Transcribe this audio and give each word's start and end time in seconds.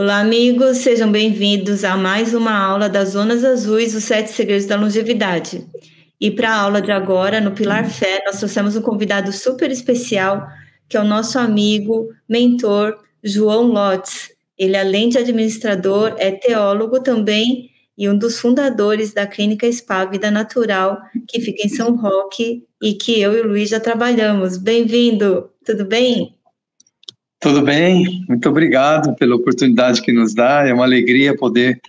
Olá, 0.00 0.20
amigos, 0.20 0.78
sejam 0.78 1.12
bem-vindos 1.12 1.84
a 1.84 1.94
mais 1.94 2.32
uma 2.32 2.58
aula 2.58 2.88
das 2.88 3.10
Zonas 3.10 3.44
Azuis, 3.44 3.94
os 3.94 4.04
Sete 4.04 4.30
Segredos 4.30 4.64
da 4.64 4.74
Longevidade. 4.74 5.66
E 6.18 6.30
para 6.30 6.48
a 6.48 6.58
aula 6.58 6.80
de 6.80 6.90
agora, 6.90 7.38
no 7.38 7.50
Pilar 7.50 7.86
Fé, 7.86 8.22
nós 8.24 8.38
trouxemos 8.38 8.74
um 8.74 8.80
convidado 8.80 9.30
super 9.30 9.70
especial, 9.70 10.48
que 10.88 10.96
é 10.96 11.00
o 11.02 11.04
nosso 11.04 11.38
amigo, 11.38 12.08
mentor, 12.26 12.96
João 13.22 13.64
Lotz. 13.64 14.30
Ele, 14.56 14.74
além 14.74 15.10
de 15.10 15.18
administrador, 15.18 16.14
é 16.16 16.30
teólogo 16.30 17.00
também 17.02 17.68
e 17.98 18.08
um 18.08 18.16
dos 18.16 18.40
fundadores 18.40 19.12
da 19.12 19.26
Clínica 19.26 19.70
Spa 19.70 20.06
Vida 20.06 20.30
Natural, 20.30 20.98
que 21.28 21.42
fica 21.42 21.66
em 21.66 21.68
São 21.68 21.94
Roque 21.94 22.64
e 22.82 22.94
que 22.94 23.20
eu 23.20 23.36
e 23.36 23.42
o 23.42 23.48
Luiz 23.48 23.68
já 23.68 23.78
trabalhamos. 23.78 24.56
Bem-vindo, 24.56 25.50
tudo 25.62 25.84
bem? 25.84 26.39
Tudo 27.40 27.62
bem, 27.62 28.22
muito 28.28 28.46
obrigado 28.50 29.16
pela 29.16 29.34
oportunidade 29.34 30.02
que 30.02 30.12
nos 30.12 30.34
dá. 30.34 30.68
É 30.68 30.74
uma 30.74 30.84
alegria 30.84 31.34
poder 31.34 31.80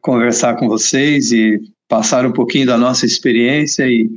conversar 0.00 0.56
com 0.56 0.66
vocês 0.68 1.30
e 1.30 1.60
passar 1.88 2.26
um 2.26 2.32
pouquinho 2.32 2.66
da 2.66 2.76
nossa 2.76 3.06
experiência 3.06 3.86
e, 3.86 4.10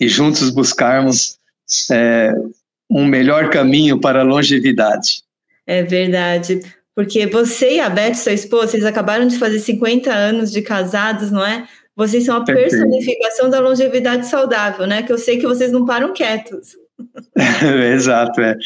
e 0.00 0.08
juntos 0.08 0.48
buscarmos 0.48 1.36
é, 1.90 2.32
um 2.90 3.04
melhor 3.04 3.50
caminho 3.50 4.00
para 4.00 4.20
a 4.20 4.24
longevidade. 4.24 5.22
É 5.66 5.82
verdade, 5.82 6.62
porque 6.94 7.26
você 7.26 7.76
e 7.76 7.80
a 7.80 7.90
Beth, 7.90 8.14
sua 8.14 8.32
esposa, 8.32 8.68
vocês 8.68 8.84
acabaram 8.86 9.26
de 9.26 9.38
fazer 9.38 9.58
50 9.58 10.10
anos 10.10 10.50
de 10.50 10.62
casados, 10.62 11.30
não 11.30 11.44
é? 11.44 11.68
Vocês 11.94 12.24
são 12.24 12.38
a 12.38 12.44
personificação 12.44 13.50
da 13.50 13.60
longevidade 13.60 14.26
saudável, 14.26 14.86
né? 14.86 15.02
Que 15.02 15.12
eu 15.12 15.18
sei 15.18 15.36
que 15.36 15.46
vocês 15.46 15.70
não 15.70 15.84
param 15.84 16.14
quietos. 16.14 16.76
Exato, 17.94 18.40
é 18.40 18.56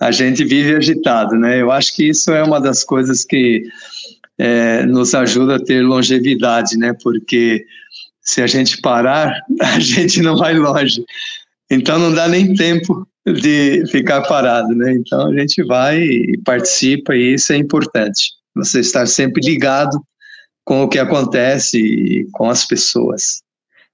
a 0.00 0.10
gente 0.10 0.44
vive 0.44 0.76
agitado, 0.76 1.34
né? 1.36 1.60
Eu 1.60 1.70
acho 1.70 1.94
que 1.94 2.08
isso 2.08 2.30
é 2.32 2.42
uma 2.42 2.60
das 2.60 2.84
coisas 2.84 3.24
que 3.24 3.64
é, 4.38 4.84
nos 4.86 5.14
ajuda 5.14 5.56
a 5.56 5.64
ter 5.64 5.82
longevidade, 5.82 6.76
né? 6.76 6.94
Porque 7.02 7.66
se 8.20 8.40
a 8.40 8.46
gente 8.46 8.80
parar, 8.80 9.32
a 9.60 9.80
gente 9.80 10.22
não 10.22 10.36
vai 10.36 10.54
longe. 10.54 11.04
Então 11.70 11.98
não 11.98 12.14
dá 12.14 12.28
nem 12.28 12.54
tempo 12.54 13.06
de 13.26 13.84
ficar 13.90 14.22
parado, 14.22 14.74
né? 14.74 14.92
Então 14.92 15.30
a 15.30 15.38
gente 15.38 15.62
vai 15.64 16.00
e 16.00 16.38
participa 16.44 17.14
e 17.14 17.34
isso 17.34 17.52
é 17.52 17.56
importante. 17.56 18.30
Você 18.54 18.80
estar 18.80 19.06
sempre 19.06 19.42
ligado 19.44 20.00
com 20.64 20.82
o 20.82 20.88
que 20.88 20.98
acontece 20.98 21.78
e 21.78 22.28
com 22.32 22.48
as 22.48 22.66
pessoas. 22.66 23.42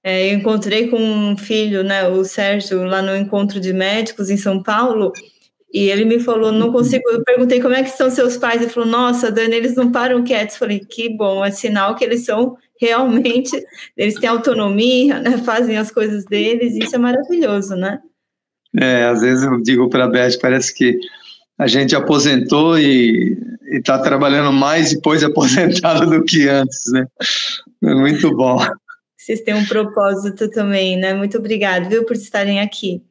É, 0.03 0.31
eu 0.31 0.37
encontrei 0.37 0.87
com 0.87 0.99
um 0.99 1.35
filho, 1.35 1.83
né, 1.83 2.07
o 2.07 2.23
Sérgio, 2.23 2.83
lá 2.83 3.01
no 3.01 3.15
encontro 3.15 3.59
de 3.59 3.73
médicos 3.73 4.29
em 4.29 4.37
São 4.37 4.61
Paulo, 4.61 5.11
e 5.75 5.89
ele 5.89 6.05
me 6.05 6.21
falou, 6.21 6.53
não 6.53 6.71
consigo. 6.71 7.03
Eu 7.09 7.21
perguntei 7.21 7.61
como 7.61 7.73
é 7.73 7.83
que 7.83 7.89
são 7.89 8.09
seus 8.09 8.37
pais. 8.37 8.61
Ele 8.61 8.71
falou, 8.71 8.87
nossa, 8.87 9.29
Dani, 9.29 9.55
eles 9.55 9.75
não 9.75 9.91
param 9.91 10.23
quietos. 10.23 10.55
Eu 10.55 10.59
falei, 10.59 10.79
que 10.79 11.09
bom, 11.09 11.43
é 11.43 11.51
sinal 11.51 11.95
que 11.95 12.05
eles 12.05 12.23
são 12.23 12.55
realmente, 12.79 13.51
eles 13.97 14.15
têm 14.15 14.29
autonomia, 14.29 15.19
né? 15.19 15.37
Fazem 15.39 15.75
as 15.77 15.91
coisas 15.91 16.23
deles. 16.23 16.77
Isso 16.77 16.95
é 16.95 16.97
maravilhoso, 16.97 17.75
né? 17.75 17.99
É, 18.79 19.03
às 19.03 19.19
vezes 19.19 19.43
eu 19.43 19.61
digo 19.61 19.89
para 19.89 20.05
a 20.05 20.07
Beth, 20.07 20.39
parece 20.41 20.73
que 20.73 20.97
a 21.57 21.67
gente 21.67 21.93
aposentou 21.93 22.79
e 22.79 23.37
está 23.73 23.99
trabalhando 23.99 24.53
mais 24.53 24.93
depois 24.93 25.19
de 25.19 25.25
aposentado 25.27 26.09
do 26.09 26.23
que 26.23 26.47
antes, 26.47 26.89
né? 26.93 27.05
É 27.83 27.93
muito 27.93 28.33
bom. 28.33 28.59
Vocês 29.17 29.41
têm 29.41 29.55
um 29.55 29.65
propósito 29.65 30.49
também, 30.49 30.95
né? 30.95 31.13
Muito 31.13 31.37
obrigado, 31.37 31.89
viu, 31.89 32.05
por 32.05 32.15
estarem 32.15 32.61
aqui. 32.61 33.03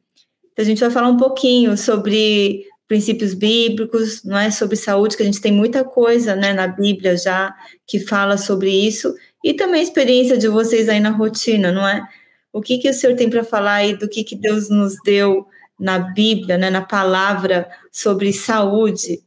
Então, 0.55 0.63
a 0.63 0.65
gente 0.65 0.79
vai 0.79 0.89
falar 0.89 1.09
um 1.09 1.17
pouquinho 1.17 1.77
sobre 1.77 2.65
princípios 2.87 3.33
bíblicos, 3.33 4.23
não 4.23 4.37
é 4.37 4.49
sobre 4.49 4.77
saúde, 4.77 5.17
que 5.17 5.23
a 5.23 5.25
gente 5.25 5.41
tem 5.41 5.51
muita 5.51 5.83
coisa, 5.83 6.33
né, 6.33 6.53
na 6.53 6.65
Bíblia 6.65 7.17
já 7.17 7.53
que 7.85 7.99
fala 7.99 8.37
sobre 8.37 8.69
isso, 8.69 9.13
e 9.43 9.53
também 9.53 9.81
a 9.81 9.83
experiência 9.83 10.37
de 10.37 10.47
vocês 10.47 10.87
aí 10.87 11.01
na 11.01 11.09
rotina, 11.09 11.71
não 11.71 11.85
é? 11.85 12.07
O 12.53 12.61
que 12.61 12.77
que 12.77 12.89
o 12.89 12.93
senhor 12.93 13.17
tem 13.17 13.29
para 13.29 13.43
falar 13.43 13.73
aí 13.73 13.97
do 13.97 14.07
que 14.07 14.23
que 14.23 14.35
Deus 14.35 14.69
nos 14.69 14.95
deu 15.03 15.45
na 15.77 15.99
Bíblia, 15.99 16.57
né, 16.57 16.69
na 16.69 16.81
palavra 16.81 17.67
sobre 17.91 18.31
saúde? 18.31 19.19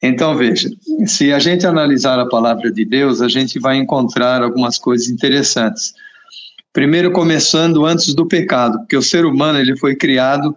Então, 0.00 0.36
veja, 0.36 0.68
se 1.06 1.32
a 1.32 1.38
gente 1.38 1.66
analisar 1.66 2.20
a 2.20 2.28
palavra 2.28 2.70
de 2.70 2.84
Deus, 2.84 3.20
a 3.20 3.28
gente 3.28 3.58
vai 3.58 3.76
encontrar 3.78 4.42
algumas 4.42 4.78
coisas 4.78 5.08
interessantes. 5.08 5.92
Primeiro 6.72 7.12
começando 7.12 7.84
antes 7.84 8.14
do 8.14 8.26
pecado, 8.26 8.78
porque 8.78 8.96
o 8.96 9.02
ser 9.02 9.26
humano 9.26 9.58
ele 9.58 9.76
foi 9.76 9.94
criado 9.94 10.54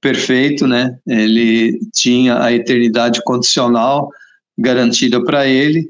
perfeito, 0.00 0.66
né? 0.66 0.96
Ele 1.06 1.78
tinha 1.92 2.42
a 2.42 2.52
eternidade 2.52 3.20
condicional 3.24 4.08
garantida 4.56 5.22
para 5.24 5.46
ele 5.46 5.88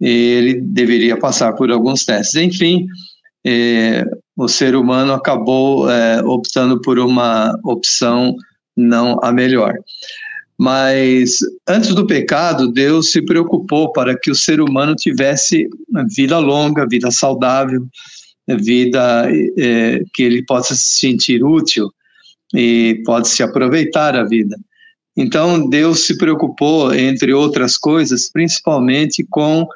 e 0.00 0.08
ele 0.08 0.60
deveria 0.60 1.16
passar 1.16 1.54
por 1.54 1.70
alguns 1.70 2.04
testes. 2.04 2.34
Enfim, 2.34 2.86
é, 3.46 4.04
o 4.36 4.48
ser 4.48 4.76
humano 4.76 5.12
acabou 5.12 5.90
é, 5.90 6.22
optando 6.22 6.80
por 6.80 6.98
uma 6.98 7.58
opção 7.64 8.36
não 8.76 9.18
a 9.22 9.32
melhor. 9.32 9.74
Mas 10.58 11.38
antes 11.68 11.94
do 11.94 12.06
pecado, 12.06 12.72
Deus 12.72 13.12
se 13.12 13.22
preocupou 13.22 13.92
para 13.92 14.18
que 14.18 14.30
o 14.30 14.34
ser 14.34 14.60
humano 14.60 14.94
tivesse 14.94 15.68
vida 16.14 16.38
longa, 16.38 16.86
vida 16.88 17.10
saudável, 17.10 17.86
vida 18.54 19.28
é, 19.58 20.02
que 20.14 20.22
ele 20.22 20.44
possa 20.44 20.74
se 20.74 20.98
sentir 20.98 21.42
útil 21.42 21.90
e 22.54 23.02
pode 23.04 23.28
se 23.28 23.42
aproveitar 23.42 24.14
a 24.14 24.24
vida. 24.24 24.56
Então, 25.16 25.68
Deus 25.68 26.06
se 26.06 26.16
preocupou, 26.18 26.94
entre 26.94 27.32
outras 27.32 27.76
coisas, 27.76 28.30
principalmente 28.30 29.26
com 29.28 29.66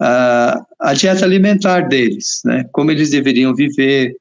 a, 0.00 0.62
a 0.80 0.94
dieta 0.94 1.24
alimentar 1.24 1.88
deles, 1.88 2.42
né? 2.44 2.66
como 2.70 2.90
eles 2.90 3.10
deveriam 3.10 3.54
viver, 3.54 4.14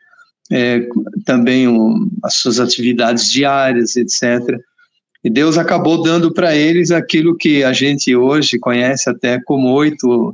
é, 0.51 0.87
também 1.25 1.67
um, 1.67 2.09
as 2.23 2.35
suas 2.35 2.59
atividades 2.59 3.29
diárias, 3.29 3.95
etc. 3.95 4.57
E 5.23 5.29
Deus 5.29 5.57
acabou 5.57 6.01
dando 6.01 6.33
para 6.33 6.55
eles 6.55 6.91
aquilo 6.91 7.35
que 7.35 7.63
a 7.63 7.73
gente 7.73 8.15
hoje 8.15 8.57
conhece 8.57 9.09
até 9.09 9.39
como 9.43 9.73
oito 9.73 10.33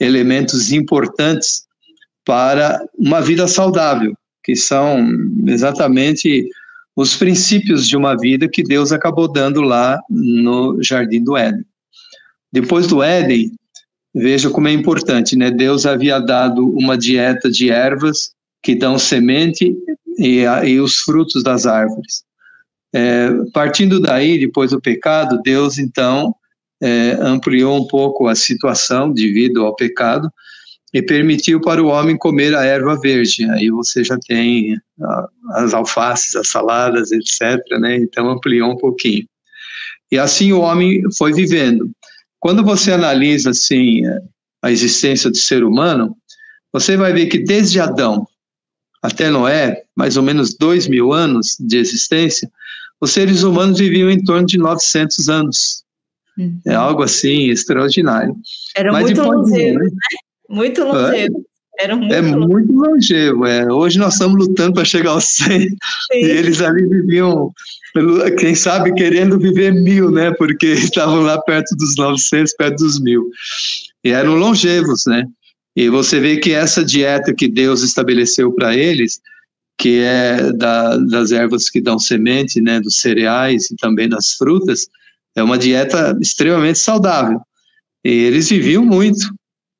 elementos 0.00 0.72
importantes 0.72 1.67
para 2.28 2.86
uma 2.94 3.22
vida 3.22 3.48
saudável, 3.48 4.12
que 4.44 4.54
são 4.54 5.08
exatamente 5.46 6.46
os 6.94 7.16
princípios 7.16 7.88
de 7.88 7.96
uma 7.96 8.14
vida 8.14 8.46
que 8.46 8.62
Deus 8.62 8.92
acabou 8.92 9.32
dando 9.32 9.62
lá 9.62 9.98
no 10.10 10.76
Jardim 10.82 11.24
do 11.24 11.38
Éden. 11.38 11.64
Depois 12.52 12.86
do 12.86 13.02
Éden, 13.02 13.50
veja 14.14 14.50
como 14.50 14.68
é 14.68 14.72
importante, 14.72 15.36
né? 15.36 15.50
Deus 15.50 15.86
havia 15.86 16.18
dado 16.18 16.68
uma 16.76 16.98
dieta 16.98 17.50
de 17.50 17.70
ervas 17.70 18.32
que 18.62 18.74
dão 18.74 18.98
semente 18.98 19.74
e, 20.18 20.42
e 20.66 20.80
os 20.80 20.96
frutos 20.96 21.42
das 21.42 21.64
árvores. 21.64 22.24
É, 22.94 23.30
partindo 23.54 24.00
daí, 24.00 24.38
depois 24.38 24.72
do 24.72 24.82
pecado, 24.82 25.40
Deus 25.42 25.78
então 25.78 26.34
é, 26.82 27.16
ampliou 27.22 27.80
um 27.82 27.86
pouco 27.86 28.28
a 28.28 28.34
situação 28.34 29.10
devido 29.10 29.64
ao 29.64 29.74
pecado 29.74 30.30
e 30.92 31.02
permitiu 31.02 31.60
para 31.60 31.82
o 31.82 31.88
homem 31.88 32.16
comer 32.16 32.54
a 32.54 32.64
erva 32.64 32.98
verde. 32.98 33.48
Aí 33.50 33.70
você 33.70 34.02
já 34.02 34.18
tem 34.26 34.78
as 35.52 35.74
alfaces, 35.74 36.34
as 36.34 36.48
saladas, 36.48 37.12
etc. 37.12 37.60
Né? 37.78 37.96
Então 37.96 38.28
ampliou 38.28 38.70
um 38.70 38.76
pouquinho. 38.76 39.26
E 40.10 40.18
assim 40.18 40.52
o 40.52 40.60
homem 40.60 41.02
foi 41.16 41.32
vivendo. 41.32 41.90
Quando 42.40 42.64
você 42.64 42.92
analisa 42.92 43.50
assim 43.50 44.02
a 44.62 44.70
existência 44.70 45.30
do 45.30 45.36
ser 45.36 45.62
humano, 45.62 46.16
você 46.72 46.96
vai 46.96 47.12
ver 47.12 47.26
que 47.26 47.38
desde 47.38 47.80
Adão 47.80 48.26
até 49.02 49.30
Noé, 49.30 49.82
mais 49.94 50.16
ou 50.16 50.22
menos 50.22 50.56
dois 50.56 50.88
mil 50.88 51.12
anos 51.12 51.56
de 51.60 51.76
existência, 51.76 52.50
os 53.00 53.12
seres 53.12 53.42
humanos 53.42 53.78
viviam 53.78 54.10
em 54.10 54.22
torno 54.22 54.46
de 54.46 54.58
900 54.58 55.28
anos. 55.28 55.84
Uhum. 56.36 56.60
É 56.66 56.74
algo 56.74 57.02
assim 57.02 57.50
extraordinário. 57.50 58.34
Era 58.76 58.92
Mas 58.92 59.04
muito 59.04 59.22
longevos, 59.22 59.92
né? 59.92 60.18
Muito 60.48 60.82
longevo. 60.82 61.44
Era 61.78 61.94
muito 61.94 62.12
é 62.12 62.20
longevo. 62.20 62.48
muito 62.48 62.72
longevo. 62.72 63.46
É. 63.46 63.72
Hoje 63.72 63.98
nós 63.98 64.14
estamos 64.14 64.46
lutando 64.46 64.74
para 64.74 64.84
chegar 64.84 65.10
aos 65.10 65.24
100 65.24 65.60
Sim. 65.60 65.76
e 66.12 66.24
eles 66.24 66.60
ali 66.60 66.86
viviam, 66.88 67.52
quem 68.38 68.54
sabe, 68.54 68.92
querendo 68.94 69.38
viver 69.38 69.72
mil, 69.72 70.10
né? 70.10 70.32
Porque 70.32 70.66
estavam 70.74 71.20
lá 71.20 71.40
perto 71.40 71.76
dos 71.76 71.94
900, 71.96 72.52
perto 72.54 72.78
dos 72.78 73.00
mil. 73.00 73.30
E 74.02 74.10
eram 74.10 74.34
longevos, 74.34 75.02
né? 75.06 75.24
E 75.76 75.88
você 75.88 76.18
vê 76.18 76.38
que 76.38 76.52
essa 76.52 76.84
dieta 76.84 77.32
que 77.32 77.46
Deus 77.46 77.82
estabeleceu 77.82 78.50
para 78.52 78.76
eles, 78.76 79.20
que 79.78 80.00
é 80.00 80.52
da, 80.52 80.96
das 80.96 81.30
ervas 81.30 81.70
que 81.70 81.80
dão 81.80 82.00
semente, 82.00 82.60
né, 82.60 82.80
dos 82.80 82.96
cereais 82.96 83.70
e 83.70 83.76
também 83.76 84.08
das 84.08 84.32
frutas, 84.32 84.88
é 85.36 85.42
uma 85.42 85.56
dieta 85.56 86.18
extremamente 86.20 86.80
saudável. 86.80 87.40
E 88.04 88.10
eles 88.10 88.48
viviam 88.48 88.84
muito 88.84 89.32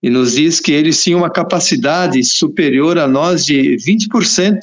e 0.03 0.09
nos 0.09 0.35
diz 0.35 0.61
que 0.61 0.73
eles 0.73 1.03
tinham 1.03 1.21
uma 1.21 1.31
capacidade 1.31 2.23
superior 2.23 2.99
a 2.99 3.09
nós 3.09 3.45
de 3.45 3.77
20% 3.77 4.59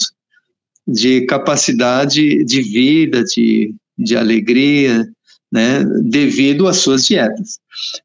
de 0.88 1.22
capacidade 1.26 2.44
de 2.44 2.62
vida, 2.62 3.24
de, 3.24 3.74
de 3.98 4.16
alegria, 4.16 5.08
né, 5.52 5.84
devido 6.04 6.68
às 6.68 6.78
suas 6.78 7.06
dietas. 7.06 7.60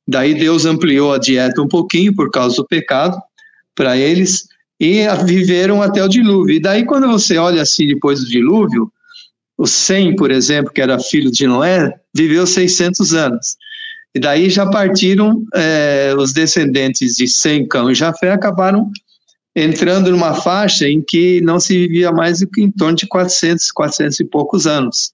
Daí 0.07 0.35
Deus 0.35 0.65
ampliou 0.65 1.13
a 1.13 1.19
dieta 1.19 1.61
um 1.61 1.69
pouquinho 1.69 2.15
por 2.15 2.31
causa 2.31 2.57
do 2.57 2.67
pecado 2.67 3.17
para 3.75 3.97
eles 3.97 4.47
e 4.79 5.07
viveram 5.25 5.83
até 5.83 6.03
o 6.03 6.09
dilúvio. 6.09 6.57
E 6.57 6.61
daí 6.61 6.85
quando 6.85 7.07
você 7.07 7.37
olha 7.37 7.63
assim 7.63 7.87
depois 7.87 8.21
do 8.21 8.27
dilúvio, 8.27 8.91
o 9.57 9.67
Sem, 9.67 10.17
por 10.17 10.31
exemplo, 10.31 10.73
que 10.73 10.81
era 10.81 10.99
filho 10.99 11.31
de 11.31 11.47
Noé, 11.47 11.93
viveu 12.15 12.47
600 12.47 13.13
anos. 13.13 13.57
E 14.15 14.21
daí 14.21 14.51
já 14.51 14.67
partiram 14.67 15.45
é, 15.55 16.15
os 16.19 16.33
descendentes 16.33 17.15
de 17.15 17.29
Sem, 17.29 17.67
Cão 17.67 17.91
e 17.91 17.95
Jafé 17.95 18.33
acabaram 18.33 18.91
entrando 19.55 20.11
numa 20.11 20.35
faixa 20.35 20.89
em 20.89 21.03
que 21.03 21.41
não 21.41 21.59
se 21.59 21.77
vivia 21.77 22.13
mais 22.13 22.41
do 22.41 22.49
que 22.49 22.63
em 22.63 22.71
torno 22.71 22.97
de 22.97 23.07
400, 23.07 23.71
400 23.73 24.21
e 24.21 24.25
poucos 24.25 24.67
anos. 24.67 25.13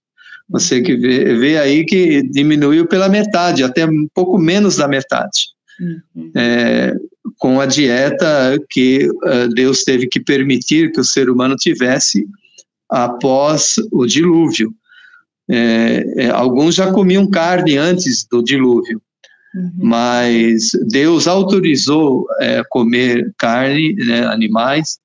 Você 0.49 0.81
que 0.81 0.95
vê, 0.97 1.35
vê 1.35 1.59
aí 1.59 1.85
que 1.85 2.23
diminuiu 2.23 2.87
pela 2.87 3.09
metade, 3.09 3.65
até 3.65 3.85
um 3.85 4.07
pouco 4.15 4.39
menos 4.39 4.77
da 4.77 4.87
metade. 4.87 5.49
Uhum. 5.81 6.31
É, 6.35 6.95
com 7.39 7.61
a 7.61 7.67
dieta 7.67 8.59
que 8.71 9.09
uh, 9.09 9.49
Deus 9.55 9.83
teve 9.83 10.07
que 10.07 10.21
permitir 10.21 10.93
que 10.93 11.01
o 11.01 11.05
ser 11.05 11.29
humano 11.29 11.57
tivesse 11.57 12.27
após 12.89 13.75
o 13.93 14.07
dilúvio. 14.07 14.73
É, 15.49 16.25
é, 16.25 16.31
alguns 16.31 16.75
já 16.75 16.91
comiam 16.91 17.29
carne 17.29 17.77
antes 17.77 18.27
do 18.29 18.43
dilúvio, 18.43 19.01
uhum. 19.55 19.71
mas 19.77 20.71
Deus 20.89 21.29
autorizou 21.29 22.27
é, 22.41 22.63
comer 22.69 23.33
carne, 23.39 23.95
né, 23.95 24.27
animais, 24.27 24.99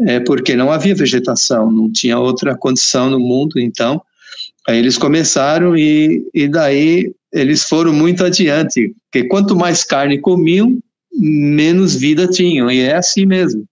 é, 0.00 0.20
porque 0.20 0.56
não 0.56 0.72
havia 0.72 0.94
vegetação, 0.94 1.70
não 1.70 1.92
tinha 1.92 2.18
outra 2.18 2.56
condição 2.56 3.10
no 3.10 3.20
mundo, 3.20 3.60
então 3.60 4.02
aí 4.66 4.78
eles 4.78 4.96
começaram 4.96 5.76
e, 5.76 6.26
e 6.32 6.48
daí 6.48 7.12
eles 7.30 7.64
foram 7.64 7.92
muito 7.92 8.24
adiante, 8.24 8.94
porque 9.04 9.28
quanto 9.28 9.54
mais 9.54 9.84
carne 9.84 10.18
comiam, 10.18 10.78
menos 11.12 11.94
vida 11.94 12.26
tinham, 12.26 12.70
e 12.70 12.80
é 12.80 12.96
assim 12.96 13.26
mesmo. 13.26 13.64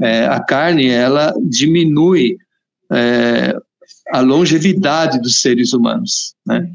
É, 0.00 0.26
a 0.26 0.40
carne, 0.40 0.88
ela 0.88 1.32
diminui 1.42 2.36
é, 2.92 3.56
a 4.10 4.20
longevidade 4.20 5.20
dos 5.20 5.40
seres 5.40 5.72
humanos, 5.72 6.34
né? 6.46 6.68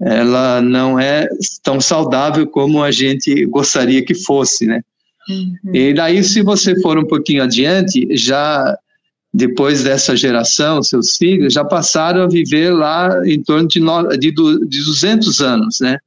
Ela 0.00 0.60
não 0.60 0.98
é 0.98 1.28
tão 1.62 1.80
saudável 1.80 2.46
como 2.46 2.82
a 2.82 2.90
gente 2.90 3.44
gostaria 3.46 4.04
que 4.04 4.14
fosse, 4.14 4.66
né? 4.66 4.80
Uhum. 5.28 5.74
E 5.74 5.92
daí, 5.92 6.22
se 6.22 6.40
você 6.40 6.80
for 6.80 6.96
um 6.98 7.04
pouquinho 7.04 7.42
adiante, 7.42 8.06
já 8.16 8.78
depois 9.32 9.82
dessa 9.82 10.16
geração, 10.16 10.82
seus 10.82 11.16
filhos 11.16 11.52
já 11.52 11.64
passaram 11.64 12.22
a 12.22 12.28
viver 12.28 12.72
lá 12.72 13.20
em 13.26 13.42
torno 13.42 13.68
de, 13.68 13.80
no, 13.80 14.08
de, 14.08 14.30
de 14.30 14.84
200 14.84 15.40
anos, 15.40 15.80
né? 15.80 15.98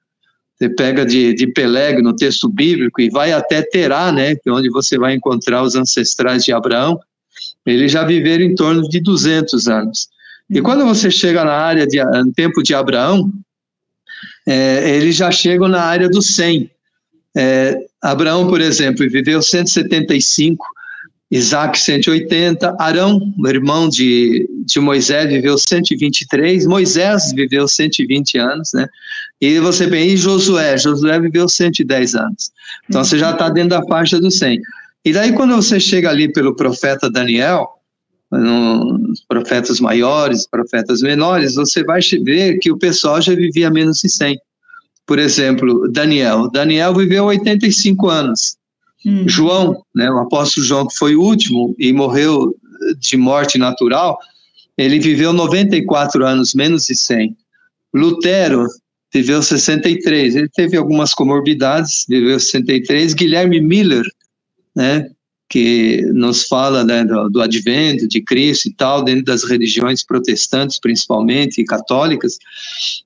Você 0.58 0.70
pega 0.70 1.06
de, 1.06 1.34
de 1.34 1.48
Peleg 1.48 2.02
no 2.02 2.16
texto 2.16 2.48
bíblico 2.48 3.02
e 3.02 3.10
vai 3.10 3.32
até 3.32 3.62
Terá, 3.62 4.12
né? 4.12 4.34
É 4.34 4.52
onde 4.52 4.70
você 4.70 4.98
vai 4.98 5.14
encontrar 5.16 5.64
os 5.64 5.76
ancestrais 5.76 6.44
de 6.44 6.54
Abraão. 6.54 7.00
Eles 7.66 7.92
já 7.92 8.04
viveram 8.04 8.46
em 8.46 8.56
torno 8.56 8.88
de 8.88 9.00
200 9.00 9.68
anos. 9.68 10.08
E 10.52 10.62
quando 10.62 10.86
você 10.86 11.10
chega 11.10 11.46
na 11.46 11.54
área 11.54 11.88
de 11.88 12.04
no 12.04 12.34
tempo 12.34 12.62
de 12.62 12.76
Abraão, 12.76 13.32
é, 14.46 14.98
eles 14.98 15.16
já 15.16 15.32
chegam 15.32 15.68
na 15.70 15.82
área 15.82 16.10
do 16.10 16.22
100. 16.22 16.70
É, 17.38 17.78
Abraão, 18.02 18.48
por 18.48 18.60
exemplo, 18.60 19.10
viveu 19.10 19.42
175, 19.42 20.66
Isaac 21.32 21.80
180, 21.80 22.76
Arão, 22.78 23.34
irmão 23.46 23.88
de, 23.88 24.50
de 24.66 24.80
Moisés, 24.82 25.30
viveu 25.30 25.58
123, 25.58 26.66
Moisés 26.66 27.32
viveu 27.32 27.66
120 27.66 28.38
anos, 28.38 28.72
né? 28.74 28.90
E 29.40 29.58
você 29.60 29.88
vê, 29.88 30.04
e 30.06 30.18
Josué? 30.18 30.78
Josué 30.78 31.18
viveu 31.22 31.48
110 31.48 32.16
anos. 32.16 32.52
Então 32.90 33.04
você 33.04 33.18
já 33.18 33.32
está 33.32 33.48
dentro 33.48 33.70
da 33.70 33.84
faixa 33.84 34.20
do 34.20 34.30
100. 34.30 34.60
E 35.06 35.14
daí, 35.14 35.32
quando 35.32 35.56
você 35.56 35.80
chega 35.80 36.10
ali 36.10 36.32
pelo 36.32 36.56
profeta 36.56 37.10
Daniel, 37.10 37.81
nos 38.32 39.22
profetas 39.28 39.80
maiores, 39.80 40.48
profetas 40.48 41.02
menores, 41.02 41.56
você 41.56 41.84
vai 41.84 42.00
ver 42.24 42.60
que 42.60 42.72
o 42.72 42.78
pessoal 42.78 43.22
já 43.22 43.36
vivia 43.36 43.70
menos 43.70 44.00
de 44.00 44.10
100. 44.10 44.40
Por 45.06 45.20
exemplo, 45.20 45.90
Daniel. 45.92 46.50
Daniel 46.50 46.96
viveu 46.96 47.26
85 47.26 48.10
anos. 48.10 48.56
Hum. 49.06 49.28
João, 49.28 49.84
né, 49.94 50.10
o 50.10 50.20
apóstolo 50.20 50.66
João, 50.66 50.88
que 50.88 50.96
foi 50.96 51.16
o 51.16 51.22
último 51.22 51.76
e 51.78 51.92
morreu 51.92 52.56
de 52.98 53.18
morte 53.18 53.58
natural, 53.58 54.18
ele 54.78 55.00
viveu 55.00 55.34
94 55.34 56.26
anos, 56.26 56.54
menos 56.54 56.86
de 56.86 56.96
100. 56.96 57.36
Lutero 57.94 58.68
viveu 59.14 59.44
63, 59.44 60.36
ele 60.36 60.50
teve 60.50 60.78
algumas 60.78 61.14
comorbidades, 61.14 62.06
viveu 62.08 62.40
63. 62.40 63.14
Guilherme 63.14 63.60
Miller, 63.60 64.06
né, 64.74 65.10
que 65.52 66.02
nos 66.14 66.48
fala 66.48 66.82
né, 66.86 67.04
do, 67.04 67.30
do, 67.30 67.42
advento 67.42 68.08
de 68.08 68.22
Cristo 68.22 68.70
e 68.70 68.74
tal, 68.74 69.04
dentro 69.04 69.26
das 69.26 69.44
religiões 69.44 70.02
protestantes, 70.02 70.80
principalmente, 70.80 71.60
e 71.60 71.66
católicas, 71.66 72.38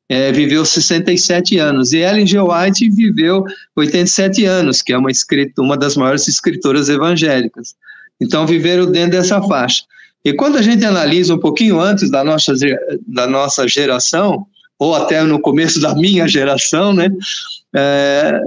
é, 0.07 0.31
viveu 0.31 0.63
67 0.63 1.57
anos. 1.57 1.91
E 1.91 1.97
Ellen 1.97 2.27
G. 2.27 2.39
White 2.39 2.87
viveu 2.91 3.43
87 3.75 4.45
anos, 4.45 4.83
que 4.83 4.93
é 4.93 4.97
uma, 4.97 5.09
escrita, 5.09 5.59
uma 5.59 5.75
das 5.75 5.97
maiores 5.97 6.27
escritoras 6.27 6.87
evangélicas. 6.87 7.73
Então, 8.21 8.45
viveram 8.45 8.91
dentro 8.91 9.17
dessa 9.17 9.41
faixa. 9.41 9.83
E 10.23 10.31
quando 10.31 10.59
a 10.59 10.61
gente 10.61 10.85
analisa 10.85 11.33
um 11.33 11.39
pouquinho 11.39 11.79
antes 11.79 12.11
da 12.11 12.23
nossa, 12.23 12.53
da 13.07 13.25
nossa 13.25 13.67
geração, 13.67 14.45
ou 14.77 14.93
até 14.93 15.23
no 15.23 15.41
começo 15.41 15.81
da 15.81 15.95
minha 15.95 16.27
geração, 16.27 16.93
né, 16.93 17.09
é, 17.75 18.39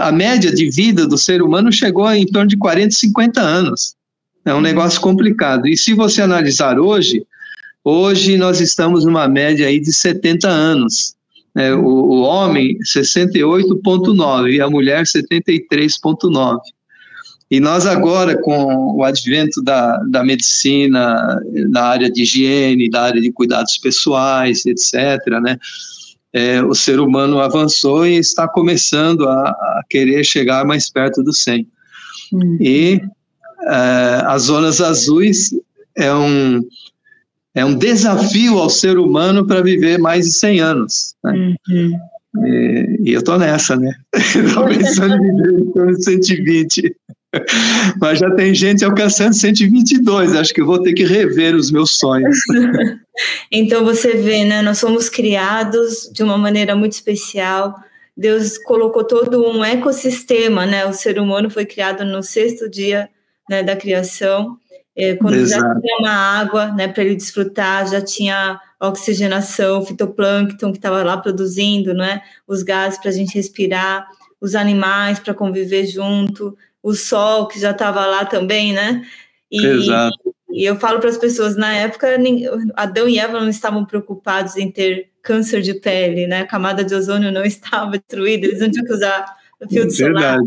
a 0.00 0.10
média 0.10 0.52
de 0.52 0.70
vida 0.70 1.06
do 1.06 1.18
ser 1.18 1.42
humano 1.42 1.70
chegou 1.72 2.10
em 2.10 2.26
torno 2.26 2.48
de 2.48 2.56
40, 2.56 2.94
50 2.94 3.40
anos. 3.40 3.94
É 4.44 4.54
um 4.54 4.60
negócio 4.60 5.00
complicado. 5.00 5.66
E 5.68 5.76
se 5.76 5.92
você 5.92 6.22
analisar 6.22 6.78
hoje, 6.78 7.22
hoje 7.84 8.38
nós 8.38 8.60
estamos 8.60 9.04
numa 9.04 9.28
média 9.28 9.66
aí 9.66 9.78
de 9.78 9.92
70 9.92 10.48
anos. 10.48 11.14
É, 11.56 11.74
o, 11.74 11.84
o 11.84 12.20
homem, 12.22 12.78
68,9 12.78 14.52
e 14.52 14.60
a 14.60 14.70
mulher, 14.70 15.02
73,9. 15.04 16.58
E 17.50 17.58
nós 17.58 17.84
agora, 17.84 18.40
com 18.40 18.96
o 18.96 19.02
advento 19.02 19.60
da, 19.60 19.98
da 20.08 20.22
medicina, 20.22 21.40
na 21.68 21.82
área 21.82 22.08
de 22.08 22.22
higiene, 22.22 22.88
da 22.88 23.02
área 23.02 23.20
de 23.20 23.32
cuidados 23.32 23.76
pessoais, 23.76 24.64
etc., 24.64 24.94
né, 25.42 25.58
é, 26.32 26.62
o 26.62 26.74
ser 26.74 27.00
humano 27.00 27.40
avançou 27.40 28.06
e 28.06 28.16
está 28.16 28.46
começando 28.48 29.28
a, 29.28 29.50
a 29.50 29.82
querer 29.88 30.24
chegar 30.24 30.64
mais 30.64 30.90
perto 30.90 31.22
do 31.22 31.32
100. 31.32 31.66
Uhum. 32.32 32.58
E 32.60 33.00
é, 33.62 34.22
as 34.26 34.42
zonas 34.42 34.80
azuis 34.80 35.50
é 35.96 36.12
um, 36.14 36.62
é 37.54 37.64
um 37.64 37.74
desafio 37.74 38.58
ao 38.58 38.70
ser 38.70 38.98
humano 38.98 39.46
para 39.46 39.62
viver 39.62 39.98
mais 39.98 40.26
de 40.26 40.32
100 40.32 40.60
anos. 40.60 41.14
Né? 41.24 41.56
Uhum. 41.68 42.00
E, 42.46 43.00
e, 43.06 43.12
eu 43.12 43.18
estou 43.18 43.38
nessa, 43.38 43.74
né? 43.76 43.92
Estou 44.14 44.64
pensando 44.66 45.16
em 45.16 45.36
viver 45.36 45.60
em 45.60 45.72
torno 45.72 45.96
de 45.96 46.04
120. 46.04 46.96
Mas 48.00 48.18
já 48.18 48.30
tem 48.34 48.54
gente 48.54 48.84
alcançando 48.84 49.34
122. 49.34 50.34
Acho 50.34 50.52
que 50.52 50.60
eu 50.60 50.66
vou 50.66 50.82
ter 50.82 50.92
que 50.92 51.04
rever 51.04 51.54
os 51.54 51.70
meus 51.70 51.98
sonhos. 51.98 52.36
então 53.50 53.84
você 53.84 54.16
vê, 54.16 54.44
né? 54.44 54.62
Nós 54.62 54.78
somos 54.78 55.08
criados 55.08 56.10
de 56.12 56.22
uma 56.22 56.36
maneira 56.36 56.74
muito 56.74 56.92
especial. 56.92 57.74
Deus 58.16 58.58
colocou 58.58 59.04
todo 59.04 59.48
um 59.48 59.64
ecossistema, 59.64 60.66
né? 60.66 60.84
O 60.86 60.92
ser 60.92 61.18
humano 61.18 61.48
foi 61.48 61.64
criado 61.64 62.04
no 62.04 62.22
sexto 62.22 62.68
dia 62.68 63.08
né, 63.50 63.64
da 63.64 63.74
criação, 63.74 64.56
é, 64.94 65.16
quando 65.16 65.34
Exato. 65.34 65.60
já 65.60 65.80
tinha 65.80 65.98
uma 65.98 66.12
água, 66.12 66.66
né, 66.72 66.86
para 66.86 67.02
ele 67.02 67.16
desfrutar, 67.16 67.88
já 67.88 68.00
tinha 68.00 68.60
oxigenação, 68.80 69.84
fitoplâncton 69.84 70.70
que 70.70 70.78
estava 70.78 71.02
lá 71.02 71.16
produzindo, 71.16 71.92
né, 71.92 72.22
os 72.46 72.62
gases 72.62 72.96
para 73.00 73.10
a 73.10 73.12
gente 73.12 73.34
respirar, 73.34 74.06
os 74.40 74.54
animais 74.54 75.18
para 75.18 75.34
conviver 75.34 75.84
junto, 75.84 76.56
o 76.82 76.94
sol 76.94 77.46
que 77.48 77.58
já 77.60 77.72
estava 77.72 78.06
lá 78.06 78.24
também, 78.24 78.72
né? 78.72 79.06
E, 79.50 79.64
Exato. 79.64 80.34
E 80.52 80.64
eu 80.64 80.76
falo 80.76 80.98
para 80.98 81.10
as 81.10 81.18
pessoas, 81.18 81.56
na 81.56 81.72
época, 81.72 82.08
Adão 82.74 83.08
e 83.08 83.18
Eva 83.18 83.40
não 83.40 83.48
estavam 83.48 83.84
preocupados 83.84 84.56
em 84.56 84.70
ter 84.70 85.10
câncer 85.22 85.62
de 85.62 85.74
pele, 85.74 86.26
né? 86.26 86.40
A 86.40 86.46
camada 86.46 86.84
de 86.84 86.94
ozônio 86.94 87.30
não 87.30 87.44
estava 87.46 87.92
destruída, 87.92 88.46
eles 88.46 88.60
não 88.60 88.70
tinham 88.70 88.86
que 88.86 88.92
usar 88.92 89.24
filtro 89.68 89.90
solar. 89.90 90.38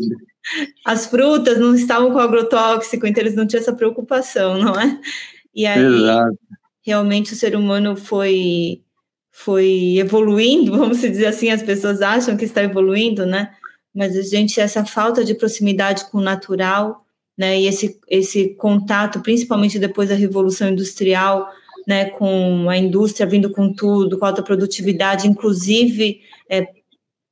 As 0.85 1.05
frutas 1.05 1.57
não 1.57 1.73
estavam 1.73 2.11
com 2.11 2.19
agrotóxico, 2.19 3.07
então 3.07 3.23
eles 3.23 3.35
não 3.35 3.47
tinham 3.47 3.61
essa 3.61 3.73
preocupação, 3.73 4.57
não 4.59 4.79
é? 4.79 4.99
E 5.55 5.65
aí, 5.65 5.81
Exato. 5.81 6.37
realmente, 6.85 7.33
o 7.33 7.35
ser 7.35 7.55
humano 7.55 7.95
foi, 7.95 8.81
foi 9.31 9.97
evoluindo, 9.97 10.71
vamos 10.77 10.99
dizer 10.99 11.27
assim, 11.27 11.49
as 11.49 11.63
pessoas 11.63 12.01
acham 12.01 12.35
que 12.35 12.45
está 12.45 12.61
evoluindo, 12.61 13.25
né? 13.25 13.53
Mas 13.93 14.17
a 14.17 14.21
gente 14.21 14.59
essa 14.59 14.85
falta 14.85 15.23
de 15.23 15.35
proximidade 15.35 16.09
com 16.09 16.17
o 16.17 16.21
natural, 16.21 17.05
né, 17.37 17.59
e 17.59 17.67
esse 17.67 17.99
esse 18.07 18.49
contato, 18.55 19.21
principalmente 19.21 19.79
depois 19.79 20.09
da 20.09 20.15
revolução 20.15 20.69
industrial, 20.69 21.47
né, 21.87 22.05
com 22.05 22.69
a 22.69 22.77
indústria 22.77 23.27
vindo 23.27 23.51
com 23.51 23.73
tudo, 23.73 24.17
com 24.17 24.25
alta 24.25 24.41
produtividade, 24.41 25.27
inclusive 25.27 26.21
é, 26.49 26.67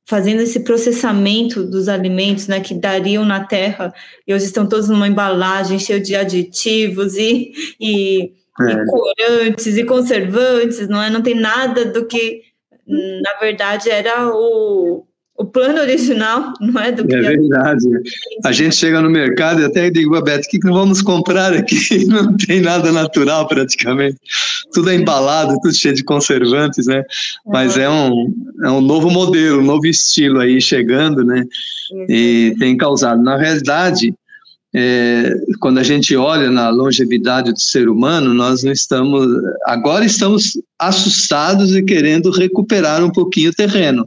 fazendo 0.04 0.42
esse 0.42 0.60
processamento 0.60 1.64
dos 1.64 1.88
alimentos, 1.88 2.46
né, 2.48 2.60
que 2.60 2.74
dariam 2.74 3.24
na 3.24 3.44
terra, 3.44 3.94
e 4.26 4.34
hoje 4.34 4.46
estão 4.46 4.68
todos 4.68 4.88
numa 4.88 5.08
embalagem 5.08 5.78
cheia 5.78 6.00
de 6.00 6.14
aditivos 6.14 7.16
e, 7.16 7.52
e, 7.80 8.32
é. 8.60 8.72
e 8.72 8.86
corantes 8.86 9.76
e 9.76 9.84
conservantes, 9.84 10.88
não 10.88 11.02
é? 11.02 11.08
Não 11.08 11.22
tem 11.22 11.34
nada 11.34 11.84
do 11.84 12.06
que, 12.06 12.42
na 12.86 13.38
verdade, 13.40 13.88
era 13.88 14.28
o, 14.28 15.06
o 15.36 15.44
plano 15.46 15.80
original, 15.80 16.52
não 16.60 16.80
é? 16.80 16.92
Do 16.92 17.06
que 17.06 17.14
é 17.14 17.20
verdade. 17.20 17.88
A 18.44 18.52
gente 18.52 18.76
chega 18.76 19.00
no 19.00 19.10
mercado 19.10 19.62
e 19.62 19.64
até 19.64 19.88
digo, 19.90 20.20
Beto, 20.22 20.46
o 20.46 20.50
que, 20.50 20.58
que 20.58 20.70
vamos 20.70 21.00
comprar 21.00 21.52
aqui? 21.54 22.04
Não 22.06 22.36
tem 22.36 22.60
nada 22.60 22.92
natural 22.92 23.48
praticamente. 23.48 24.18
Tudo 24.72 24.90
é 24.90 24.94
embalado, 24.94 25.58
tudo 25.62 25.74
cheio 25.74 25.94
de 25.94 26.04
conservantes, 26.04 26.86
né? 26.86 27.02
Mas 27.46 27.78
é 27.78 27.88
um, 27.88 28.32
é 28.62 28.70
um 28.70 28.80
novo 28.80 29.10
modelo, 29.10 29.60
um 29.60 29.64
novo 29.64 29.86
estilo 29.86 30.38
aí 30.38 30.60
chegando, 30.60 31.24
né? 31.24 31.44
E 32.08 32.54
tem 32.58 32.76
causado. 32.76 33.22
Na 33.22 33.36
realidade, 33.36 34.14
é, 34.74 35.34
quando 35.60 35.78
a 35.78 35.82
gente 35.82 36.14
olha 36.14 36.50
na 36.50 36.68
longevidade 36.68 37.52
do 37.52 37.60
ser 37.60 37.88
humano, 37.88 38.34
nós 38.34 38.62
não 38.62 38.72
estamos. 38.72 39.26
Agora 39.64 40.04
estamos 40.04 40.60
assustados 40.78 41.74
e 41.74 41.82
querendo 41.82 42.30
recuperar 42.30 43.02
um 43.02 43.10
pouquinho 43.10 43.50
o 43.50 43.54
terreno 43.54 44.06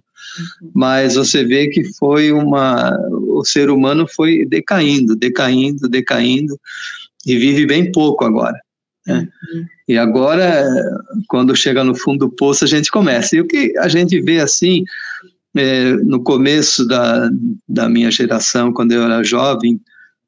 mas 0.73 1.15
você 1.15 1.43
vê 1.43 1.67
que 1.67 1.83
foi 1.93 2.31
uma. 2.31 2.97
O 3.09 3.43
ser 3.45 3.69
humano 3.69 4.07
foi 4.07 4.45
decaindo, 4.45 5.15
decaindo, 5.15 5.87
decaindo, 5.87 6.59
e 7.25 7.37
vive 7.37 7.65
bem 7.65 7.91
pouco 7.91 8.25
agora. 8.25 8.59
Né? 9.05 9.27
Uhum. 9.53 9.65
E 9.87 9.97
agora, 9.97 10.65
quando 11.27 11.55
chega 11.55 11.83
no 11.83 11.95
fundo 11.95 12.27
do 12.27 12.31
poço, 12.31 12.63
a 12.63 12.67
gente 12.67 12.91
começa. 12.91 13.35
E 13.35 13.41
o 13.41 13.47
que 13.47 13.77
a 13.77 13.87
gente 13.87 14.19
vê 14.21 14.39
assim, 14.39 14.83
é, 15.55 15.91
no 15.91 16.23
começo 16.23 16.87
da, 16.87 17.29
da 17.67 17.87
minha 17.87 18.09
geração, 18.09 18.73
quando 18.73 18.91
eu 18.91 19.03
era 19.03 19.23
jovem, 19.23 19.79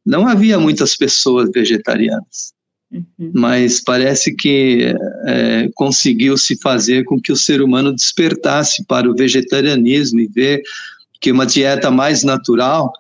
não 0.05 0.27
havia 0.27 0.59
muitas 0.59 0.95
pessoas 0.95 1.49
vegetarianas. 1.53 2.53
Uhum. 2.91 3.31
Mas 3.33 3.81
parece 3.83 4.33
que 4.33 4.93
é, 5.25 5.69
conseguiu-se 5.75 6.57
fazer 6.61 7.03
com 7.03 7.19
que 7.19 7.31
o 7.31 7.35
ser 7.35 7.61
humano 7.61 7.93
despertasse 7.93 8.85
para 8.85 9.09
o 9.09 9.15
vegetarianismo 9.15 10.19
e 10.19 10.27
ver 10.27 10.61
que 11.19 11.31
uma 11.31 11.45
dieta 11.45 11.91
mais 11.91 12.23
natural 12.23 12.91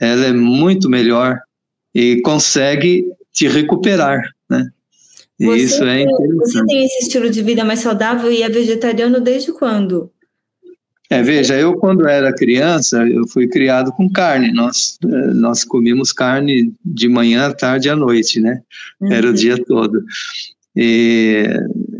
ela 0.00 0.26
é 0.26 0.32
muito 0.32 0.88
melhor 0.88 1.40
e 1.94 2.20
consegue 2.22 3.04
te 3.32 3.48
recuperar, 3.48 4.22
né? 4.48 4.68
Você, 5.38 5.56
isso 5.56 5.84
é 5.84 6.02
interessante. 6.02 6.36
Você 6.38 6.64
tem 6.66 6.84
esse 6.84 7.04
estilo 7.04 7.28
de 7.28 7.42
vida 7.42 7.62
mais 7.62 7.80
saudável 7.80 8.32
e 8.32 8.42
é 8.42 8.48
vegetariano 8.48 9.20
desde 9.20 9.52
quando? 9.52 10.10
É, 11.08 11.22
veja, 11.22 11.54
eu 11.54 11.74
quando 11.76 12.08
era 12.08 12.34
criança, 12.34 13.06
eu 13.06 13.26
fui 13.28 13.46
criado 13.46 13.92
com 13.92 14.10
carne. 14.10 14.52
Nós, 14.52 14.98
eh, 15.04 15.34
nós 15.34 15.62
comíamos 15.64 16.12
carne 16.12 16.72
de 16.84 17.08
manhã, 17.08 17.50
tarde 17.52 17.86
e 17.86 17.90
à 17.90 17.96
noite, 17.96 18.40
né? 18.40 18.60
Uhum. 19.00 19.12
Era 19.12 19.30
o 19.30 19.32
dia 19.32 19.56
todo. 19.64 20.04
E 20.74 21.46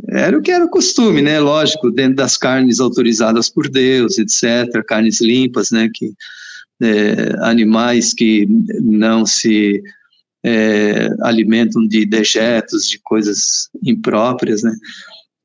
era 0.09 0.37
o 0.37 0.43
que 0.43 0.51
era 0.51 0.65
o 0.65 0.71
costume, 0.71 1.23
né? 1.23 1.39
Lógico, 1.39 1.91
dentro 1.91 2.17
das 2.17 2.37
carnes 2.37 2.81
autorizadas 2.81 3.49
por 3.49 3.69
Deus, 3.69 4.19
etc. 4.19 4.85
Carnes 4.85 5.21
limpas, 5.21 5.71
né? 5.71 5.89
Que, 5.95 6.13
é, 6.83 7.37
animais 7.41 8.13
que 8.13 8.47
não 8.83 9.25
se 9.25 9.83
é, 10.45 11.09
alimentam 11.23 11.87
de 11.87 12.05
dejetos, 12.05 12.89
de 12.89 13.01
coisas 13.03 13.69
impróprias, 13.83 14.63
né? 14.63 14.75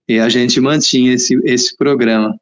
E 0.08 0.20
a 0.20 0.27
gente 0.30 0.60
mantinha 0.60 1.13
esse, 1.13 1.39
esse 1.44 1.75
programa. 1.77 2.36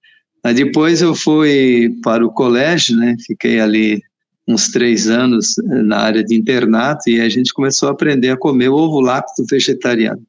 Aí 0.43 0.53
depois 0.53 1.01
eu 1.01 1.13
fui 1.13 1.95
para 2.03 2.25
o 2.25 2.31
colégio, 2.31 2.95
né? 2.95 3.15
Fiquei 3.25 3.59
ali 3.59 4.01
uns 4.47 4.69
três 4.69 5.07
anos 5.07 5.57
eh, 5.57 5.83
na 5.83 5.97
área 5.97 6.23
de 6.23 6.35
internato 6.35 7.09
e 7.09 7.21
a 7.21 7.29
gente 7.29 7.53
começou 7.53 7.89
a 7.89 7.91
aprender 7.91 8.29
a 8.29 8.37
comer 8.37 8.69
ovo 8.69 8.99
lácteo 8.99 9.45
vegetariano. 9.49 10.21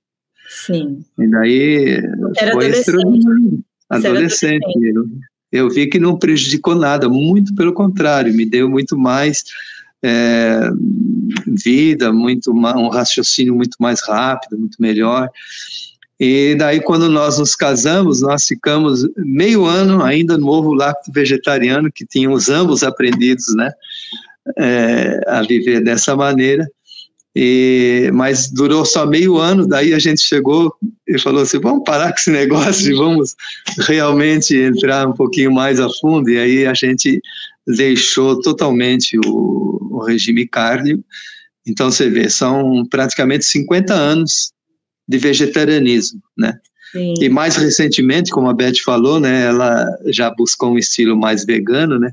Sim. 0.48 1.02
E 1.18 1.28
daí 1.28 2.02
Era 2.36 2.52
foi. 2.52 2.66
Adolescente. 2.66 3.64
adolescente. 3.88 4.64
Eu, 4.82 5.04
eu 5.52 5.70
vi 5.70 5.86
que 5.86 5.98
não 5.98 6.18
prejudicou 6.18 6.74
nada, 6.74 7.08
muito 7.08 7.54
pelo 7.54 7.72
contrário, 7.72 8.34
me 8.34 8.44
deu 8.44 8.68
muito 8.68 8.96
mais 8.98 9.44
é, 10.02 10.70
vida, 11.46 12.12
muito 12.12 12.52
um 12.52 12.88
raciocínio 12.88 13.54
muito 13.54 13.76
mais 13.78 14.00
rápido, 14.02 14.58
muito 14.58 14.76
melhor. 14.80 15.30
E 16.20 16.54
daí, 16.54 16.82
quando 16.82 17.08
nós 17.08 17.38
nos 17.38 17.56
casamos, 17.56 18.20
nós 18.20 18.44
ficamos 18.44 19.08
meio 19.16 19.64
ano 19.64 20.04
ainda 20.04 20.36
no 20.36 20.48
ovo 20.48 20.74
lácteo 20.74 21.10
vegetariano, 21.14 21.90
que 21.90 22.04
tínhamos 22.04 22.50
ambos 22.50 22.82
aprendidos, 22.82 23.54
né, 23.56 23.72
é, 24.58 25.18
a 25.26 25.40
viver 25.40 25.82
dessa 25.82 26.14
maneira. 26.14 26.68
E, 27.34 28.10
mas 28.12 28.50
durou 28.50 28.84
só 28.84 29.06
meio 29.06 29.38
ano, 29.38 29.66
daí 29.66 29.94
a 29.94 29.98
gente 29.98 30.20
chegou 30.20 30.74
e 31.08 31.18
falou 31.18 31.42
assim, 31.42 31.58
vamos 31.58 31.84
parar 31.86 32.12
com 32.12 32.18
esse 32.18 32.30
negócio 32.30 32.92
e 32.92 32.94
vamos 32.94 33.34
realmente 33.78 34.54
entrar 34.54 35.08
um 35.08 35.14
pouquinho 35.14 35.50
mais 35.50 35.80
a 35.80 35.88
fundo, 36.00 36.28
e 36.28 36.38
aí 36.38 36.66
a 36.66 36.74
gente 36.74 37.18
deixou 37.66 38.42
totalmente 38.42 39.16
o, 39.24 39.78
o 39.90 40.04
regime 40.04 40.46
carne. 40.46 41.00
Então, 41.66 41.90
você 41.90 42.10
vê, 42.10 42.28
são 42.28 42.84
praticamente 42.90 43.46
50 43.46 43.94
anos 43.94 44.52
de 45.10 45.18
vegetarianismo, 45.18 46.22
né? 46.38 46.56
Sim. 46.92 47.14
E 47.20 47.28
mais 47.28 47.56
recentemente, 47.56 48.30
como 48.30 48.48
a 48.48 48.54
Beth 48.54 48.78
falou, 48.84 49.18
né, 49.18 49.46
ela 49.46 49.84
já 50.06 50.30
buscou 50.30 50.72
um 50.72 50.78
estilo 50.78 51.16
mais 51.16 51.44
vegano, 51.44 51.98
né? 51.98 52.12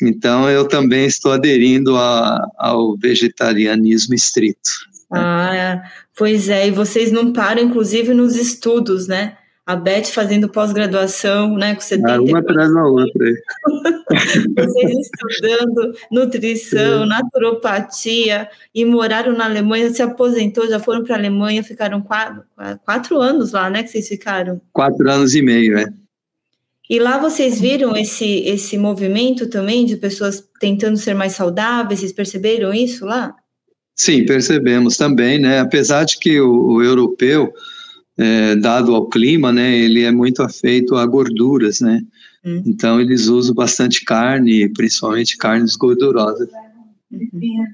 Então 0.00 0.48
eu 0.48 0.66
também 0.66 1.06
estou 1.06 1.32
aderindo 1.32 1.96
a, 1.96 2.46
ao 2.56 2.96
vegetarianismo 2.96 4.14
estrito. 4.14 4.70
Né? 5.10 5.20
Ah, 5.20 5.82
pois 6.16 6.48
é, 6.48 6.68
e 6.68 6.70
vocês 6.70 7.10
não 7.10 7.32
param, 7.32 7.62
inclusive, 7.62 8.14
nos 8.14 8.36
estudos, 8.36 9.08
né? 9.08 9.36
A 9.70 9.76
Beth 9.76 10.06
fazendo 10.06 10.48
pós-graduação, 10.48 11.56
né, 11.56 11.76
com 11.76 11.80
70 11.80 12.12
ah, 12.12 12.20
uma 12.20 12.40
atrás 12.40 12.74
da 12.74 12.84
outra. 12.84 13.26
Vocês 14.58 14.98
estudando 14.98 15.94
nutrição, 16.10 17.06
naturopatia 17.06 18.48
e 18.74 18.84
moraram 18.84 19.32
na 19.32 19.44
Alemanha, 19.44 19.90
se 19.90 20.02
aposentou, 20.02 20.68
já 20.68 20.80
foram 20.80 21.04
para 21.04 21.14
a 21.14 21.18
Alemanha, 21.18 21.62
ficaram 21.62 22.02
quatro, 22.02 22.42
quatro 22.84 23.20
anos 23.20 23.52
lá, 23.52 23.70
né, 23.70 23.84
que 23.84 23.90
vocês 23.90 24.08
ficaram? 24.08 24.60
Quatro 24.72 25.08
anos 25.08 25.36
e 25.36 25.42
meio, 25.42 25.78
é. 25.78 25.86
E 26.88 26.98
lá 26.98 27.18
vocês 27.18 27.60
viram 27.60 27.96
esse, 27.96 28.40
esse 28.40 28.76
movimento 28.76 29.48
também 29.48 29.86
de 29.86 29.96
pessoas 29.96 30.42
tentando 30.58 30.96
ser 30.96 31.14
mais 31.14 31.34
saudáveis, 31.34 32.00
vocês 32.00 32.12
perceberam 32.12 32.74
isso 32.74 33.06
lá? 33.06 33.36
Sim, 33.94 34.26
percebemos 34.26 34.96
também, 34.96 35.38
né, 35.38 35.60
apesar 35.60 36.02
de 36.02 36.18
que 36.18 36.40
o, 36.40 36.72
o 36.72 36.82
europeu 36.82 37.52
é, 38.20 38.54
dado 38.54 38.94
ao 38.94 39.08
clima, 39.08 39.50
né, 39.50 39.78
ele 39.78 40.02
é 40.02 40.12
muito 40.12 40.42
afeito 40.42 40.94
a 40.94 41.06
gorduras, 41.06 41.80
né? 41.80 42.02
Uhum. 42.44 42.62
Então 42.66 43.00
eles 43.00 43.28
usam 43.28 43.54
bastante 43.54 44.04
carne, 44.04 44.68
principalmente 44.68 45.38
carnes 45.38 45.74
gordurosas. 45.74 46.46
Uhum. 47.10 47.64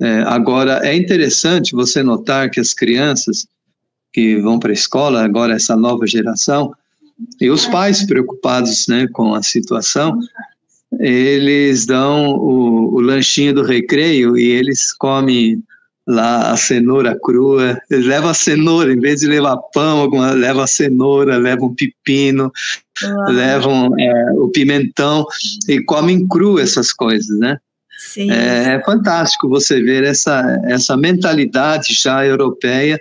É, 0.00 0.22
agora 0.22 0.80
é 0.84 0.96
interessante 0.96 1.72
você 1.72 2.02
notar 2.02 2.50
que 2.50 2.58
as 2.58 2.74
crianças 2.74 3.46
que 4.12 4.36
vão 4.40 4.58
para 4.58 4.70
a 4.70 4.74
escola 4.74 5.22
agora 5.22 5.54
essa 5.54 5.76
nova 5.76 6.04
geração 6.04 6.72
e 7.40 7.48
os 7.48 7.66
pais 7.66 8.04
preocupados, 8.04 8.88
né, 8.88 9.06
com 9.12 9.34
a 9.34 9.42
situação, 9.42 10.18
eles 10.98 11.86
dão 11.86 12.32
o, 12.32 12.96
o 12.96 13.00
lanchinho 13.00 13.54
do 13.54 13.62
recreio 13.62 14.36
e 14.36 14.44
eles 14.50 14.92
comem 14.92 15.62
lá 16.06 16.50
a 16.50 16.56
cenoura 16.56 17.18
crua, 17.22 17.80
eles 17.90 18.06
levam 18.06 18.30
a 18.30 18.34
cenoura, 18.34 18.92
em 18.92 18.98
vez 18.98 19.20
de 19.20 19.26
levar 19.26 19.56
pão, 19.72 20.00
alguma, 20.00 20.32
levam 20.32 20.62
a 20.62 20.66
cenoura, 20.66 21.38
levam 21.38 21.68
um 21.68 21.74
pepino, 21.74 22.52
Uau. 23.02 23.30
levam 23.30 23.90
é, 23.98 24.32
o 24.32 24.48
pimentão 24.48 25.24
e 25.68 25.80
comem 25.82 26.26
cru 26.26 26.58
essas 26.58 26.92
coisas, 26.92 27.38
né? 27.38 27.58
Sim. 27.98 28.30
É, 28.32 28.74
é, 28.74 28.84
fantástico 28.84 29.48
você 29.48 29.80
ver 29.80 30.02
essa, 30.02 30.60
essa 30.64 30.96
mentalidade 30.96 31.94
já 31.94 32.26
europeia 32.26 33.00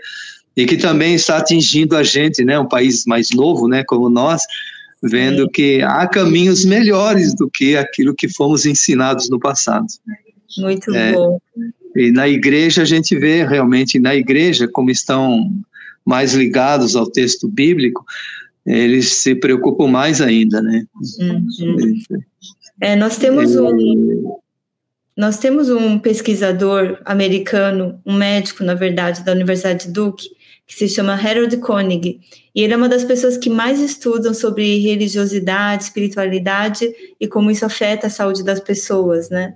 e 0.55 0.65
que 0.65 0.77
também 0.77 1.15
está 1.15 1.37
atingindo 1.37 1.95
a 1.95 2.03
gente, 2.03 2.43
né? 2.43 2.59
Um 2.59 2.67
país 2.67 3.05
mais 3.05 3.29
novo, 3.33 3.67
né? 3.67 3.83
Como 3.83 4.09
nós, 4.09 4.43
vendo 5.01 5.43
Sim. 5.43 5.49
que 5.49 5.81
há 5.81 6.07
caminhos 6.07 6.63
melhores 6.63 7.33
do 7.33 7.49
que 7.49 7.75
aquilo 7.75 8.13
que 8.13 8.29
fomos 8.29 8.65
ensinados 8.65 9.27
no 9.27 9.39
passado. 9.39 9.87
Muito 10.59 10.93
é, 10.93 11.13
bom. 11.13 11.39
E 11.95 12.11
na 12.11 12.27
igreja 12.27 12.81
a 12.81 12.85
gente 12.85 13.17
vê 13.17 13.45
realmente, 13.45 13.99
na 13.99 14.15
igreja, 14.15 14.67
como 14.67 14.89
estão 14.89 15.51
mais 16.05 16.33
ligados 16.33 16.95
ao 16.95 17.09
texto 17.09 17.47
bíblico, 17.47 18.05
eles 18.65 19.13
se 19.13 19.35
preocupam 19.35 19.87
mais 19.87 20.21
ainda, 20.21 20.61
né? 20.61 20.85
Uhum. 21.19 21.99
É, 22.79 22.95
nós 22.95 23.17
temos 23.17 23.55
um. 23.55 24.37
nós 25.15 25.37
temos 25.37 25.69
um 25.69 25.99
pesquisador 25.99 26.99
americano, 27.05 27.99
um 28.05 28.15
médico, 28.15 28.63
na 28.63 28.73
verdade, 28.73 29.23
da 29.23 29.31
Universidade 29.31 29.87
de 29.87 29.93
Duke, 29.93 30.29
que 30.65 30.75
se 30.75 30.87
chama 30.87 31.13
Harold 31.13 31.57
Koenig, 31.57 32.21
e 32.55 32.61
ele 32.61 32.73
é 32.73 32.77
uma 32.77 32.87
das 32.87 33.03
pessoas 33.03 33.37
que 33.37 33.49
mais 33.49 33.79
estudam 33.79 34.33
sobre 34.33 34.79
religiosidade, 34.79 35.83
espiritualidade 35.83 36.89
e 37.19 37.27
como 37.27 37.51
isso 37.51 37.65
afeta 37.65 38.07
a 38.07 38.09
saúde 38.09 38.43
das 38.43 38.59
pessoas, 38.59 39.29
né? 39.29 39.53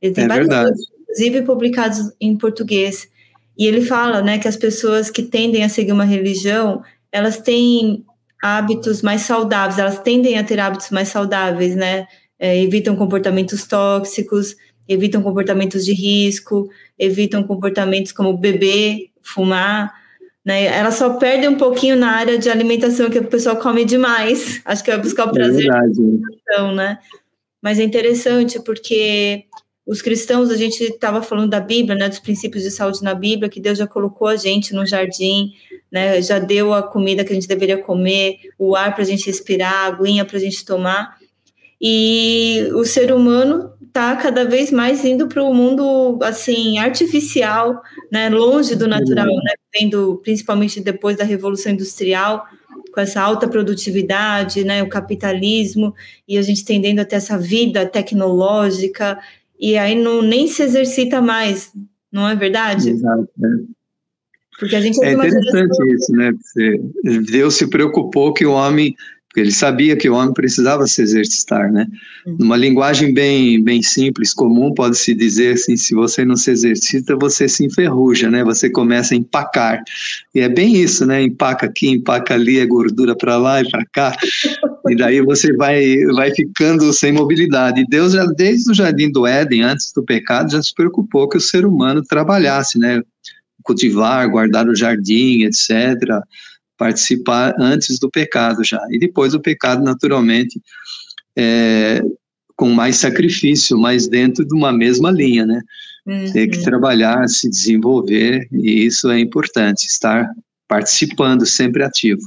Ele 0.00 0.14
tem 0.14 0.24
é 0.24 0.28
vários 0.28 0.48
verdade. 0.48 0.78
Inclusive 1.08 1.42
publicados 1.42 2.12
em 2.20 2.36
português. 2.36 3.08
E 3.56 3.66
ele 3.66 3.80
fala, 3.80 4.22
né, 4.22 4.38
que 4.38 4.46
as 4.46 4.56
pessoas 4.56 5.10
que 5.10 5.22
tendem 5.22 5.64
a 5.64 5.68
seguir 5.68 5.92
uma 5.92 6.04
religião, 6.04 6.82
elas 7.10 7.38
têm 7.38 8.04
hábitos 8.42 9.02
mais 9.02 9.22
saudáveis, 9.22 9.78
elas 9.78 9.98
tendem 9.98 10.38
a 10.38 10.44
ter 10.44 10.60
hábitos 10.60 10.90
mais 10.90 11.08
saudáveis, 11.08 11.74
né? 11.74 12.06
É, 12.38 12.62
evitam 12.62 12.94
comportamentos 12.94 13.66
tóxicos, 13.66 14.54
evitam 14.86 15.22
comportamentos 15.22 15.84
de 15.84 15.92
risco, 15.92 16.70
evitam 16.96 17.42
comportamentos 17.42 18.12
como 18.12 18.36
beber, 18.36 19.10
fumar, 19.20 19.92
né? 20.44 20.64
Elas 20.64 20.94
só 20.94 21.14
perdem 21.14 21.48
um 21.48 21.56
pouquinho 21.56 21.96
na 21.96 22.12
área 22.12 22.38
de 22.38 22.48
alimentação, 22.48 23.10
que 23.10 23.18
o 23.18 23.26
pessoal 23.26 23.56
come 23.56 23.84
demais. 23.84 24.62
Acho 24.64 24.84
que 24.84 24.90
vai 24.90 25.00
buscar 25.00 25.26
o 25.26 25.32
prazer 25.32 25.66
é 25.68 26.72
né? 26.72 26.98
Mas 27.60 27.78
é 27.80 27.82
interessante 27.82 28.60
porque 28.60 29.44
os 29.88 30.02
cristãos, 30.02 30.50
a 30.50 30.56
gente 30.56 30.84
estava 30.84 31.22
falando 31.22 31.48
da 31.48 31.60
Bíblia, 31.60 31.96
né, 31.96 32.10
dos 32.10 32.18
princípios 32.18 32.62
de 32.62 32.70
saúde 32.70 33.02
na 33.02 33.14
Bíblia, 33.14 33.48
que 33.48 33.58
Deus 33.58 33.78
já 33.78 33.86
colocou 33.86 34.28
a 34.28 34.36
gente 34.36 34.74
no 34.74 34.86
jardim, 34.86 35.52
né, 35.90 36.20
já 36.20 36.38
deu 36.38 36.74
a 36.74 36.82
comida 36.82 37.24
que 37.24 37.32
a 37.32 37.34
gente 37.34 37.48
deveria 37.48 37.78
comer, 37.78 38.36
o 38.58 38.76
ar 38.76 38.94
para 38.94 39.02
a 39.02 39.06
gente 39.06 39.24
respirar, 39.24 39.72
a 39.72 39.86
aguinha 39.86 40.26
para 40.26 40.36
a 40.36 40.40
gente 40.40 40.62
tomar. 40.62 41.16
E 41.80 42.68
o 42.74 42.84
ser 42.84 43.10
humano 43.10 43.72
está 43.86 44.14
cada 44.16 44.44
vez 44.44 44.70
mais 44.70 45.02
indo 45.06 45.26
para 45.26 45.42
o 45.42 45.54
mundo 45.54 46.18
assim 46.22 46.76
artificial, 46.76 47.80
né, 48.12 48.28
longe 48.28 48.74
do 48.74 48.86
natural, 48.86 49.26
né, 49.26 49.54
vendo 49.72 50.20
principalmente 50.22 50.82
depois 50.82 51.16
da 51.16 51.24
revolução 51.24 51.72
industrial, 51.72 52.44
com 52.92 53.00
essa 53.00 53.22
alta 53.22 53.48
produtividade, 53.48 54.64
né, 54.64 54.82
o 54.82 54.88
capitalismo 54.88 55.94
e 56.26 56.36
a 56.36 56.42
gente 56.42 56.64
tendendo 56.64 57.00
até 57.00 57.16
essa 57.16 57.38
vida 57.38 57.86
tecnológica 57.86 59.18
e 59.58 59.76
aí 59.76 59.94
não 59.94 60.22
nem 60.22 60.46
se 60.46 60.62
exercita 60.62 61.20
mais, 61.20 61.72
não 62.12 62.28
é 62.28 62.34
verdade? 62.34 62.90
Exato. 62.90 63.28
É. 63.42 63.78
Porque 64.58 64.74
a 64.74 64.80
gente 64.80 65.02
é 65.04 65.12
interessante 65.12 65.94
isso, 65.94 66.12
né? 66.12 66.32
Deus 67.30 67.54
se 67.54 67.68
preocupou 67.68 68.32
que 68.32 68.44
o 68.44 68.52
homem 68.52 68.94
porque 69.28 69.40
ele 69.40 69.52
sabia 69.52 69.94
que 69.94 70.08
o 70.08 70.14
homem 70.14 70.32
precisava 70.32 70.86
se 70.86 71.02
exercitar, 71.02 71.70
né? 71.70 71.86
Uhum. 72.26 72.36
Numa 72.40 72.56
linguagem 72.56 73.12
bem, 73.12 73.62
bem 73.62 73.82
simples, 73.82 74.32
comum, 74.32 74.72
pode-se 74.72 75.14
dizer 75.14 75.52
assim, 75.52 75.76
se 75.76 75.94
você 75.94 76.24
não 76.24 76.34
se 76.34 76.50
exercita, 76.50 77.14
você 77.14 77.46
se 77.46 77.62
enferruja, 77.66 78.30
né? 78.30 78.42
Você 78.42 78.70
começa 78.70 79.14
a 79.14 79.18
empacar. 79.18 79.82
E 80.34 80.40
é 80.40 80.48
bem 80.48 80.76
isso, 80.76 81.04
né? 81.04 81.22
Empaca 81.22 81.66
aqui, 81.66 81.88
empaca 81.88 82.32
ali, 82.32 82.58
é 82.58 82.64
gordura 82.64 83.14
para 83.14 83.36
lá 83.36 83.60
e 83.60 83.70
para 83.70 83.84
cá. 83.92 84.16
E 84.88 84.96
daí 84.96 85.20
você 85.20 85.52
vai, 85.52 85.98
vai 86.06 86.30
ficando 86.34 86.90
sem 86.94 87.12
mobilidade. 87.12 87.82
E 87.82 87.86
Deus, 87.86 88.14
já 88.14 88.24
desde 88.24 88.70
o 88.70 88.74
jardim 88.74 89.12
do 89.12 89.26
Éden, 89.26 89.62
antes 89.62 89.92
do 89.92 90.02
pecado, 90.02 90.52
já 90.52 90.62
se 90.62 90.74
preocupou 90.74 91.28
que 91.28 91.36
o 91.36 91.40
ser 91.40 91.66
humano 91.66 92.02
trabalhasse, 92.02 92.78
né? 92.78 93.02
Cultivar, 93.62 94.26
guardar 94.30 94.66
o 94.66 94.74
jardim, 94.74 95.42
etc., 95.42 96.22
participar 96.78 97.54
antes 97.58 97.98
do 97.98 98.08
pecado 98.08 98.64
já. 98.64 98.80
E 98.90 98.98
depois 98.98 99.34
o 99.34 99.40
pecado, 99.40 99.82
naturalmente, 99.82 100.62
é, 101.36 102.00
com 102.56 102.70
mais 102.70 102.96
sacrifício, 102.96 103.76
mas 103.76 104.08
dentro 104.08 104.46
de 104.46 104.54
uma 104.54 104.72
mesma 104.72 105.10
linha, 105.10 105.44
né? 105.44 105.60
Uhum. 106.06 106.32
Ter 106.32 106.48
que 106.48 106.62
trabalhar, 106.62 107.28
se 107.28 107.50
desenvolver, 107.50 108.48
e 108.50 108.86
isso 108.86 109.10
é 109.10 109.18
importante, 109.20 109.84
estar 109.84 110.30
participando, 110.66 111.44
sempre 111.44 111.82
ativo. 111.82 112.22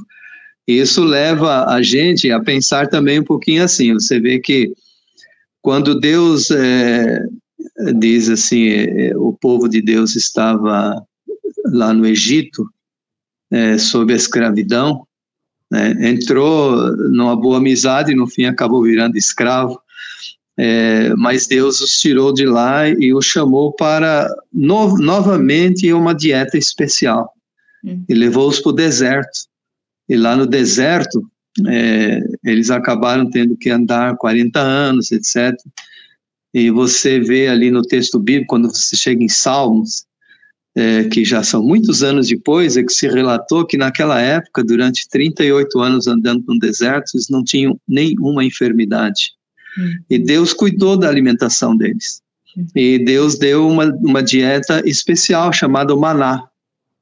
Isso 0.66 1.02
leva 1.02 1.66
a 1.66 1.82
gente 1.82 2.30
a 2.30 2.38
pensar 2.38 2.86
também 2.86 3.18
um 3.18 3.24
pouquinho 3.24 3.64
assim, 3.64 3.92
você 3.94 4.20
vê 4.20 4.38
que 4.38 4.72
quando 5.60 5.98
Deus 5.98 6.50
é, 6.50 7.20
diz 7.98 8.28
assim, 8.28 8.68
é, 8.68 9.16
o 9.16 9.32
povo 9.32 9.68
de 9.68 9.82
Deus 9.82 10.14
estava 10.14 11.02
lá 11.66 11.92
no 11.92 12.06
Egito, 12.06 12.66
é, 13.52 13.76
sob 13.76 14.12
a 14.12 14.16
escravidão, 14.16 15.06
né, 15.70 15.94
entrou 16.00 16.96
numa 17.10 17.36
boa 17.36 17.58
amizade 17.58 18.12
e 18.12 18.16
no 18.16 18.26
fim 18.26 18.46
acabou 18.46 18.82
virando 18.82 19.16
escravo, 19.16 19.78
é, 20.58 21.14
mas 21.16 21.46
Deus 21.46 21.80
os 21.80 21.98
tirou 21.98 22.32
de 22.32 22.44
lá 22.44 22.88
e 22.88 23.14
os 23.14 23.24
chamou 23.24 23.72
para 23.72 24.28
no, 24.52 24.96
novamente 24.98 25.90
uma 25.92 26.14
dieta 26.14 26.58
especial 26.58 27.32
hum. 27.84 28.04
e 28.08 28.14
levou-os 28.14 28.60
para 28.60 28.70
o 28.70 28.74
deserto. 28.74 29.46
E 30.08 30.16
lá 30.16 30.36
no 30.36 30.46
deserto, 30.46 31.26
é, 31.66 32.20
eles 32.44 32.70
acabaram 32.70 33.30
tendo 33.30 33.56
que 33.56 33.70
andar 33.70 34.16
40 34.16 34.60
anos, 34.60 35.10
etc. 35.10 35.54
E 36.52 36.70
você 36.70 37.18
vê 37.18 37.48
ali 37.48 37.70
no 37.70 37.82
texto 37.82 38.18
bíblico, 38.18 38.48
quando 38.48 38.68
você 38.68 38.94
chega 38.94 39.24
em 39.24 39.28
Salmos, 39.28 40.04
é, 40.74 41.04
que 41.04 41.24
já 41.24 41.42
são 41.42 41.62
muitos 41.62 42.02
anos 42.02 42.28
depois, 42.28 42.76
é 42.76 42.82
que 42.82 42.92
se 42.92 43.06
relatou 43.06 43.66
que 43.66 43.76
naquela 43.76 44.20
época, 44.20 44.64
durante 44.64 45.08
38 45.08 45.78
anos 45.80 46.06
andando 46.06 46.44
no 46.48 46.58
deserto, 46.58 47.12
eles 47.14 47.28
não 47.28 47.44
tinham 47.44 47.78
nenhuma 47.86 48.44
enfermidade. 48.44 49.32
Uhum. 49.76 49.94
E 50.08 50.18
Deus 50.18 50.52
cuidou 50.52 50.96
da 50.96 51.08
alimentação 51.08 51.76
deles. 51.76 52.22
Uhum. 52.56 52.66
E 52.74 52.98
Deus 53.04 53.38
deu 53.38 53.68
uma, 53.68 53.86
uma 53.96 54.22
dieta 54.22 54.82
especial 54.86 55.52
chamada 55.52 55.94
maná, 55.94 56.44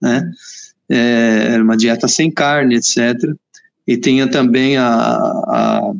né? 0.00 0.30
É, 0.88 1.56
uma 1.60 1.76
dieta 1.76 2.08
sem 2.08 2.30
carne, 2.30 2.74
etc. 2.74 3.16
E 3.86 3.96
tinha 3.96 4.26
também 4.26 4.76
a, 4.76 4.88
a 4.88 5.92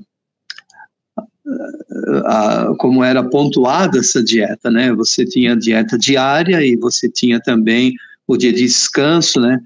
a, 2.25 2.75
como 2.79 3.03
era 3.03 3.23
pontuada 3.23 3.99
essa 3.99 4.23
dieta, 4.23 4.71
né? 4.71 4.93
Você 4.95 5.25
tinha 5.25 5.53
a 5.53 5.59
dieta 5.59 5.99
diária 5.99 6.65
e 6.65 6.77
você 6.77 7.09
tinha 7.09 7.41
também 7.41 7.95
o 8.27 8.37
dia 8.37 8.53
de 8.53 8.63
descanso, 8.63 9.41
né? 9.41 9.61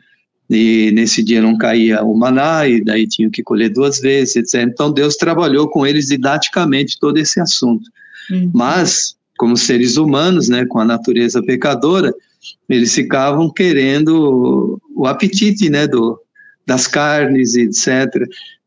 E 0.49 0.91
nesse 0.93 1.23
dia 1.23 1.41
não 1.41 1.57
caía 1.57 2.03
o 2.03 2.15
maná, 2.17 2.67
e 2.69 2.83
daí 2.83 3.07
tinham 3.07 3.31
que 3.31 3.43
colher 3.43 3.71
duas 3.71 3.99
vezes, 4.01 4.37
etc. 4.37 4.69
Então 4.69 4.93
Deus 4.93 5.17
trabalhou 5.17 5.69
com 5.69 5.87
eles 5.87 6.09
didaticamente 6.09 6.99
todo 7.01 7.17
esse 7.17 7.41
assunto. 7.41 7.85
Uhum. 8.31 8.51
Mas, 8.53 9.17
como 9.39 9.57
seres 9.57 9.97
humanos, 9.97 10.49
né, 10.49 10.65
com 10.67 10.79
a 10.79 10.85
natureza 10.85 11.43
pecadora, 11.43 12.15
eles 12.69 12.95
ficavam 12.95 13.51
querendo 13.51 14.81
o 14.95 15.07
apetite, 15.07 15.71
né, 15.71 15.87
do, 15.87 16.21
das 16.67 16.87
carnes, 16.87 17.55
etc. 17.55 18.07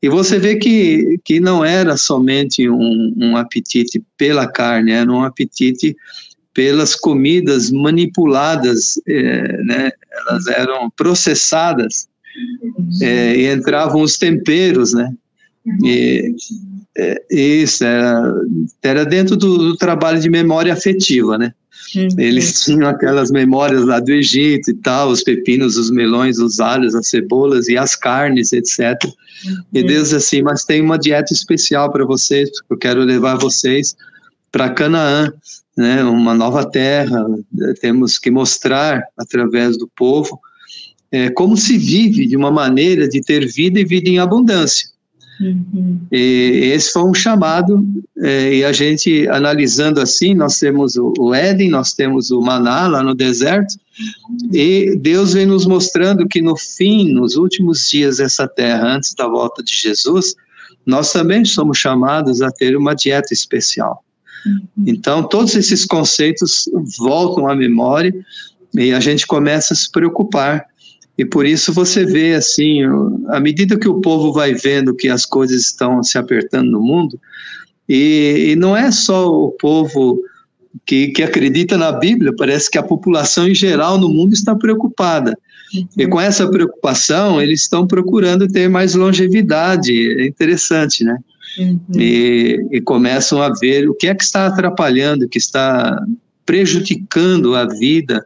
E 0.01 0.09
você 0.09 0.37
vê 0.37 0.55
que, 0.57 1.19
que 1.25 1.39
não 1.39 1.65
era 1.65 1.97
somente 1.97 2.69
um, 2.69 3.13
um 3.17 3.37
apetite 3.37 4.03
pela 4.17 4.47
carne, 4.47 4.91
era 4.91 5.11
um 5.11 5.23
apetite 5.23 5.95
pelas 6.53 6.95
comidas 6.95 7.71
manipuladas, 7.71 8.99
é, 9.07 9.63
né? 9.63 9.91
elas 10.11 10.47
eram 10.47 10.89
processadas 10.89 12.07
é, 13.01 13.35
e 13.35 13.53
entravam 13.53 14.01
os 14.01 14.17
temperos, 14.17 14.93
né? 14.93 15.13
E, 15.83 16.35
é, 16.97 17.23
isso 17.29 17.83
era, 17.83 18.33
era 18.81 19.05
dentro 19.05 19.35
do, 19.35 19.57
do, 19.57 19.77
trabalho 19.77 20.19
de 20.19 20.29
memória 20.29 20.73
afetiva, 20.73 21.37
né? 21.37 21.53
Uhum. 21.95 22.07
Eles 22.17 22.63
tinham 22.63 22.87
aquelas 22.87 23.31
memórias 23.31 23.85
lá 23.85 23.99
do 23.99 24.11
Egito 24.11 24.71
e 24.71 24.73
tal, 24.73 25.09
os 25.09 25.23
pepinos, 25.23 25.77
os 25.77 25.89
melões, 25.89 26.37
os 26.39 26.59
alhos, 26.59 26.95
as 26.95 27.09
cebolas 27.09 27.67
e 27.67 27.77
as 27.77 27.95
carnes, 27.95 28.51
etc. 28.53 28.79
Uhum. 29.05 29.63
E 29.73 29.83
Deus 29.83 30.13
assim, 30.13 30.41
mas 30.41 30.65
tem 30.65 30.81
uma 30.81 30.97
dieta 30.97 31.33
especial 31.33 31.91
para 31.91 32.05
vocês, 32.05 32.49
porque 32.51 32.73
eu 32.73 32.77
quero 32.77 33.01
levar 33.01 33.37
vocês 33.37 33.95
para 34.51 34.69
Canaã, 34.69 35.31
né, 35.77 36.03
uma 36.03 36.33
nova 36.33 36.65
terra. 36.69 37.25
Temos 37.79 38.17
que 38.17 38.31
mostrar 38.31 39.03
através 39.17 39.77
do 39.77 39.87
povo 39.95 40.39
é, 41.11 41.29
como 41.29 41.55
se 41.55 41.77
vive 41.77 42.25
de 42.25 42.35
uma 42.35 42.51
maneira 42.51 43.07
de 43.07 43.21
ter 43.21 43.45
vida 43.47 43.79
e 43.79 43.85
vida 43.85 44.09
em 44.09 44.19
abundância. 44.19 44.89
Uhum. 45.39 45.99
E 46.11 46.71
esse 46.73 46.91
foi 46.91 47.03
um 47.03 47.13
chamado, 47.13 47.85
é, 48.17 48.55
e 48.55 48.65
a 48.65 48.71
gente 48.71 49.27
analisando 49.29 50.01
assim, 50.01 50.33
nós 50.33 50.57
temos 50.57 50.95
o, 50.95 51.33
Éden, 51.33 51.69
nós 51.69 51.93
temos 51.93 52.31
o 52.31 52.41
Maná 52.41 52.87
lá 52.87 53.03
no 53.03 53.13
deserto, 53.13 53.75
e 54.51 54.95
Deus 54.97 55.33
vem 55.33 55.45
nos 55.45 55.65
mostrando 55.65 56.27
que 56.27 56.41
no 56.41 56.55
fim, 56.55 57.11
nos 57.11 57.35
últimos 57.35 57.87
dias 57.89 58.17
dessa 58.17 58.47
terra, 58.47 58.95
antes 58.95 59.13
da 59.13 59.27
volta 59.27 59.63
de 59.63 59.75
Jesus, 59.75 60.35
nós 60.85 61.11
também 61.11 61.45
somos 61.45 61.77
chamados 61.77 62.41
a 62.41 62.51
ter 62.51 62.75
uma 62.75 62.95
dieta 62.95 63.33
especial. 63.33 64.03
Uhum. 64.45 64.85
Então, 64.87 65.23
todos 65.23 65.55
esses 65.55 65.85
conceitos 65.85 66.69
voltam 66.97 67.47
à 67.47 67.55
memória 67.55 68.13
e 68.73 68.91
a 68.93 68.99
gente 68.99 69.27
começa 69.27 69.73
a 69.73 69.77
se 69.77 69.91
preocupar 69.91 70.65
e 71.17 71.25
por 71.25 71.45
isso 71.45 71.73
você 71.73 72.05
vê 72.05 72.35
assim, 72.35 72.81
à 73.27 73.39
medida 73.39 73.77
que 73.77 73.89
o 73.89 73.99
povo 74.01 74.31
vai 74.31 74.53
vendo 74.53 74.95
que 74.95 75.09
as 75.09 75.25
coisas 75.25 75.61
estão 75.61 76.03
se 76.03 76.17
apertando 76.17 76.69
no 76.69 76.81
mundo, 76.81 77.19
e, 77.89 78.49
e 78.51 78.55
não 78.55 78.75
é 78.75 78.91
só 78.91 79.27
o 79.27 79.51
povo 79.51 80.21
que, 80.85 81.07
que 81.09 81.23
acredita 81.23 81.77
na 81.77 81.91
Bíblia, 81.91 82.33
parece 82.37 82.69
que 82.69 82.77
a 82.77 82.83
população 82.83 83.47
em 83.47 83.55
geral 83.55 83.97
no 83.97 84.09
mundo 84.09 84.33
está 84.33 84.55
preocupada. 84.55 85.37
E 85.97 86.07
com 86.07 86.19
essa 86.19 86.49
preocupação, 86.49 87.41
eles 87.41 87.63
estão 87.63 87.85
procurando 87.85 88.47
ter 88.47 88.69
mais 88.69 88.95
longevidade. 88.95 89.91
É 90.21 90.25
interessante, 90.25 91.03
né? 91.03 91.17
Uhum. 91.57 91.79
E, 91.95 92.67
e, 92.71 92.81
começam 92.81 93.41
a 93.41 93.49
ver 93.49 93.89
o 93.89 93.93
que 93.93 94.07
é 94.07 94.15
que 94.15 94.23
está 94.23 94.45
atrapalhando, 94.45 95.25
o 95.25 95.29
que 95.29 95.39
está 95.39 95.99
prejudicando 96.45 97.55
a 97.55 97.65
vida, 97.65 98.23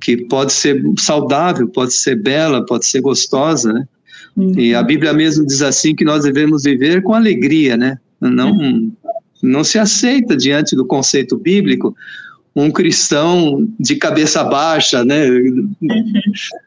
que 0.00 0.16
pode 0.16 0.52
ser 0.52 0.82
saudável, 0.98 1.68
pode 1.68 1.92
ser 1.92 2.16
bela, 2.16 2.64
pode 2.64 2.86
ser 2.86 3.00
gostosa, 3.00 3.72
né? 3.72 3.86
Uhum. 4.36 4.58
E 4.58 4.74
a 4.74 4.82
Bíblia 4.82 5.12
mesmo 5.12 5.46
diz 5.46 5.62
assim 5.62 5.94
que 5.94 6.04
nós 6.04 6.24
devemos 6.24 6.62
viver 6.62 7.02
com 7.02 7.14
alegria, 7.14 7.76
né? 7.76 7.98
Não, 8.20 8.52
uhum. 8.52 8.92
não 9.42 9.64
se 9.64 9.78
aceita 9.78 10.36
diante 10.36 10.76
do 10.76 10.86
conceito 10.86 11.36
bíblico 11.36 11.94
um 12.54 12.70
cristão 12.70 13.68
de 13.78 13.94
cabeça 13.94 14.42
baixa, 14.42 15.04
né, 15.04 15.24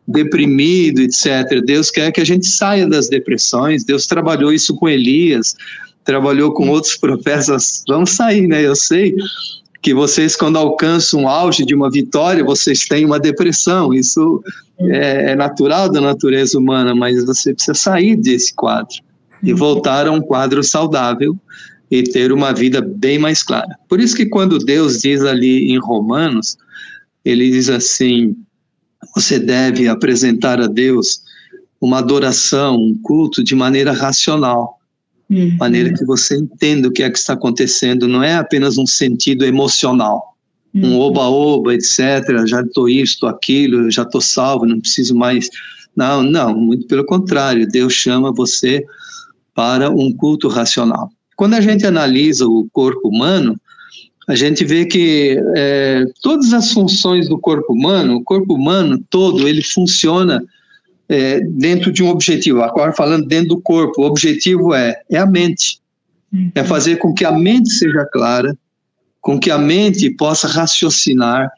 deprimido, 0.07 1.01
etc. 1.01 1.61
Deus 1.65 1.91
quer 1.91 2.11
que 2.11 2.21
a 2.21 2.25
gente 2.25 2.47
saia 2.47 2.87
das 2.87 3.09
depressões. 3.09 3.83
Deus 3.83 4.07
trabalhou 4.07 4.53
isso 4.53 4.75
com 4.75 4.87
Elias, 4.87 5.55
trabalhou 6.05 6.53
com 6.53 6.69
outros 6.69 6.95
profetas. 6.95 7.83
Vamos 7.87 8.11
sair, 8.11 8.47
né? 8.47 8.65
Eu 8.65 8.75
sei 8.75 9.13
que 9.83 9.93
vocês, 9.93 10.37
quando 10.37 10.57
alcançam 10.57 11.25
o 11.25 11.27
auge 11.27 11.65
de 11.65 11.75
uma 11.75 11.91
vitória, 11.91 12.41
vocês 12.41 12.85
têm 12.85 13.03
uma 13.03 13.19
depressão. 13.19 13.93
Isso 13.93 14.41
é, 14.79 15.31
é 15.31 15.35
natural 15.35 15.91
da 15.91 15.99
natureza 15.99 16.57
humana, 16.57 16.95
mas 16.95 17.25
você 17.25 17.53
precisa 17.53 17.75
sair 17.75 18.15
desse 18.15 18.55
quadro 18.55 18.95
e 19.43 19.53
voltar 19.53 20.07
a 20.07 20.11
um 20.11 20.21
quadro 20.21 20.63
saudável 20.63 21.37
e 21.91 22.01
ter 22.01 22.31
uma 22.31 22.53
vida 22.53 22.81
bem 22.81 23.19
mais 23.19 23.43
clara. 23.43 23.77
Por 23.89 23.99
isso 23.99 24.15
que 24.15 24.25
quando 24.25 24.57
Deus 24.57 24.99
diz 24.99 25.21
ali 25.21 25.69
em 25.73 25.77
Romanos, 25.77 26.55
ele 27.25 27.51
diz 27.51 27.69
assim: 27.69 28.37
você 29.13 29.37
deve 29.37 29.89
apresentar 29.89 30.61
a 30.61 30.67
Deus 30.67 31.21
uma 31.81 31.99
adoração, 31.99 32.77
um 32.77 32.97
culto 33.03 33.43
de 33.43 33.53
maneira 33.53 33.91
racional, 33.91 34.79
uhum. 35.33 35.57
maneira 35.59 35.93
que 35.93 36.05
você 36.05 36.37
entenda 36.37 36.87
o 36.87 36.91
que 36.91 37.03
é 37.03 37.09
que 37.09 37.17
está 37.17 37.33
acontecendo, 37.33 38.07
não 38.07 38.23
é 38.23 38.35
apenas 38.35 38.77
um 38.77 38.85
sentido 38.85 39.45
emocional, 39.45 40.35
uhum. 40.73 40.93
um 40.95 40.99
oba-oba, 40.99 41.73
etc. 41.73 41.99
Já 42.45 42.61
estou 42.61 42.87
isto, 42.87 43.27
aquilo, 43.27 43.89
já 43.91 44.03
estou 44.03 44.21
salvo, 44.21 44.65
não 44.65 44.79
preciso 44.79 45.15
mais. 45.15 45.49
Não, 45.95 46.23
não, 46.23 46.55
muito 46.55 46.87
pelo 46.87 47.05
contrário, 47.05 47.67
Deus 47.67 47.93
chama 47.93 48.31
você 48.31 48.83
para 49.53 49.89
um 49.89 50.11
culto 50.11 50.47
racional. 50.47 51.09
Quando 51.35 51.53
a 51.55 51.61
gente 51.61 51.85
analisa 51.85 52.47
o 52.47 52.67
corpo 52.71 53.09
humano, 53.09 53.55
a 54.27 54.35
gente 54.35 54.63
vê 54.63 54.85
que 54.85 55.37
é, 55.55 56.05
todas 56.21 56.53
as 56.53 56.71
funções 56.71 57.27
do 57.27 57.37
corpo 57.37 57.73
humano, 57.73 58.15
o 58.15 58.23
corpo 58.23 58.53
humano 58.53 59.03
todo, 59.09 59.47
ele 59.47 59.61
funciona 59.61 60.43
é, 61.13 61.39
dentro 61.41 61.91
de 61.91 62.01
um 62.01 62.09
objetivo. 62.09 62.63
Agora 62.63 62.91
falando 62.91 63.27
dentro 63.27 63.49
do 63.49 63.61
corpo, 63.61 64.01
o 64.01 64.05
objetivo 64.05 64.73
é, 64.73 64.99
é 65.11 65.17
a 65.17 65.27
mente. 65.27 65.79
É 66.55 66.61
uhum. 66.61 66.67
fazer 66.67 66.95
com 66.95 67.13
que 67.13 67.23
a 67.23 67.31
mente 67.31 67.69
seja 67.71 68.03
clara, 68.11 68.57
com 69.21 69.39
que 69.39 69.51
a 69.51 69.57
mente 69.57 70.09
possa 70.09 70.47
raciocinar, 70.47 71.51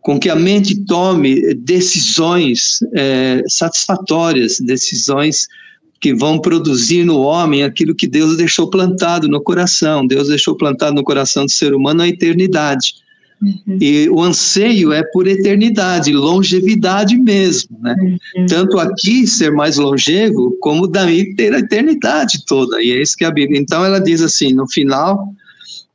com 0.00 0.18
que 0.18 0.30
a 0.30 0.34
mente 0.34 0.84
tome 0.86 1.54
decisões 1.54 2.78
é, 2.94 3.42
satisfatórias, 3.46 4.58
decisões 4.58 5.46
que 6.00 6.14
vão 6.14 6.40
produzir 6.40 7.04
no 7.04 7.20
homem 7.20 7.62
aquilo 7.62 7.94
que 7.94 8.08
Deus 8.08 8.38
deixou 8.38 8.70
plantado 8.70 9.28
no 9.28 9.42
coração. 9.42 10.06
Deus 10.06 10.28
deixou 10.28 10.56
plantado 10.56 10.94
no 10.94 11.04
coração 11.04 11.44
do 11.44 11.50
ser 11.50 11.74
humano 11.74 12.00
a 12.00 12.08
eternidade. 12.08 12.94
Uhum. 13.42 13.78
E 13.80 14.08
o 14.08 14.22
anseio 14.22 14.92
é 14.92 15.02
por 15.02 15.26
eternidade, 15.26 16.12
longevidade 16.12 17.18
mesmo, 17.18 17.76
né? 17.80 17.96
Uhum. 18.36 18.46
Tanto 18.46 18.78
aqui 18.78 19.26
ser 19.26 19.50
mais 19.50 19.76
longevo, 19.76 20.56
como 20.60 20.86
daí 20.86 21.34
ter 21.34 21.52
a 21.52 21.58
eternidade 21.58 22.44
toda. 22.46 22.80
E 22.80 22.92
é 22.92 23.02
isso 23.02 23.16
que 23.16 23.24
a 23.24 23.30
Bíblia. 23.30 23.60
Então 23.60 23.84
ela 23.84 23.98
diz 23.98 24.22
assim: 24.22 24.52
no 24.54 24.68
final, 24.70 25.34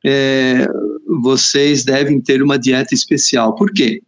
é, 0.05 0.67
vocês 1.21 1.86
devem 1.86 2.19
ter 2.19 2.43
uma 2.43 2.60
dieta 2.60 2.93
especial. 2.93 3.55
Por 3.55 3.71
quê? 3.71 4.01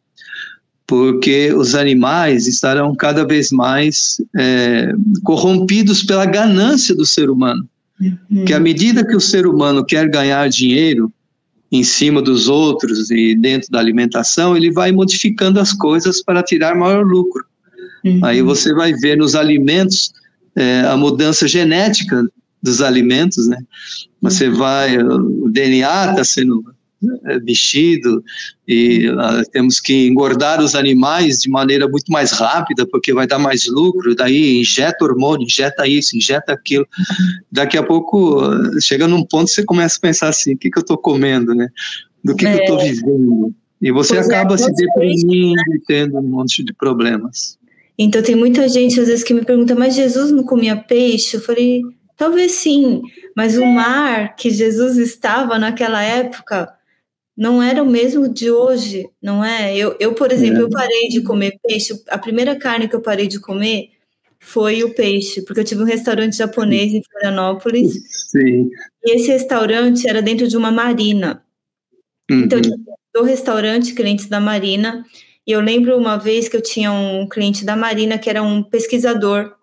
porque 0.85 1.53
os 1.53 1.75
animais 1.75 2.47
estarão 2.47 2.95
cada 2.95 3.23
vez 3.23 3.51
mais 3.51 4.19
é, 4.35 4.91
corrompidos 5.23 6.01
pela 6.01 6.25
ganância 6.25 6.95
do 6.95 7.05
ser 7.05 7.29
humano. 7.29 7.63
Uhum. 8.01 8.43
Que 8.43 8.53
à 8.53 8.59
medida 8.59 9.05
que 9.05 9.15
o 9.15 9.21
ser 9.21 9.45
humano 9.45 9.85
quer 9.85 10.09
ganhar 10.09 10.49
dinheiro 10.49 11.13
em 11.71 11.83
cima 11.83 12.21
dos 12.21 12.47
outros 12.47 13.11
e 13.11 13.35
dentro 13.35 13.69
da 13.71 13.79
alimentação, 13.79 14.57
ele 14.57 14.71
vai 14.71 14.91
modificando 14.91 15.59
as 15.59 15.71
coisas 15.71 16.23
para 16.23 16.41
tirar 16.41 16.75
maior 16.75 17.05
lucro. 17.05 17.45
Uhum. 18.03 18.19
Aí 18.23 18.41
você 18.41 18.73
vai 18.73 18.93
ver 18.93 19.17
nos 19.17 19.35
alimentos 19.35 20.11
é, 20.55 20.81
a 20.81 20.97
mudança 20.97 21.47
genética 21.47 22.27
dos 22.61 22.81
alimentos, 22.81 23.47
né? 23.47 23.57
Você 24.21 24.49
vai, 24.49 24.97
o 24.97 25.49
DNA 25.49 26.11
está 26.11 26.23
sendo 26.23 26.63
mexido 27.43 28.23
e 28.67 29.09
uh, 29.09 29.49
temos 29.51 29.79
que 29.79 30.07
engordar 30.07 30.61
os 30.61 30.75
animais 30.75 31.39
de 31.39 31.49
maneira 31.49 31.87
muito 31.87 32.11
mais 32.11 32.31
rápida 32.31 32.85
porque 32.85 33.13
vai 33.13 33.25
dar 33.25 33.39
mais 33.39 33.67
lucro, 33.67 34.15
daí 34.15 34.59
injeta 34.59 35.05
hormônio, 35.05 35.45
injeta 35.45 35.87
isso, 35.87 36.17
injeta 36.17 36.53
aquilo. 36.53 36.87
Daqui 37.51 37.77
a 37.77 37.83
pouco 37.83 38.41
chega 38.81 39.07
num 39.07 39.25
ponto 39.25 39.47
que 39.47 39.53
você 39.53 39.65
começa 39.65 39.97
a 39.97 40.01
pensar 40.01 40.27
assim, 40.29 40.53
o 40.53 40.57
que, 40.57 40.69
que 40.69 40.77
eu 40.77 40.81
estou 40.81 40.97
comendo, 40.97 41.55
né? 41.55 41.69
Do 42.23 42.35
que, 42.35 42.45
é. 42.45 42.53
que 42.53 42.59
eu 42.59 42.63
estou 42.63 42.79
é. 42.79 42.91
vivendo? 42.91 43.55
E 43.81 43.91
você 43.91 44.15
pois 44.15 44.29
é, 44.29 44.35
acaba 44.35 44.55
é, 44.55 44.57
se 44.57 44.73
deprimindo 44.73 45.55
né? 45.55 45.63
e 45.75 45.79
tendo 45.87 46.17
um 46.17 46.23
monte 46.23 46.63
de 46.63 46.73
problemas. 46.73 47.57
Então 47.97 48.21
tem 48.21 48.35
muita 48.35 48.67
gente 48.67 48.99
às 48.99 49.07
vezes 49.07 49.23
que 49.23 49.33
me 49.33 49.43
pergunta, 49.43 49.75
mas 49.75 49.95
Jesus 49.95 50.31
não 50.31 50.43
comia 50.43 50.75
peixe? 50.75 51.37
Eu 51.37 51.41
falei, 51.41 51.81
talvez 52.15 52.53
sim, 52.53 53.01
mas 53.35 53.57
o 53.57 53.65
mar 53.65 54.35
que 54.35 54.49
Jesus 54.49 54.97
estava 54.97 55.57
naquela 55.57 56.01
época 56.01 56.69
não 57.39 57.63
era 57.63 57.81
o 57.81 57.89
mesmo 57.89 58.27
de 58.27 58.51
hoje, 58.51 59.09
não 59.21 59.41
é? 59.41 59.73
Eu, 59.73 59.95
eu 59.97 60.13
por 60.13 60.29
exemplo, 60.29 60.59
é. 60.59 60.61
eu 60.63 60.69
parei 60.69 61.07
de 61.07 61.21
comer 61.21 61.57
peixe. 61.65 61.93
A 62.09 62.17
primeira 62.17 62.53
carne 62.57 62.89
que 62.89 62.95
eu 62.95 63.01
parei 63.01 63.27
de 63.27 63.39
comer 63.39 63.91
foi 64.41 64.83
o 64.83 64.93
peixe, 64.93 65.41
porque 65.45 65.61
eu 65.61 65.63
tive 65.63 65.81
um 65.81 65.85
restaurante 65.85 66.35
japonês 66.35 66.93
em 66.93 67.01
Florianópolis. 67.01 67.93
Sim. 68.29 68.69
E 69.05 69.15
esse 69.15 69.31
restaurante 69.31 70.05
era 70.05 70.21
dentro 70.21 70.49
de 70.49 70.57
uma 70.57 70.69
marina. 70.69 71.41
Uhum. 72.29 72.41
Então, 72.41 72.59
do 73.13 73.23
restaurante, 73.23 73.93
clientes 73.93 74.25
da 74.25 74.41
marina. 74.41 75.05
E 75.47 75.53
eu 75.53 75.61
lembro 75.61 75.97
uma 75.97 76.17
vez 76.17 76.49
que 76.49 76.57
eu 76.57 76.61
tinha 76.61 76.91
um 76.91 77.25
cliente 77.25 77.63
da 77.63 77.75
marina 77.75 78.17
que 78.17 78.29
era 78.29 78.43
um 78.43 78.61
pesquisador 78.61 79.55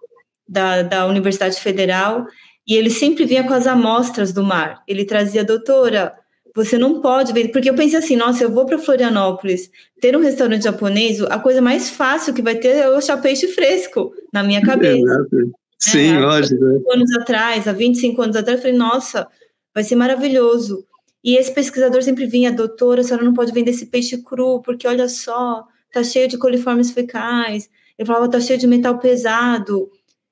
da, 0.49 0.81
da 0.81 1.07
Universidade 1.07 1.61
Federal. 1.61 2.25
E 2.67 2.75
ele 2.75 2.89
sempre 2.89 3.27
vinha 3.27 3.45
com 3.45 3.53
as 3.53 3.67
amostras 3.67 4.33
do 4.33 4.43
mar. 4.43 4.83
Ele 4.89 5.05
trazia, 5.05 5.45
doutora, 5.45 6.15
você 6.57 6.79
não 6.79 7.03
pode 7.03 7.35
ver, 7.35 7.53
porque 7.53 7.69
eu 7.69 7.75
pensei 7.75 7.99
assim, 7.99 8.17
nossa, 8.17 8.43
eu 8.43 8.51
vou 8.51 8.65
para 8.65 8.79
Florianópolis, 8.79 9.71
ter 10.01 10.17
um 10.17 10.21
restaurante 10.21 10.65
japonês, 10.65 11.21
a 11.21 11.39
coisa 11.39 11.61
mais 11.61 11.91
fácil 11.91 12.33
que 12.33 12.41
vai 12.41 12.55
ter 12.55 12.77
é 12.77 12.89
o 12.89 12.95
achar 12.95 13.21
peixe 13.21 13.47
fresco 13.49 14.15
na 14.33 14.43
minha 14.43 14.63
cabeça. 14.63 14.99
Exato. 14.99 15.53
Sim, 15.79 16.17
é, 16.17 16.19
lógico. 16.19 16.65
Há 16.65 16.69
25 16.69 16.93
anos 16.95 17.17
atrás, 17.19 17.69
há 17.69 17.73
25 17.73 18.23
anos 18.23 18.37
atrás, 18.37 18.59
eu 18.59 18.63
falei, 18.63 18.79
nossa, 18.79 19.29
vai 19.75 19.85
ser 19.85 19.97
maravilhoso. 19.97 20.83
E 21.23 21.37
esse 21.37 21.53
pesquisador 21.53 22.03
sempre 22.03 22.25
vinha, 22.25 22.51
doutora, 22.51 23.03
a 23.03 23.05
senhora 23.05 23.25
não 23.25 23.35
pode 23.35 23.53
vender 23.53 23.73
esse 23.73 23.85
peixe 23.85 24.17
cru, 24.23 24.63
porque 24.63 24.89
olha 24.89 25.11
só, 25.11 25.63
tá 25.93 26.03
cheio 26.03 26.27
de 26.27 26.39
coliformes 26.39 26.91
fecais. 26.91 27.69
Ele 27.99 28.07
falava, 28.07 28.31
tá 28.31 28.41
cheio 28.41 28.59
de 28.59 28.67
metal 28.67 28.99
pesado. 28.99 29.91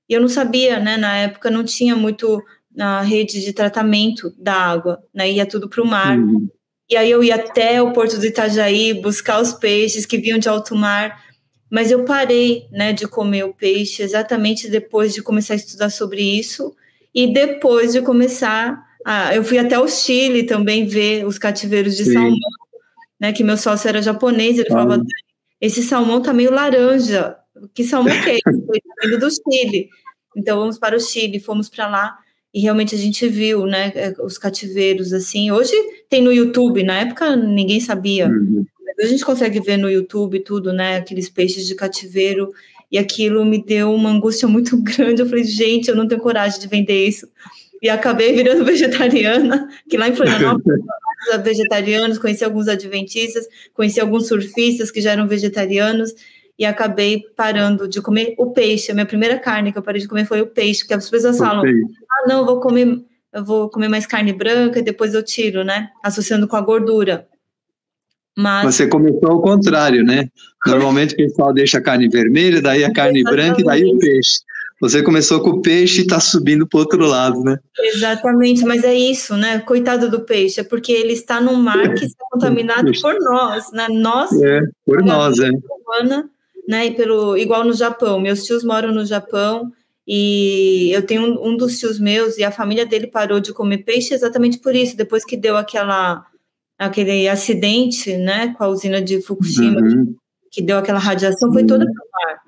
E 0.08 0.14
eu 0.14 0.22
não 0.22 0.28
sabia, 0.28 0.80
né, 0.80 0.96
na 0.96 1.14
época 1.16 1.50
não 1.50 1.64
tinha 1.64 1.94
muito 1.94 2.42
na 2.74 3.00
rede 3.00 3.40
de 3.40 3.52
tratamento 3.52 4.34
da 4.38 4.54
água, 4.54 5.02
né? 5.14 5.30
Ia 5.30 5.46
tudo 5.46 5.68
para 5.68 5.82
o 5.82 5.87
mar. 5.87 6.18
Uhum. 6.18 6.48
E 6.90 6.96
aí 6.96 7.10
eu 7.10 7.22
ia 7.22 7.37
até 7.37 7.80
o 7.80 7.92
porto 7.92 8.18
do 8.18 8.26
Itajaí 8.26 8.92
buscar 8.94 9.40
os 9.40 9.52
peixes 9.52 10.04
que 10.04 10.18
vinham 10.18 10.38
de 10.38 10.48
alto 10.48 10.74
mar. 10.74 11.22
Mas 11.70 11.90
eu 11.90 12.04
parei, 12.04 12.68
né, 12.70 12.92
de 12.92 13.08
comer 13.08 13.44
o 13.44 13.54
peixe 13.54 14.02
exatamente 14.02 14.68
depois 14.68 15.14
de 15.14 15.22
começar 15.22 15.54
a 15.54 15.56
estudar 15.56 15.90
sobre 15.90 16.20
isso 16.20 16.74
e 17.12 17.32
depois 17.32 17.92
de 17.92 18.02
começar 18.02 18.80
a, 19.04 19.34
eu 19.34 19.42
fui 19.42 19.58
até 19.58 19.78
o 19.78 19.88
Chile 19.88 20.44
também 20.44 20.87
ver 20.87 21.26
os 21.26 21.38
cativeiros 21.38 21.96
de 21.96 22.04
Sim. 22.04 22.12
salmão, 22.12 22.38
né, 23.18 23.32
que 23.32 23.42
meu 23.42 23.56
sócio 23.56 23.88
era 23.88 24.02
japonês, 24.02 24.58
ele 24.58 24.68
ah. 24.70 24.72
falava 24.72 25.02
esse 25.60 25.82
salmão 25.82 26.20
tá 26.20 26.32
meio 26.32 26.52
laranja. 26.52 27.37
Que 27.72 27.84
salmão 27.84 28.14
que 28.22 28.30
é? 28.30 28.38
Vindo 29.02 29.18
do 29.18 29.28
Chile. 29.30 29.88
Então 30.37 30.58
vamos 30.58 30.78
para 30.78 30.94
o 30.94 31.00
Chile, 31.00 31.40
fomos 31.40 31.70
para 31.70 31.88
lá 31.88 32.18
e 32.54 32.60
realmente 32.60 32.94
a 32.94 32.98
gente 32.98 33.26
viu, 33.26 33.66
né, 33.66 33.92
é, 33.96 34.14
os 34.22 34.38
cativeiros 34.38 35.12
assim. 35.12 35.50
Hoje 35.50 35.72
tem 36.08 36.22
no 36.22 36.32
YouTube, 36.32 36.84
na 36.84 37.00
época 37.00 37.34
ninguém 37.34 37.80
sabia. 37.80 38.28
Uhum. 38.28 38.64
A 39.00 39.06
gente 39.06 39.24
consegue 39.24 39.58
ver 39.58 39.76
no 39.76 39.90
YouTube 39.90 40.38
tudo, 40.38 40.72
né, 40.72 40.98
aqueles 40.98 41.28
peixes 41.28 41.66
de 41.66 41.74
cativeiro, 41.74 42.52
e 42.92 42.96
aquilo 42.96 43.44
me 43.44 43.60
deu 43.60 43.92
uma 43.92 44.08
angústia 44.10 44.46
muito 44.46 44.76
grande. 44.80 45.20
Eu 45.20 45.28
falei, 45.28 45.42
gente, 45.42 45.88
eu 45.88 45.96
não 45.96 46.06
tenho 46.06 46.20
coragem 46.20 46.60
de 46.60 46.68
vender 46.68 47.08
isso. 47.08 47.26
e 47.82 47.90
acabei 47.90 48.32
virando 48.32 48.62
vegetariana, 48.64 49.68
que 49.90 49.96
lá 49.96 50.08
em 50.08 50.14
Florianópolis 50.14 50.78
vegetarianos, 51.42 52.18
conheci 52.18 52.44
alguns 52.44 52.68
adventistas, 52.68 53.48
conheci 53.72 54.00
alguns 54.00 54.28
surfistas 54.28 54.92
que 54.92 55.00
já 55.00 55.10
eram 55.10 55.26
vegetarianos 55.26 56.14
e 56.58 56.64
acabei 56.64 57.22
parando 57.36 57.88
de 57.88 58.00
comer 58.00 58.34
o 58.38 58.52
peixe. 58.52 58.90
A 58.90 58.94
minha 58.94 59.06
primeira 59.06 59.38
carne 59.38 59.72
que 59.72 59.78
eu 59.78 59.82
parei 59.82 60.00
de 60.00 60.08
comer 60.08 60.26
foi 60.26 60.40
o 60.40 60.46
peixe, 60.46 60.80
porque 60.80 60.94
as 60.94 61.10
pessoas 61.10 61.38
falam: 61.38 61.64
"Ah, 61.64 62.28
não, 62.28 62.44
vou 62.44 62.60
comer, 62.60 63.00
eu 63.32 63.44
vou 63.44 63.68
comer 63.68 63.88
mais 63.88 64.06
carne 64.06 64.32
branca 64.32 64.78
e 64.78 64.82
depois 64.82 65.14
eu 65.14 65.22
tiro, 65.22 65.64
né?" 65.64 65.90
Associando 66.02 66.46
com 66.46 66.56
a 66.56 66.60
gordura. 66.60 67.28
Mas... 68.36 68.74
Você 68.74 68.88
começou 68.88 69.30
ao 69.30 69.40
contrário, 69.40 70.04
né? 70.04 70.28
Normalmente 70.66 71.14
o 71.14 71.16
pessoal 71.16 71.52
deixa 71.52 71.78
a 71.78 71.82
carne 71.82 72.08
vermelha, 72.08 72.60
daí 72.60 72.84
a 72.84 72.92
carne 72.92 73.20
Exatamente. 73.20 73.44
branca 73.44 73.60
e 73.60 73.64
daí 73.64 73.84
o 73.84 73.98
peixe. 73.98 74.40
Você 74.80 75.02
começou 75.02 75.40
com 75.40 75.50
o 75.50 75.62
peixe 75.62 76.00
e 76.00 76.02
está 76.02 76.18
subindo 76.18 76.66
para 76.66 76.78
o 76.78 76.80
outro 76.80 77.06
lado, 77.06 77.40
né? 77.42 77.56
Exatamente, 77.78 78.64
mas 78.64 78.82
é 78.82 78.92
isso, 78.92 79.36
né? 79.36 79.60
Coitado 79.60 80.10
do 80.10 80.20
peixe, 80.20 80.60
é 80.60 80.64
porque 80.64 80.92
ele 80.92 81.12
está 81.12 81.40
no 81.40 81.54
mar 81.54 81.94
que 81.94 82.04
está 82.04 82.24
contaminado 82.30 82.90
por 83.00 83.14
nós, 83.20 83.70
né? 83.72 83.86
Nós, 83.88 84.32
é, 84.42 84.60
por 84.84 85.02
nós, 85.02 85.38
é. 85.38 85.48
Humana, 85.48 86.28
né? 86.68 86.87
E 86.87 86.90
pelo, 86.92 87.37
igual 87.37 87.64
no 87.64 87.72
Japão, 87.72 88.20
meus 88.20 88.44
tios 88.44 88.64
moram 88.64 88.92
no 88.92 89.05
Japão 89.05 89.72
e 90.07 90.90
eu 90.92 91.03
tenho 91.03 91.22
um, 91.22 91.48
um 91.53 91.57
dos 91.57 91.79
tios 91.79 91.98
meus 91.98 92.37
e 92.37 92.44
a 92.44 92.50
família 92.50 92.85
dele 92.85 93.07
parou 93.07 93.40
de 93.40 93.53
comer 93.53 93.79
peixe 93.79 94.12
exatamente 94.12 94.59
por 94.59 94.74
isso, 94.74 94.96
depois 94.96 95.24
que 95.24 95.37
deu 95.37 95.57
aquela 95.57 96.27
aquele 96.79 97.29
acidente, 97.29 98.16
né, 98.16 98.53
com 98.55 98.64
a 98.64 98.68
usina 98.68 99.00
de 99.00 99.22
Fukushima, 99.22 99.81
uhum. 99.81 100.14
que 100.50 100.61
deu 100.61 100.77
aquela 100.77 100.98
radiação, 100.98 101.53
foi 101.53 101.64
toda 101.64 101.85
para 101.85 101.92
o 101.92 102.09
mar. 102.12 102.40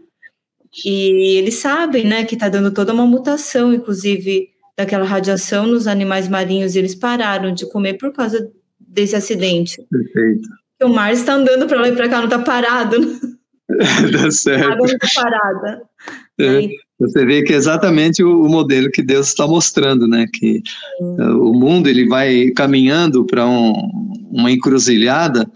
E 0.85 1.38
eles 1.38 1.55
sabem, 1.55 2.05
né, 2.05 2.24
que 2.24 2.35
está 2.35 2.48
dando 2.48 2.72
toda 2.72 2.92
uma 2.92 3.07
mutação, 3.07 3.72
inclusive 3.72 4.50
daquela 4.76 5.05
radiação 5.05 5.66
nos 5.66 5.87
animais 5.87 6.29
marinhos, 6.29 6.74
e 6.74 6.79
eles 6.79 6.94
pararam 6.94 7.55
de 7.55 7.66
comer 7.70 7.94
por 7.94 8.12
causa 8.12 8.50
desse 8.79 9.16
acidente. 9.16 9.76
Perfeito. 9.88 10.48
O 10.83 10.88
mar 10.88 11.12
está 11.12 11.35
andando 11.35 11.66
para 11.66 11.81
lá 11.81 11.88
e 11.88 11.94
para 11.94 12.09
cá, 12.09 12.18
não 12.18 12.24
está 12.24 12.38
parado. 12.40 12.96
Dá 14.12 14.31
certo. 14.31 14.72
Água 14.72 14.87
está 14.87 15.22
parada. 15.22 15.83
É, 16.38 16.68
você 16.98 17.26
vê 17.26 17.42
que 17.42 17.52
é 17.52 17.57
exatamente 17.57 18.22
o, 18.22 18.42
o 18.42 18.48
modelo 18.48 18.90
que 18.90 19.02
Deus 19.02 19.29
está 19.29 19.46
mostrando, 19.46 20.07
né? 20.07 20.26
Que 20.33 20.62
uh, 21.00 21.50
o 21.50 21.55
mundo 21.55 21.88
ele 21.88 22.07
vai 22.07 22.50
caminhando 22.50 23.24
para 23.24 23.46
um, 23.46 23.72
uma 24.31 24.50
encruzilhada 24.50 25.50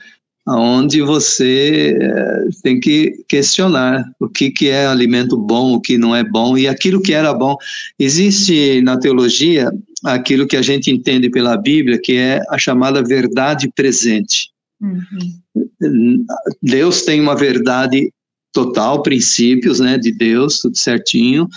onde 0.46 1.00
você 1.02 1.96
eh, 2.00 2.48
tem 2.62 2.80
que 2.80 3.24
questionar 3.28 4.04
o 4.18 4.28
que, 4.28 4.50
que 4.50 4.68
é 4.68 4.86
alimento 4.86 5.36
bom, 5.36 5.74
o 5.74 5.80
que 5.80 5.98
não 5.98 6.16
é 6.16 6.24
bom, 6.24 6.56
e 6.56 6.66
aquilo 6.66 7.00
que 7.00 7.12
era 7.12 7.32
bom. 7.32 7.56
Existe 7.98 8.80
na 8.82 8.98
teologia 8.98 9.70
aquilo 10.04 10.46
que 10.46 10.56
a 10.56 10.62
gente 10.62 10.90
entende 10.90 11.30
pela 11.30 11.56
Bíblia, 11.56 12.00
que 12.02 12.16
é 12.16 12.40
a 12.50 12.58
chamada 12.58 13.02
verdade 13.02 13.70
presente. 13.74 14.50
Uhum. 14.80 16.24
Deus 16.62 17.02
tem 17.02 17.20
uma 17.20 17.36
verdade 17.36 18.12
total, 18.52 19.02
princípios 19.02 19.80
né, 19.80 19.98
de 19.98 20.12
Deus, 20.12 20.58
tudo 20.60 20.76
certinho, 20.76 21.48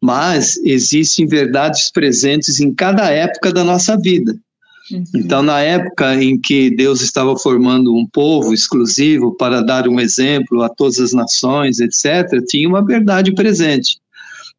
mas 0.00 0.58
existem 0.64 1.26
verdades 1.26 1.90
presentes 1.90 2.60
em 2.60 2.74
cada 2.74 3.10
época 3.10 3.52
da 3.52 3.64
nossa 3.64 3.96
vida. 3.96 4.36
Uhum. 4.90 5.04
Então, 5.14 5.42
na 5.42 5.60
época 5.60 6.22
em 6.22 6.38
que 6.38 6.70
Deus 6.70 7.00
estava 7.00 7.36
formando 7.38 7.94
um 7.94 8.06
povo 8.06 8.52
exclusivo 8.52 9.34
para 9.34 9.62
dar 9.62 9.88
um 9.88 9.98
exemplo 9.98 10.62
a 10.62 10.68
todas 10.68 10.98
as 10.98 11.12
nações, 11.12 11.80
etc., 11.80 12.44
tinha 12.46 12.68
uma 12.68 12.84
verdade 12.84 13.32
presente. 13.34 13.98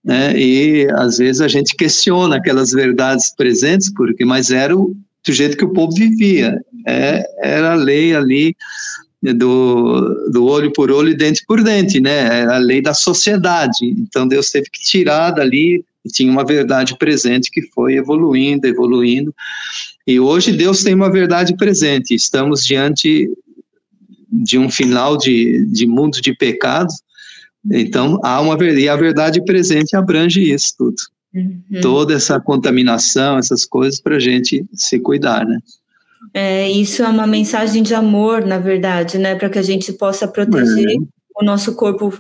Né? 0.03 0.37
E 0.37 0.87
às 0.95 1.17
vezes 1.17 1.41
a 1.41 1.47
gente 1.47 1.75
questiona 1.75 2.37
aquelas 2.37 2.71
verdades 2.71 3.33
presentes, 3.35 3.91
porque 3.93 4.25
mas 4.25 4.49
era 4.49 4.75
o, 4.75 4.95
do 5.25 5.33
jeito 5.33 5.57
que 5.57 5.65
o 5.65 5.73
povo 5.73 5.91
vivia, 5.95 6.61
é, 6.85 7.25
era 7.41 7.71
a 7.71 7.75
lei 7.75 8.15
ali 8.15 8.55
do, 9.21 10.29
do 10.31 10.45
olho 10.45 10.71
por 10.71 10.91
olho 10.91 11.09
e 11.09 11.17
dente 11.17 11.43
por 11.47 11.63
dente, 11.63 11.99
né? 11.99 12.41
Era 12.41 12.55
a 12.55 12.59
lei 12.59 12.81
da 12.81 12.93
sociedade. 12.93 13.85
Então 13.85 14.27
Deus 14.27 14.51
teve 14.51 14.69
que 14.69 14.79
tirar 14.81 15.31
dali 15.31 15.83
e 16.03 16.09
tinha 16.09 16.31
uma 16.31 16.45
verdade 16.45 16.95
presente 16.97 17.49
que 17.49 17.63
foi 17.73 17.95
evoluindo, 17.95 18.67
evoluindo. 18.67 19.33
E 20.05 20.19
hoje 20.19 20.51
Deus 20.51 20.83
tem 20.83 20.93
uma 20.93 21.11
verdade 21.11 21.55
presente. 21.55 22.13
Estamos 22.13 22.63
diante 22.63 23.27
de 24.31 24.59
um 24.59 24.69
final 24.69 25.17
de, 25.17 25.65
de 25.65 25.87
mundo 25.87 26.21
de 26.21 26.35
pecado. 26.35 26.93
Então, 27.71 28.19
há 28.23 28.39
uma 28.41 28.63
e 28.63 28.87
a 28.87 28.95
verdade 28.95 29.43
presente 29.43 29.95
abrange 29.95 30.53
isso 30.53 30.75
tudo. 30.77 30.95
Uhum. 31.35 31.81
Toda 31.81 32.13
essa 32.13 32.39
contaminação, 32.39 33.37
essas 33.37 33.65
coisas, 33.65 33.99
para 33.99 34.15
a 34.15 34.19
gente 34.19 34.65
se 34.73 34.99
cuidar, 34.99 35.45
né? 35.45 35.59
É, 36.33 36.69
isso 36.71 37.03
é 37.03 37.07
uma 37.07 37.27
mensagem 37.27 37.83
de 37.83 37.93
amor, 37.93 38.45
na 38.45 38.57
verdade, 38.57 39.17
né? 39.17 39.35
Para 39.35 39.49
que 39.49 39.59
a 39.59 39.63
gente 39.63 39.91
possa 39.93 40.27
proteger 40.27 40.91
é. 40.91 41.41
o 41.41 41.43
nosso 41.43 41.75
corpo 41.75 42.13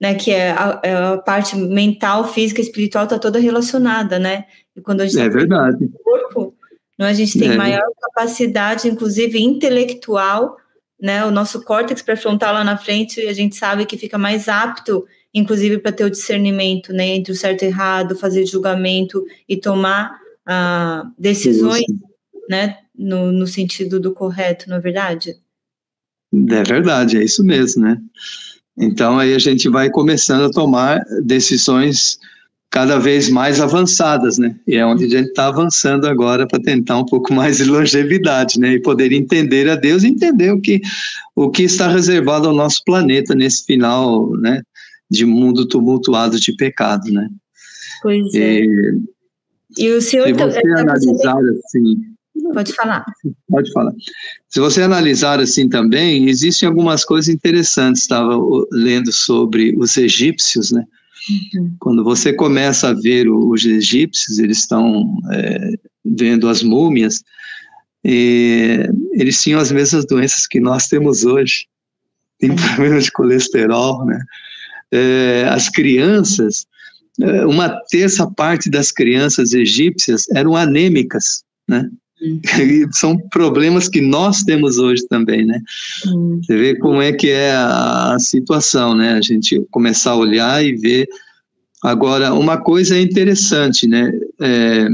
né, 0.00 0.14
que 0.14 0.30
é 0.30 0.50
a, 0.52 0.80
é 0.82 0.94
a, 0.94 1.18
parte 1.18 1.56
mental, 1.56 2.28
física, 2.28 2.60
espiritual, 2.60 3.04
está 3.04 3.18
toda 3.18 3.40
relacionada, 3.40 4.18
né? 4.18 4.44
E 4.76 4.80
quando 4.80 5.00
a 5.00 5.06
gente 5.06 5.20
é 5.20 5.28
verdade. 5.28 5.84
O 5.84 6.02
corpo, 6.04 6.54
né, 6.98 7.08
a 7.08 7.12
gente 7.12 7.38
tem 7.38 7.50
é. 7.50 7.56
maior 7.56 7.82
capacidade, 8.00 8.88
inclusive 8.88 9.42
intelectual, 9.42 10.56
né? 11.00 11.24
O 11.24 11.30
nosso 11.30 11.64
córtex 11.64 12.00
pré-frontal 12.00 12.54
lá 12.54 12.62
na 12.62 12.76
frente, 12.76 13.20
a 13.26 13.32
gente 13.32 13.56
sabe 13.56 13.86
que 13.86 13.98
fica 13.98 14.16
mais 14.16 14.48
apto, 14.48 15.04
inclusive 15.38 15.78
para 15.78 15.92
ter 15.92 16.04
o 16.04 16.10
discernimento, 16.10 16.92
né, 16.92 17.06
entre 17.08 17.32
o 17.32 17.36
certo 17.36 17.62
e 17.62 17.66
errado, 17.66 18.16
fazer 18.16 18.44
julgamento 18.46 19.24
e 19.48 19.56
tomar 19.56 20.18
ah, 20.46 21.10
decisões, 21.18 21.82
Isso. 21.82 22.44
né, 22.48 22.78
no, 22.96 23.32
no 23.32 23.46
sentido 23.46 24.00
do 24.00 24.12
correto, 24.12 24.68
não 24.68 24.76
é 24.76 24.80
verdade? 24.80 25.36
É 26.50 26.62
verdade, 26.62 27.16
é 27.16 27.24
isso 27.24 27.42
mesmo, 27.42 27.82
né? 27.82 27.98
Então 28.76 29.18
aí 29.18 29.34
a 29.34 29.38
gente 29.38 29.68
vai 29.68 29.90
começando 29.90 30.44
a 30.44 30.50
tomar 30.50 31.02
decisões 31.24 32.18
cada 32.70 32.98
vez 32.98 33.30
mais 33.30 33.60
avançadas, 33.60 34.38
né? 34.38 34.54
E 34.66 34.76
é 34.76 34.84
onde 34.84 35.04
a 35.04 35.08
gente 35.08 35.28
está 35.28 35.46
avançando 35.46 36.06
agora 36.06 36.46
para 36.46 36.60
tentar 36.60 36.98
um 36.98 37.04
pouco 37.04 37.32
mais 37.32 37.56
de 37.56 37.64
longevidade, 37.64 38.60
né? 38.60 38.74
E 38.74 38.82
poder 38.82 39.10
entender 39.12 39.68
a 39.68 39.74
Deus, 39.74 40.04
e 40.04 40.08
entender 40.08 40.52
o 40.52 40.60
que 40.60 40.80
o 41.34 41.50
que 41.50 41.62
está 41.62 41.88
reservado 41.88 42.48
ao 42.48 42.54
nosso 42.54 42.82
planeta 42.84 43.34
nesse 43.34 43.64
final, 43.64 44.30
né? 44.36 44.62
De 45.10 45.24
mundo 45.24 45.66
tumultuado 45.66 46.38
de 46.38 46.54
pecado, 46.54 47.10
né? 47.10 47.28
Pois 48.02 48.34
é. 48.34 48.60
E, 48.60 48.98
e 49.78 49.90
o 49.90 50.02
senhor 50.02 50.26
se 50.26 50.32
você 50.34 50.62
tá, 50.62 50.80
analisar 50.80 51.36
assim 51.36 52.18
Pode 52.52 52.72
falar. 52.72 53.04
Pode 53.48 53.72
falar. 53.72 53.92
Se 54.48 54.60
você 54.60 54.82
analisar 54.82 55.40
assim 55.40 55.68
também, 55.68 56.28
existem 56.28 56.68
algumas 56.68 57.04
coisas 57.04 57.28
interessantes. 57.28 58.02
Estava 58.02 58.38
lendo 58.70 59.12
sobre 59.12 59.74
os 59.76 59.96
egípcios, 59.96 60.70
né? 60.70 60.84
Uhum. 61.54 61.76
Quando 61.78 62.04
você 62.04 62.32
começa 62.32 62.88
a 62.88 62.94
ver 62.94 63.28
os 63.28 63.64
egípcios, 63.64 64.38
eles 64.38 64.58
estão 64.58 65.18
é, 65.32 65.72
vendo 66.04 66.48
as 66.48 66.62
múmias, 66.62 67.22
e 68.04 68.88
eles 69.12 69.42
tinham 69.42 69.60
as 69.60 69.70
mesmas 69.70 70.06
doenças 70.06 70.46
que 70.46 70.60
nós 70.60 70.86
temos 70.86 71.24
hoje. 71.24 71.66
Tem 72.38 72.50
uhum. 72.50 72.56
problema 72.56 73.00
de 73.00 73.10
colesterol, 73.12 74.06
né? 74.06 74.18
É, 74.92 75.46
as 75.50 75.68
crianças, 75.68 76.66
é, 77.20 77.46
uma 77.46 77.68
terça 77.90 78.30
parte 78.30 78.70
das 78.70 78.90
crianças 78.90 79.52
egípcias 79.52 80.24
eram 80.34 80.56
anêmicas, 80.56 81.42
né? 81.68 81.88
Uhum. 82.20 82.40
são 82.92 83.16
problemas 83.28 83.88
que 83.88 84.00
nós 84.00 84.42
temos 84.42 84.78
hoje 84.78 85.06
também, 85.08 85.44
né? 85.44 85.60
Uhum. 86.06 86.40
Você 86.42 86.56
vê 86.56 86.76
como 86.76 87.00
é 87.00 87.12
que 87.12 87.28
é 87.30 87.52
a, 87.52 88.14
a, 88.14 88.18
situação, 88.18 88.94
né? 88.94 89.12
A 89.12 89.20
gente 89.20 89.60
começar 89.70 90.12
a 90.12 90.16
olhar 90.16 90.64
e 90.64 90.74
ver. 90.76 91.08
Agora, 91.82 92.34
uma 92.34 92.56
coisa 92.56 92.96
é 92.96 93.00
interessante, 93.00 93.86
né? 93.86 94.10
É, 94.40 94.88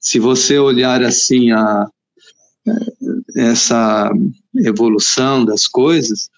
se 0.00 0.18
você 0.18 0.58
olhar 0.58 1.02
assim 1.02 1.52
a, 1.52 1.86
essa 3.36 4.10
evolução 4.56 5.44
das 5.44 5.66
coisas, 5.66 6.28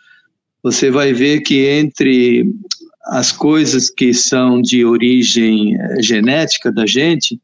você 0.63 0.91
vai 0.91 1.13
ver 1.13 1.41
que 1.41 1.67
entre 1.67 2.45
as 3.07 3.31
coisas 3.31 3.89
que 3.89 4.13
são 4.13 4.61
de 4.61 4.85
origem 4.85 5.77
eh, 5.77 6.03
genética 6.03 6.73
da 6.73 6.87
gente, 6.87 7.41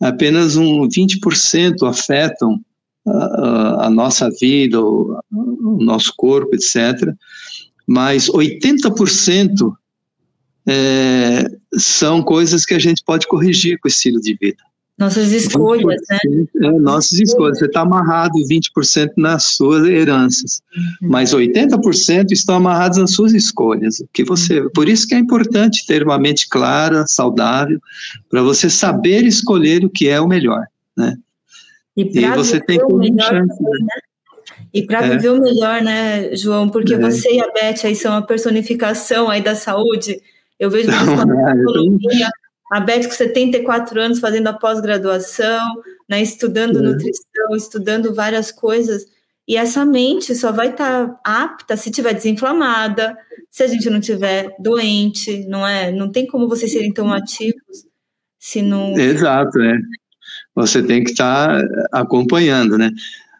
apenas 0.00 0.56
um 0.56 0.88
20% 0.88 1.86
afetam 1.88 2.60
a, 3.06 3.86
a, 3.86 3.90
nossa 3.90 4.30
vida, 4.40 4.80
o, 4.80 5.18
o, 5.30 5.84
nosso 5.84 6.14
corpo, 6.16 6.54
etc. 6.54 7.12
Mas 7.86 8.28
80% 8.28 9.74
é, 10.66 11.44
são 11.76 12.22
coisas 12.22 12.64
que 12.64 12.72
a 12.72 12.78
gente 12.78 13.02
pode 13.04 13.26
corrigir 13.26 13.78
com 13.78 13.88
o 13.88 13.90
estilo 13.90 14.20
de 14.20 14.34
vida. 14.40 14.62
Nossas 14.96 15.32
escolhas, 15.32 16.00
né? 16.08 16.18
É, 16.62 16.70
nossas 16.78 17.18
escolhas. 17.18 17.58
Você 17.58 17.66
está 17.66 17.80
amarrado 17.80 18.34
20% 18.48 19.10
nas 19.16 19.56
suas 19.56 19.84
heranças, 19.88 20.62
uhum. 21.02 21.08
mas 21.08 21.34
80% 21.34 22.30
estão 22.30 22.54
amarrados 22.54 22.98
nas 22.98 23.10
suas 23.10 23.32
escolhas. 23.32 24.02
Que 24.12 24.22
você, 24.22 24.60
uhum. 24.60 24.70
por 24.72 24.88
isso 24.88 25.08
que 25.08 25.14
é 25.16 25.18
importante 25.18 25.84
ter 25.84 26.04
uma 26.04 26.16
mente 26.16 26.48
clara, 26.48 27.04
saudável, 27.08 27.80
para 28.30 28.42
você 28.42 28.70
saber 28.70 29.24
escolher 29.24 29.84
o 29.84 29.90
que 29.90 30.08
é 30.08 30.20
o 30.20 30.28
melhor, 30.28 30.64
né? 30.96 31.16
E, 31.96 32.02
e 32.02 32.30
você 32.30 32.60
tem 32.60 32.78
que 32.78 32.94
melhor, 32.94 33.28
chance, 33.28 33.62
né? 33.62 33.70
né? 33.80 34.00
E 34.72 34.82
para 34.82 35.04
é. 35.04 35.10
viver 35.10 35.30
o 35.30 35.40
melhor, 35.40 35.82
né, 35.82 36.34
João? 36.36 36.68
Porque 36.68 36.94
é. 36.94 36.98
você 36.98 37.32
e 37.32 37.40
a 37.40 37.50
Beth 37.52 37.84
aí 37.84 37.96
são 37.96 38.16
a 38.16 38.22
personificação 38.22 39.28
aí 39.28 39.40
da 39.42 39.56
saúde. 39.56 40.20
Eu 40.58 40.70
vejo 40.70 40.88
você 40.88 42.22
é, 42.22 42.28
a 42.70 42.80
Beth 42.80 43.04
com 43.04 43.10
74 43.10 44.00
anos 44.00 44.18
fazendo 44.18 44.48
a 44.48 44.52
pós-graduação, 44.52 45.82
né, 46.08 46.22
estudando 46.22 46.82
nutrição, 46.82 47.54
estudando 47.56 48.14
várias 48.14 48.50
coisas. 48.50 49.06
E 49.46 49.56
essa 49.56 49.84
mente 49.84 50.34
só 50.34 50.50
vai 50.50 50.70
estar 50.70 51.08
tá 51.08 51.20
apta 51.24 51.76
se 51.76 51.90
tiver 51.90 52.14
desinflamada, 52.14 53.16
se 53.50 53.62
a 53.62 53.66
gente 53.66 53.88
não 53.90 54.00
tiver 54.00 54.54
doente, 54.58 55.46
não 55.46 55.66
é? 55.66 55.92
Não 55.92 56.10
tem 56.10 56.26
como 56.26 56.48
vocês 56.48 56.72
serem 56.72 56.92
tão 56.92 57.12
ativos 57.12 57.86
se 58.38 58.60
não. 58.60 58.98
Exato, 58.98 59.58
é. 59.60 59.78
Você 60.54 60.82
tem 60.82 61.02
que 61.02 61.10
estar 61.12 61.62
tá 61.62 61.88
acompanhando, 61.92 62.76
né? 62.76 62.90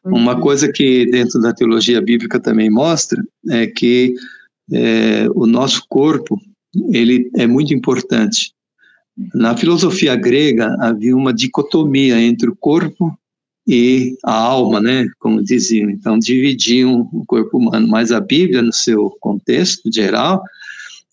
Uhum. 0.04 0.16
Uma 0.16 0.40
coisa 0.40 0.72
que 0.72 1.06
dentro 1.10 1.40
da 1.40 1.52
teologia 1.52 2.00
bíblica 2.00 2.40
também 2.40 2.70
mostra 2.70 3.22
é 3.50 3.66
que 3.66 4.14
é, 4.72 5.26
o 5.34 5.46
nosso 5.46 5.84
corpo 5.88 6.40
ele 6.90 7.30
é 7.36 7.46
muito 7.46 7.74
importante. 7.74 8.53
Na 9.34 9.56
filosofia 9.56 10.16
grega 10.16 10.76
havia 10.80 11.16
uma 11.16 11.32
dicotomia 11.32 12.20
entre 12.20 12.50
o 12.50 12.56
corpo 12.56 13.16
e 13.66 14.16
a 14.24 14.34
alma, 14.34 14.80
né, 14.80 15.06
como 15.18 15.42
diziam. 15.42 15.88
Então 15.88 16.18
dividiam 16.18 17.08
o 17.12 17.24
corpo 17.24 17.58
humano, 17.58 17.86
mas 17.88 18.12
a 18.12 18.20
Bíblia, 18.20 18.60
no 18.60 18.72
seu 18.72 19.10
contexto 19.20 19.90
geral, 19.92 20.42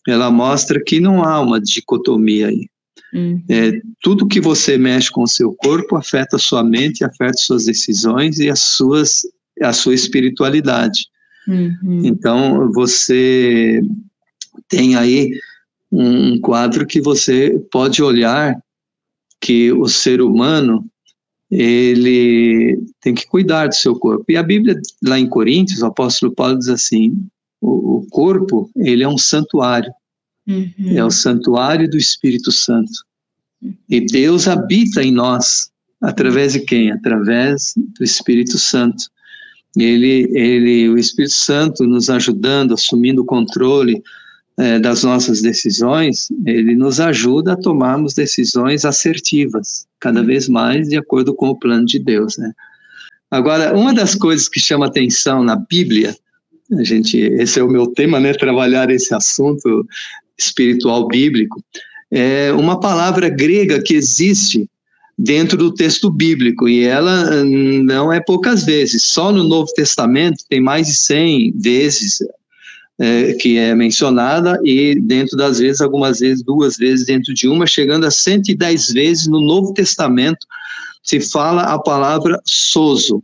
ela 0.08 0.32
mostra 0.32 0.84
que 0.84 1.00
não 1.00 1.24
há 1.24 1.40
uma 1.40 1.62
dicotomia 1.62 2.48
aí. 2.48 2.68
Uhum. 3.14 3.44
É, 3.50 3.82
tudo 4.02 4.28
que 4.28 4.40
você 4.40 4.78
mexe 4.78 5.12
com 5.12 5.24
o 5.24 5.28
seu 5.28 5.54
corpo 5.54 5.96
afeta 5.96 6.38
a 6.38 6.40
sua 6.40 6.64
mente, 6.64 7.04
afeta 7.04 7.38
suas 7.38 7.66
decisões 7.66 8.40
e 8.40 8.50
as 8.50 8.60
suas, 8.60 9.22
a 9.62 9.74
sua 9.74 9.94
espiritualidade. 9.94 11.08
Uhum. 11.48 12.02
Então 12.06 12.72
você 12.72 13.82
tem 14.68 14.96
aí 14.96 15.32
um 15.92 16.40
quadro 16.40 16.88
que 16.88 17.02
você 17.02 17.60
pode 17.72 18.02
olhar 18.02 18.56
que 19.40 19.72
o 19.72 19.88
ser 19.88 20.22
humano 20.22 20.86
ele 21.50 22.82
tem 23.02 23.14
que 23.14 23.28
cuidar 23.28 23.68
do 23.68 23.76
seu 23.76 23.94
corpo. 23.96 24.24
E 24.30 24.38
a 24.38 24.44
Bíblia, 24.44 24.80
lá 25.04 25.20
em 25.20 25.28
Coríntios, 25.28 25.82
o 25.82 25.88
apóstolo 25.88 26.34
Paulo 26.34 26.58
diz 26.58 26.70
assim: 26.70 27.18
o, 27.60 27.98
o 27.98 28.08
corpo, 28.10 28.72
ele 28.78 29.04
é 29.04 29.08
um 29.08 29.18
santuário. 29.18 29.92
Uhum. 30.48 30.74
É 30.96 31.04
o 31.04 31.12
santuário 31.12 31.90
do 31.90 31.98
Espírito 31.98 32.52
Santo. 32.52 32.92
E 33.90 34.00
Deus 34.00 34.48
habita 34.48 35.04
em 35.04 35.12
nós. 35.12 35.70
Através 36.02 36.54
de 36.54 36.62
quem? 36.62 36.92
Através 36.92 37.74
do 37.76 38.04
Espírito 38.04 38.58
Santo. 38.58 39.04
Ele, 39.78 40.30
ele, 40.34 40.90
o 40.90 40.98
Espírito 40.98 41.36
Santo 41.36 41.86
nos 41.86 42.10
ajudando, 42.10 42.74
assumindo 42.74 43.22
o 43.22 43.26
controle, 43.26 44.02
é, 44.58 44.80
das 44.80 45.04
nossas 45.04 45.42
decisões, 45.42 46.28
ele 46.46 46.76
nos 46.76 47.00
ajuda 47.00 47.54
a 47.54 47.58
tomarmos 47.58 48.14
decisões 48.14 48.86
assertivas, 48.86 49.86
cada 50.00 50.22
vez 50.22 50.48
mais 50.48 50.90
de 50.90 50.98
acordo 50.98 51.34
com 51.34 51.50
o 51.50 51.58
plano 51.58 51.86
de 51.86 52.00
Deus, 52.00 52.38
né? 52.38 52.52
Agora, 53.30 53.74
uma 53.74 53.94
das 53.94 54.14
coisas 54.14 54.50
que 54.50 54.60
chama 54.60 54.88
atenção 54.88 55.42
na 55.42 55.56
Bíblia, 55.56 56.16
a 56.78 56.84
gente, 56.84 57.18
esse 57.18 57.60
é 57.60 57.64
o 57.64 57.70
meu 57.70 57.88
tema, 57.88 58.20
né, 58.20 58.34
trabalhar 58.34 58.90
esse 58.90 59.14
assunto 59.14 59.88
espiritual 60.38 61.08
bíblico, 61.08 61.64
é 62.12 62.52
uma 62.52 62.78
palavra 62.78 63.30
grega 63.30 63.82
que 63.82 63.94
existe 63.94 64.70
dentro 65.18 65.58
do 65.58 65.74
texto 65.74 66.10
bíblico 66.10 66.68
e 66.68 66.84
ela 66.84 67.44
hum, 67.44 67.84
não 67.84 68.12
é 68.12 68.20
poucas 68.20 68.66
vezes. 68.66 69.06
Só 69.06 69.32
no 69.32 69.44
Novo 69.44 69.72
Testamento 69.74 70.44
tem 70.50 70.60
mais 70.60 70.88
de 70.88 70.96
100 70.96 71.54
vezes 71.58 72.18
é, 73.02 73.34
que 73.34 73.58
é 73.58 73.74
mencionada, 73.74 74.60
e 74.64 74.94
dentro 75.02 75.36
das 75.36 75.58
vezes, 75.58 75.82
algumas 75.82 76.20
vezes, 76.20 76.44
duas 76.44 76.78
vezes 76.78 77.08
dentro 77.08 77.34
de 77.34 77.48
uma, 77.48 77.66
chegando 77.66 78.06
a 78.06 78.12
110 78.12 78.94
vezes 78.94 79.28
no 79.28 79.42
Novo 79.42 79.74
Testamento, 79.74 80.46
se 81.02 81.20
fala 81.20 81.64
a 81.64 81.80
palavra 81.80 82.40
sozo, 82.46 83.24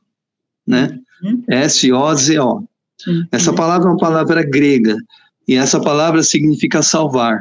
né? 0.65 0.97
Uhum. 1.21 1.43
S-O-Z-O. 1.47 2.63
Uhum. 3.07 3.27
Essa 3.31 3.53
palavra 3.53 3.87
é 3.87 3.91
uma 3.91 3.99
palavra 3.99 4.41
grega, 4.41 4.97
e 5.47 5.53
essa 5.53 5.79
palavra 5.79 6.23
significa 6.23 6.81
salvar. 6.81 7.39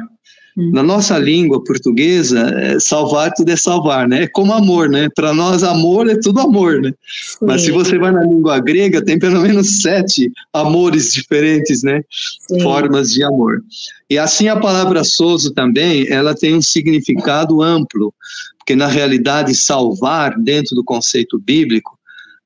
Hum. 0.57 0.71
Na 0.73 0.81
nossa 0.81 1.19
língua 1.19 1.63
portuguesa, 1.63 2.39
é, 2.39 2.79
salvar 2.79 3.31
tudo 3.31 3.51
é 3.51 3.55
salvar, 3.55 4.07
né? 4.07 4.23
É 4.23 4.27
como 4.27 4.51
amor, 4.51 4.89
né? 4.89 5.07
Para 5.15 5.31
nós, 5.31 5.63
amor 5.63 6.09
é 6.09 6.19
tudo 6.19 6.39
amor, 6.39 6.81
né? 6.81 6.91
Sim. 7.37 7.45
Mas 7.45 7.61
se 7.61 7.71
você 7.71 7.99
vai 7.99 8.11
na 8.11 8.23
língua 8.23 8.59
grega, 8.59 9.03
tem 9.05 9.19
pelo 9.19 9.39
menos 9.41 9.81
sete 9.81 10.31
amores 10.51 11.13
diferentes, 11.13 11.83
né? 11.83 12.01
Sim. 12.49 12.59
Formas 12.61 13.11
de 13.11 13.23
amor. 13.23 13.61
E 14.09 14.17
assim 14.17 14.47
a 14.47 14.59
palavra 14.59 15.03
sozo 15.03 15.53
também, 15.53 16.07
ela 16.09 16.33
tem 16.33 16.55
um 16.55 16.61
significado 16.61 17.61
amplo, 17.61 18.11
porque 18.57 18.75
na 18.75 18.87
realidade 18.87 19.53
salvar, 19.53 20.39
dentro 20.39 20.75
do 20.75 20.83
conceito 20.83 21.37
bíblico, 21.37 21.97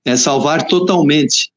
é 0.04 0.17
salvar 0.17 0.67
totalmente. 0.67 1.51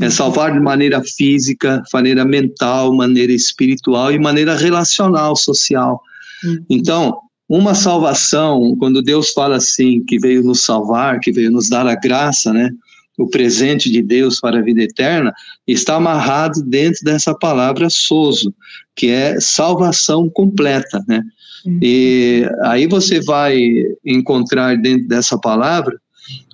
É 0.00 0.10
salvar 0.10 0.52
de 0.52 0.60
maneira 0.60 1.02
física, 1.02 1.82
maneira 1.92 2.24
mental, 2.24 2.94
maneira 2.94 3.32
espiritual 3.32 4.12
e 4.12 4.18
maneira 4.18 4.56
relacional, 4.56 5.36
social. 5.36 6.00
Uhum. 6.42 6.64
Então, 6.70 7.18
uma 7.48 7.74
salvação, 7.74 8.76
quando 8.78 9.02
Deus 9.02 9.30
fala 9.30 9.56
assim, 9.56 10.04
que 10.04 10.18
veio 10.18 10.42
nos 10.42 10.64
salvar, 10.64 11.20
que 11.20 11.32
veio 11.32 11.50
nos 11.50 11.68
dar 11.68 11.86
a 11.86 11.94
graça, 11.94 12.52
né? 12.52 12.70
O 13.18 13.28
presente 13.28 13.90
de 13.90 14.00
Deus 14.00 14.40
para 14.40 14.60
a 14.60 14.62
vida 14.62 14.82
eterna, 14.82 15.34
está 15.66 15.96
amarrado 15.96 16.62
dentro 16.62 17.04
dessa 17.04 17.34
palavra 17.34 17.88
sozo, 17.90 18.54
que 18.96 19.08
é 19.08 19.38
salvação 19.40 20.30
completa, 20.30 21.04
né? 21.06 21.22
Uhum. 21.66 21.78
E 21.82 22.48
aí 22.62 22.86
você 22.86 23.20
vai 23.20 23.58
encontrar 24.06 24.76
dentro 24.78 25.08
dessa 25.08 25.38
palavra 25.38 26.00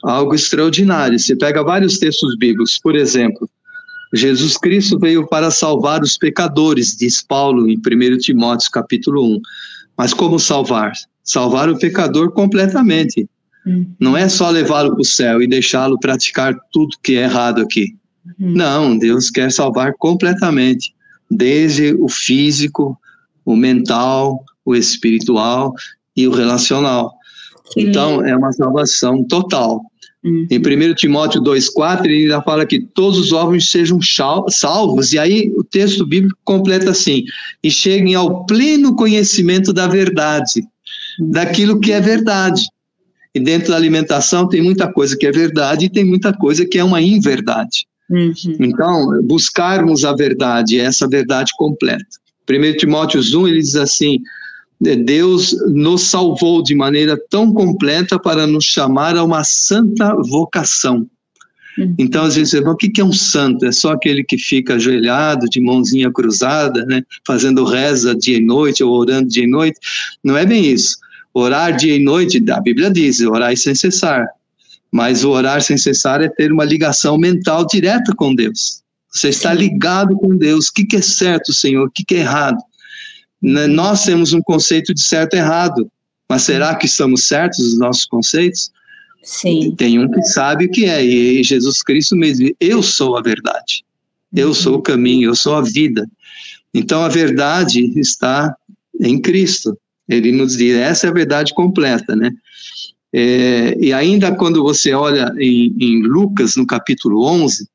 algo 0.03 0.35
extraordinário. 0.35 1.19
Você 1.19 1.35
pega 1.35 1.63
vários 1.63 1.99
textos 1.99 2.37
bíblicos, 2.37 2.79
por 2.83 2.95
exemplo, 2.95 3.49
Jesus 4.15 4.57
Cristo 4.57 4.99
veio 4.99 5.27
para 5.27 5.51
salvar 5.51 6.03
os 6.03 6.17
pecadores, 6.17 6.97
diz 6.97 7.23
Paulo 7.23 7.69
em 7.69 7.77
1 7.77 8.19
Timóteo 8.19 8.71
capítulo 8.71 9.37
1. 9.37 9.41
Mas 9.97 10.15
como 10.15 10.39
salvar? 10.39 10.93
Salvar 11.25 11.69
o 11.69 11.79
pecador 11.79 12.31
completamente. 12.33 13.29
Hum. 13.67 13.87
Não 13.99 14.17
é 14.17 14.29
só 14.29 14.51
levá-lo 14.51 14.93
para 14.93 15.01
o 15.01 15.05
céu 15.05 15.43
e 15.43 15.47
deixá-lo 15.47 15.99
praticar 15.99 16.55
tudo 16.73 16.97
que 17.03 17.17
é 17.17 17.25
errado 17.25 17.61
aqui. 17.61 17.97
Hum. 18.39 18.53
Não, 18.55 18.97
Deus 18.97 19.31
quer 19.31 19.51
salvar 19.51 19.95
completamente, 19.99 20.95
desde 21.31 21.95
o 21.99 22.09
físico, 22.09 22.99
o 23.45 23.57
mental, 23.57 24.45
o 24.65 24.75
espiritual 24.75 25.75
e 26.17 26.29
o 26.29 26.33
relacional. 26.33 27.16
Então, 27.77 28.25
é 28.25 28.37
uma 28.37 28.53
salvação 28.53 29.25
total. 29.25 29.83
Uhum. 30.25 30.47
Em 30.51 30.59
1 30.59 30.95
Timóteo 30.95 31.41
2,4, 31.41 32.05
ele 32.05 32.29
já 32.29 32.43
fala 32.43 32.67
que 32.67 32.81
todos 32.81 33.19
os 33.19 33.33
órgãos 33.33 33.71
sejam 33.71 34.01
salvos, 34.49 35.13
e 35.13 35.19
aí 35.19 35.53
o 35.57 35.63
texto 35.63 36.05
bíblico 36.05 36.37
completa 36.45 36.91
assim: 36.91 37.25
e 37.63 37.71
cheguem 37.71 38.15
ao 38.15 38.45
pleno 38.45 38.97
conhecimento 38.97 39.73
da 39.73 39.87
verdade, 39.87 40.67
uhum. 41.21 41.31
daquilo 41.31 41.81
que 41.81 41.93
é 41.93 42.01
verdade. 42.01 42.67
E 43.35 43.41
dentro 43.41 43.69
da 43.69 43.77
alimentação 43.77 44.49
tem 44.49 44.63
muita 44.63 44.91
coisa 44.91 45.17
que 45.17 45.27
é 45.27 45.31
verdade 45.31 45.87
e 45.87 45.91
tem 45.91 46.05
muita 46.05 46.33
coisa 46.33 46.65
que 46.65 46.79
é 46.79 46.85
uma 46.85 47.03
inverdade. 47.03 47.87
Uhum. 48.11 48.33
Então, 48.59 49.23
buscarmos 49.23 50.05
a 50.05 50.15
verdade, 50.15 50.81
essa 50.81 51.07
verdade 51.07 51.53
completa. 51.57 52.05
1 52.49 52.77
Timóteo 52.79 53.21
1, 53.21 53.49
ele 53.49 53.61
diz 53.61 53.77
assim: 53.77 54.21
Deus 54.81 55.57
nos 55.69 56.03
salvou 56.03 56.63
de 56.63 56.75
maneira 56.75 57.19
tão 57.31 57.53
completa 57.53 58.19
para 58.19 58.47
nos 58.47 58.65
chamar 58.65 59.17
a 59.17 59.25
uma 59.25 59.43
santa 59.43 60.15
vocação. 60.15 61.07
Uhum. 61.79 61.95
Então, 61.99 62.25
às 62.25 62.37
vezes, 62.37 62.55
o 62.55 62.77
que 62.77 63.01
é 63.01 63.05
um 63.05 63.13
santo? 63.13 63.65
É 63.67 63.73
só 63.73 63.93
aquele 63.93 64.25
que 64.25 64.39
fica 64.39 64.75
ajoelhado, 64.75 65.49
de 65.49 65.61
mãozinha 65.61 66.11
cruzada, 66.11 66.85
né, 66.87 67.03
fazendo 67.27 67.65
reza 67.65 68.15
dia 68.15 68.37
e 68.37 68.45
noite, 68.45 68.83
ou 68.83 68.93
orando 68.93 69.29
dia 69.29 69.45
e 69.45 69.51
noite. 69.51 69.79
Não 70.23 70.37
é 70.37 70.45
bem 70.45 70.65
isso. 70.65 70.97
Orar 71.33 71.77
dia 71.77 71.95
e 71.95 72.03
noite, 72.03 72.43
a 72.51 72.61
Bíblia 72.61 72.91
diz, 72.91 73.21
orar 73.21 73.57
sem 73.57 73.75
cessar. 73.75 74.27
Mas 74.91 75.25
o 75.25 75.31
orar 75.31 75.61
sem 75.61 75.77
cessar 75.77 76.23
é 76.23 76.29
ter 76.29 76.51
uma 76.51 76.65
ligação 76.65 77.19
mental 77.19 77.67
direta 77.67 78.15
com 78.15 78.35
Deus. 78.35 78.83
Você 79.13 79.29
está 79.29 79.53
ligado 79.53 80.17
com 80.17 80.37
Deus. 80.37 80.69
O 80.69 80.73
que 80.73 80.97
é 80.97 81.03
certo, 81.03 81.53
Senhor? 81.53 81.87
O 81.87 81.91
que 81.91 82.15
é 82.15 82.19
errado? 82.19 82.59
Né, 83.43 83.67
nós 83.67 84.05
temos 84.05 84.33
um 84.33 84.41
conceito 84.41 84.95
de 84.95 85.03
certo 85.03 85.35
e 85.35 85.39
errado. 85.39 85.91
Mas 86.29 86.43
será 86.43 86.75
que 86.75 86.87
estamos 86.87 87.25
certos 87.25 87.59
nos 87.59 87.79
nossos 87.79 88.07
conceitos? 88.07 88.71
Sim. 89.23 89.75
Tem 89.77 89.99
um 89.99 90.11
que 90.11 90.23
sabe 90.23 90.67
o 90.67 90.71
que 90.71 90.85
é, 90.87 91.05
e 91.05 91.43
Jesus 91.43 91.83
Cristo 91.83 92.17
mesmo, 92.17 92.49
eu 92.61 92.83
sou 92.83 93.17
a 93.17 93.23
verdade, 93.23 93.85
eu 94.33 94.55
sou 94.55 94.77
o 94.77 94.83
caminho, 94.83 95.31
eu 95.31 95.35
sou 95.35 95.57
a 95.57 95.63
vida. 95.63 96.09
Então 96.73 97.03
a 97.03 97.09
verdade 97.09 97.93
está 97.99 98.55
em 99.01 99.21
Cristo. 99.21 99.77
Ele 100.09 100.31
nos 100.31 100.57
diz, 100.57 100.77
essa 100.77 101.07
é 101.07 101.11
a 101.11 101.13
verdade 101.13 101.53
completa, 101.55 102.15
né? 102.15 102.31
É, 103.13 103.77
e 103.81 103.93
ainda 103.93 104.35
quando 104.35 104.63
você 104.63 104.93
olha 104.93 105.33
em, 105.39 105.75
em, 105.81 106.03
Lucas, 106.03 106.55
no 106.55 106.67
capítulo 106.67 107.25
11, 107.25 107.69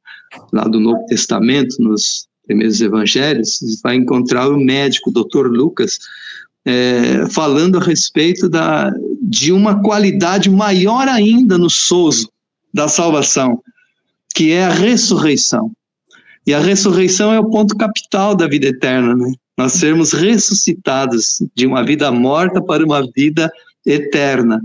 lá 0.53 0.64
do 0.64 0.80
Novo 0.80 1.05
Testamento, 1.07 1.82
nos 1.82 2.28
primeiros 2.52 2.82
evangelhos, 2.82 3.60
vai 3.82 3.95
encontrar 3.95 4.49
o 4.49 4.60
médico, 4.60 5.10
o 5.10 5.14
doutor 5.14 5.49
Lucas, 5.49 5.97
é, 6.66 7.26
falando 7.30 7.78
a 7.78 7.82
respeito 7.82 8.49
da, 8.49 8.93
de 9.22 9.54
uma 9.54 9.82
qualidade 9.82 10.49
maior 10.49 11.08
ainda 11.08 11.58
no 11.58 11.70
sozo 11.70 12.30
da 12.74 12.88
salvação, 12.88 13.62
que 14.36 14.52
é 14.52 14.66
a 14.66 14.70
ressurreição. 14.70 15.72
E 16.45 16.54
a 16.54 16.60
ressurreição 16.60 17.32
é 17.32 17.39
o 17.39 17.49
ponto 17.49 17.76
capital 17.78 18.36
da 18.36 18.47
vida 18.47 18.68
eterna, 18.68 19.16
né? 19.16 19.32
Nós 19.58 19.74
sermos 19.74 20.12
ressuscitados 20.12 21.41
de 21.56 21.68
uma 21.68 21.84
vida 21.84 22.12
morta 22.12 22.62
para 22.62 22.84
uma 22.84 23.06
vida 23.16 23.52
eterna. 23.86 24.61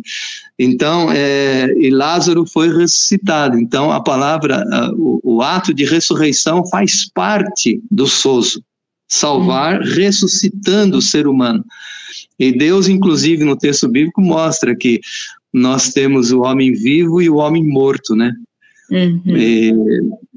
Então, 0.58 1.10
é, 1.10 1.72
e 1.78 1.90
Lázaro 1.90 2.46
foi 2.46 2.68
ressuscitado. 2.68 3.58
Então, 3.58 3.90
a 3.90 4.02
palavra, 4.02 4.64
o, 4.94 5.20
o, 5.22 5.42
ato 5.42 5.72
de 5.72 5.84
ressurreição 5.84 6.66
faz 6.66 7.10
parte 7.12 7.80
do 7.90 8.06
sozo, 8.06 8.62
salvar, 9.08 9.80
ressuscitando 9.80 10.98
o 10.98 11.02
ser 11.02 11.26
humano. 11.26 11.64
E 12.38 12.52
Deus, 12.52 12.88
inclusive, 12.88 13.44
no 13.44 13.56
texto 13.56 13.88
bíblico, 13.88 14.20
mostra 14.20 14.76
que 14.76 15.00
nós 15.52 15.92
temos 15.92 16.32
o 16.32 16.42
homem 16.42 16.72
vivo 16.72 17.22
e 17.22 17.30
o 17.30 17.36
homem 17.36 17.64
morto, 17.64 18.14
né? 18.14 18.34
Uhum. 18.90 19.36
E, 19.36 19.72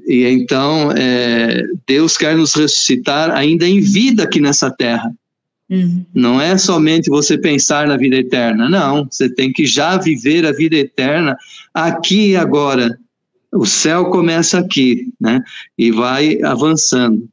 e, 0.06 0.24
então, 0.26 0.90
é, 0.92 1.62
Deus 1.86 2.16
quer 2.16 2.36
nos 2.36 2.54
ressuscitar 2.54 3.30
ainda 3.30 3.66
em 3.66 3.80
vida 3.80 4.24
aqui 4.24 4.40
nessa 4.40 4.70
terra. 4.70 5.12
Uhum. 5.70 6.04
Não 6.12 6.40
é 6.40 6.58
somente 6.58 7.08
você 7.08 7.38
pensar 7.38 7.86
na 7.86 7.96
vida 7.96 8.16
eterna, 8.16 8.68
não. 8.68 9.06
Você 9.08 9.32
tem 9.32 9.52
que 9.52 9.64
já 9.64 9.96
viver 9.96 10.44
a 10.44 10.52
vida 10.52 10.76
eterna 10.76 11.36
aqui 11.72 12.30
e 12.30 12.36
agora. 12.36 12.98
O 13.52 13.64
céu 13.64 14.06
começa 14.06 14.58
aqui, 14.58 15.12
né? 15.20 15.40
E 15.78 15.92
vai 15.92 16.42
avançando. 16.42 17.28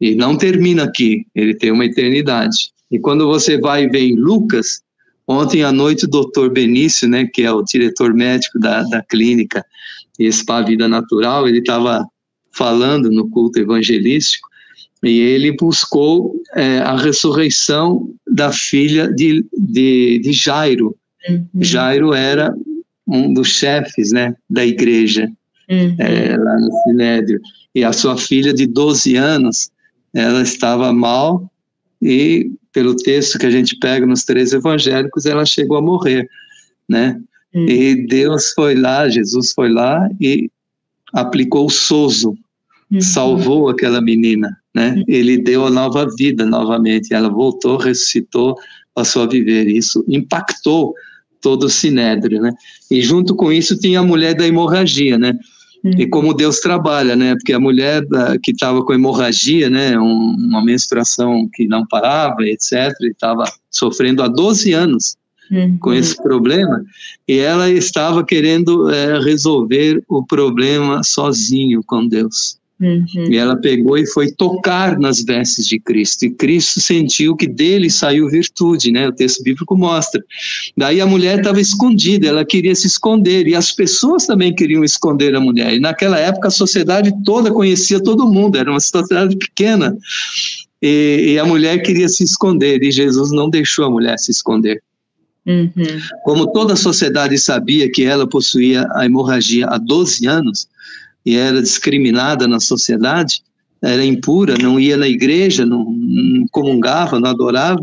E 0.00 0.14
não 0.14 0.36
termina 0.36 0.84
aqui, 0.84 1.26
ele 1.34 1.54
tem 1.54 1.72
uma 1.72 1.84
eternidade. 1.84 2.72
E 2.90 2.98
quando 2.98 3.26
você 3.26 3.58
vai 3.58 3.88
ver 3.88 4.02
em 4.02 4.16
Lucas, 4.16 4.82
ontem 5.26 5.62
à 5.62 5.72
noite 5.72 6.04
o 6.04 6.10
doutor 6.10 6.52
Benício, 6.52 7.08
né, 7.08 7.26
que 7.26 7.42
é 7.42 7.52
o 7.52 7.62
diretor 7.62 8.12
médico 8.12 8.58
da, 8.58 8.82
da 8.82 9.02
clínica 9.02 9.64
Spa 10.30 10.62
Vida 10.62 10.86
Natural, 10.88 11.48
ele 11.48 11.58
estava 11.58 12.06
falando 12.52 13.10
no 13.10 13.28
culto 13.30 13.58
evangelístico, 13.58 14.48
e 15.02 15.20
ele 15.20 15.54
buscou 15.56 16.34
é, 16.54 16.78
a 16.78 16.96
ressurreição 16.96 18.10
da 18.26 18.52
filha 18.52 19.12
de, 19.12 19.44
de, 19.52 20.18
de 20.20 20.32
Jairo. 20.32 20.96
Uhum. 21.28 21.46
Jairo 21.60 22.14
era 22.14 22.54
um 23.06 23.32
dos 23.32 23.48
chefes 23.48 24.12
né, 24.12 24.34
da 24.48 24.64
igreja, 24.64 25.30
uhum. 25.68 25.96
é, 25.98 26.36
lá 26.36 26.56
no 26.58 26.70
Sinédrio. 26.82 27.40
E 27.74 27.84
a 27.84 27.92
sua 27.92 28.16
filha 28.16 28.54
de 28.54 28.66
12 28.66 29.16
anos, 29.16 29.70
ela 30.14 30.42
estava 30.42 30.92
mal 30.92 31.50
e, 32.00 32.50
pelo 32.72 32.96
texto 32.96 33.38
que 33.38 33.46
a 33.46 33.50
gente 33.50 33.76
pega 33.78 34.06
nos 34.06 34.24
três 34.24 34.52
evangélicos, 34.52 35.26
ela 35.26 35.44
chegou 35.44 35.76
a 35.76 35.82
morrer, 35.82 36.28
né? 36.88 37.20
Uhum. 37.54 37.68
E 37.68 38.06
Deus 38.06 38.52
foi 38.52 38.74
lá, 38.74 39.08
Jesus 39.08 39.52
foi 39.52 39.68
lá 39.68 40.08
e 40.20 40.50
aplicou 41.12 41.66
o 41.66 41.70
sozo, 41.70 42.36
uhum. 42.94 43.00
salvou 43.00 43.68
aquela 43.68 44.00
menina, 44.00 44.56
né? 44.74 44.94
Uhum. 44.96 45.04
Ele 45.06 45.38
deu 45.38 45.66
a 45.66 45.70
nova 45.70 46.06
vida 46.16 46.46
novamente, 46.46 47.12
ela 47.12 47.28
voltou, 47.28 47.76
ressuscitou, 47.76 48.54
passou 48.94 49.22
a 49.22 49.26
viver. 49.26 49.66
Isso 49.66 50.04
impactou 50.08 50.94
todo 51.40 51.64
o 51.64 51.70
sinédrio, 51.70 52.40
né? 52.40 52.52
E 52.90 53.02
junto 53.02 53.34
com 53.34 53.52
isso 53.52 53.78
tinha 53.78 54.00
a 54.00 54.04
mulher 54.04 54.34
da 54.34 54.46
hemorragia, 54.46 55.18
né? 55.18 55.36
Uhum. 55.84 55.92
E 55.98 56.06
como 56.06 56.32
Deus 56.32 56.60
trabalha, 56.60 57.14
né? 57.14 57.34
Porque 57.34 57.52
a 57.52 57.60
mulher 57.60 58.04
da, 58.06 58.38
que 58.38 58.52
estava 58.52 58.84
com 58.84 58.94
hemorragia, 58.94 59.68
né? 59.68 59.98
Um, 59.98 60.36
uma 60.38 60.64
menstruação 60.64 61.48
que 61.52 61.66
não 61.66 61.86
parava, 61.86 62.42
etc., 62.42 62.92
estava 63.02 63.44
sofrendo 63.70 64.22
há 64.22 64.28
12 64.28 64.72
anos 64.72 65.16
com 65.78 65.92
esse 65.92 66.16
problema, 66.22 66.84
e 67.28 67.38
ela 67.38 67.70
estava 67.70 68.24
querendo 68.24 68.90
é, 68.90 69.20
resolver 69.20 70.02
o 70.08 70.24
problema 70.24 71.02
sozinho 71.04 71.82
com 71.86 72.06
Deus. 72.06 72.58
Uhum. 72.80 73.30
E 73.30 73.36
ela 73.36 73.56
pegou 73.56 73.96
e 73.96 74.06
foi 74.06 74.32
tocar 74.32 74.98
nas 74.98 75.22
vestes 75.22 75.66
de 75.66 75.78
Cristo. 75.78 76.24
E 76.24 76.30
Cristo 76.30 76.80
sentiu 76.80 77.36
que 77.36 77.46
dele 77.46 77.88
saiu 77.88 78.28
virtude, 78.28 78.90
né? 78.90 79.08
O 79.08 79.12
texto 79.12 79.42
bíblico 79.44 79.76
mostra. 79.76 80.22
Daí 80.76 81.00
a 81.00 81.06
mulher 81.06 81.38
estava 81.38 81.60
escondida, 81.60 82.26
ela 82.26 82.44
queria 82.44 82.74
se 82.74 82.86
esconder. 82.86 83.46
E 83.46 83.54
as 83.54 83.70
pessoas 83.70 84.26
também 84.26 84.54
queriam 84.54 84.82
esconder 84.82 85.36
a 85.36 85.40
mulher. 85.40 85.74
E 85.74 85.80
naquela 85.80 86.18
época 86.18 86.48
a 86.48 86.50
sociedade 86.50 87.12
toda 87.24 87.52
conhecia 87.52 88.02
todo 88.02 88.30
mundo, 88.30 88.58
era 88.58 88.70
uma 88.70 88.80
sociedade 88.80 89.36
pequena. 89.36 89.96
E, 90.82 91.32
e 91.34 91.38
a 91.38 91.44
mulher 91.44 91.80
queria 91.80 92.08
se 92.08 92.24
esconder. 92.24 92.82
E 92.82 92.90
Jesus 92.90 93.30
não 93.30 93.48
deixou 93.48 93.84
a 93.84 93.90
mulher 93.90 94.18
se 94.18 94.32
esconder. 94.32 94.82
Uhum. 95.46 95.70
Como 96.24 96.50
toda 96.52 96.72
a 96.72 96.76
sociedade 96.76 97.38
sabia 97.38 97.90
que 97.90 98.02
ela 98.02 98.26
possuía 98.26 98.88
a 98.94 99.04
hemorragia 99.04 99.66
há 99.66 99.78
12 99.78 100.26
anos, 100.26 100.66
e 101.24 101.36
era 101.36 101.62
discriminada 101.62 102.46
na 102.46 102.60
sociedade, 102.60 103.42
era 103.82 104.04
impura, 104.04 104.56
não 104.60 104.80
ia 104.80 104.96
na 104.96 105.08
igreja, 105.08 105.66
não, 105.66 105.84
não 105.90 106.46
comungava, 106.50 107.20
não 107.20 107.30
adorava, 107.30 107.82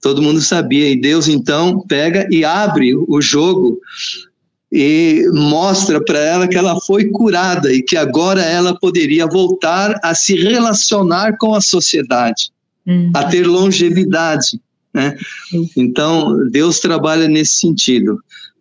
todo 0.00 0.22
mundo 0.22 0.40
sabia. 0.40 0.90
E 0.90 1.00
Deus 1.00 1.28
então 1.28 1.80
pega 1.86 2.26
e 2.30 2.44
abre 2.44 2.94
o 2.94 3.20
jogo 3.20 3.78
e 4.72 5.24
mostra 5.32 6.02
para 6.02 6.18
ela 6.18 6.48
que 6.48 6.56
ela 6.56 6.80
foi 6.80 7.06
curada 7.10 7.72
e 7.72 7.82
que 7.82 7.96
agora 7.96 8.42
ela 8.42 8.78
poderia 8.78 9.26
voltar 9.26 9.98
a 10.02 10.14
se 10.14 10.34
relacionar 10.36 11.36
com 11.38 11.54
a 11.54 11.60
sociedade, 11.60 12.50
uhum. 12.86 13.10
a 13.14 13.24
ter 13.24 13.46
longevidade. 13.46 14.60
Né? 14.94 15.16
Uhum. 15.52 15.68
Então, 15.76 16.48
Deus 16.50 16.80
trabalha 16.80 17.26
nesse 17.26 17.54
sentido. 17.54 18.18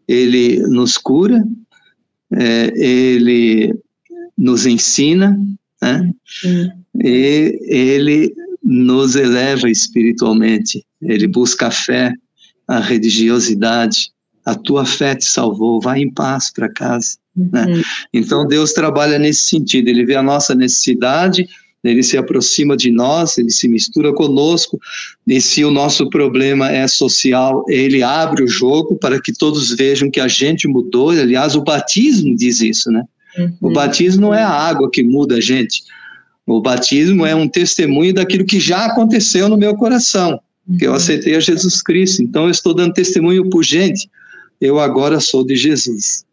Ele 0.08 0.60
nos 0.68 0.98
cura, 0.98 1.44
é, 2.34 2.74
ele 2.76 3.76
nos 4.40 4.66
ensina, 4.66 5.38
né? 5.82 6.12
Uhum. 6.46 6.70
E 7.04 7.60
ele 7.68 8.34
nos 8.64 9.16
eleva 9.16 9.70
espiritualmente. 9.70 10.86
Ele 11.02 11.28
busca 11.28 11.68
a 11.68 11.72
fé, 11.72 12.14
a 12.68 12.80
religiosidade. 12.80 14.12
A 14.46 14.56
tua 14.56 14.86
fé 14.86 15.14
te 15.14 15.26
salvou, 15.26 15.82
vai 15.82 16.00
em 16.00 16.12
paz 16.12 16.52
para 16.52 16.72
casa. 16.72 17.18
Né? 17.36 17.66
Uhum. 17.66 17.82
Então 18.14 18.48
Deus 18.48 18.72
trabalha 18.72 19.20
nesse 19.20 19.44
sentido. 19.44 19.90
Ele 19.90 20.06
vê 20.06 20.16
a 20.16 20.24
nossa 20.24 20.56
necessidade, 20.56 21.46
ele 21.84 22.02
se 22.02 22.18
aproxima 22.18 22.76
de 22.76 22.92
nós, 22.92 23.38
ele 23.38 23.52
se 23.52 23.68
mistura 23.68 24.14
conosco, 24.14 24.80
e 25.28 25.40
se 25.40 25.64
o 25.64 25.72
nosso 25.72 26.10
problema 26.10 26.70
é 26.70 26.88
social, 26.88 27.64
ele 27.70 28.02
abre 28.04 28.44
o 28.44 28.48
jogo 28.48 28.96
para 28.96 29.22
que 29.22 29.32
todos 29.32 29.74
vejam 29.76 30.10
que 30.10 30.20
a 30.20 30.28
gente 30.28 30.68
mudou. 30.68 31.12
Aliás, 31.12 31.56
o 31.56 31.62
batismo 31.62 32.36
diz 32.36 32.62
isso, 32.62 32.90
né? 32.92 33.04
Uhum. 33.40 33.54
O 33.62 33.74
batismo 33.74 34.22
não 34.22 34.34
é 34.34 34.44
a 34.44 34.50
água 34.50 34.90
que 34.92 35.04
muda 35.04 35.36
a 35.36 35.42
gente. 35.42 35.84
O 36.46 36.62
batismo 36.62 37.26
é 37.26 37.36
um 37.36 37.48
testemunho 37.48 38.14
daquilo 38.14 38.46
que 38.46 38.60
já 38.60 38.86
aconteceu 38.86 39.48
no 39.48 39.58
meu 39.58 39.76
coração, 39.76 40.40
que 40.78 40.86
eu 40.86 40.92
uhum. 40.92 40.98
aceitei 40.98 41.36
a 41.36 41.40
Jesus 41.40 41.82
Cristo. 41.82 42.22
Então 42.22 42.46
eu 42.46 42.52
estou 42.52 42.74
dando 42.74 42.94
testemunho 42.94 43.50
por 43.50 43.64
gente. 43.64 44.10
Eu 44.60 44.80
agora 44.80 45.20
sou 45.20 45.46
de 45.46 45.56
Jesus. 45.56 46.26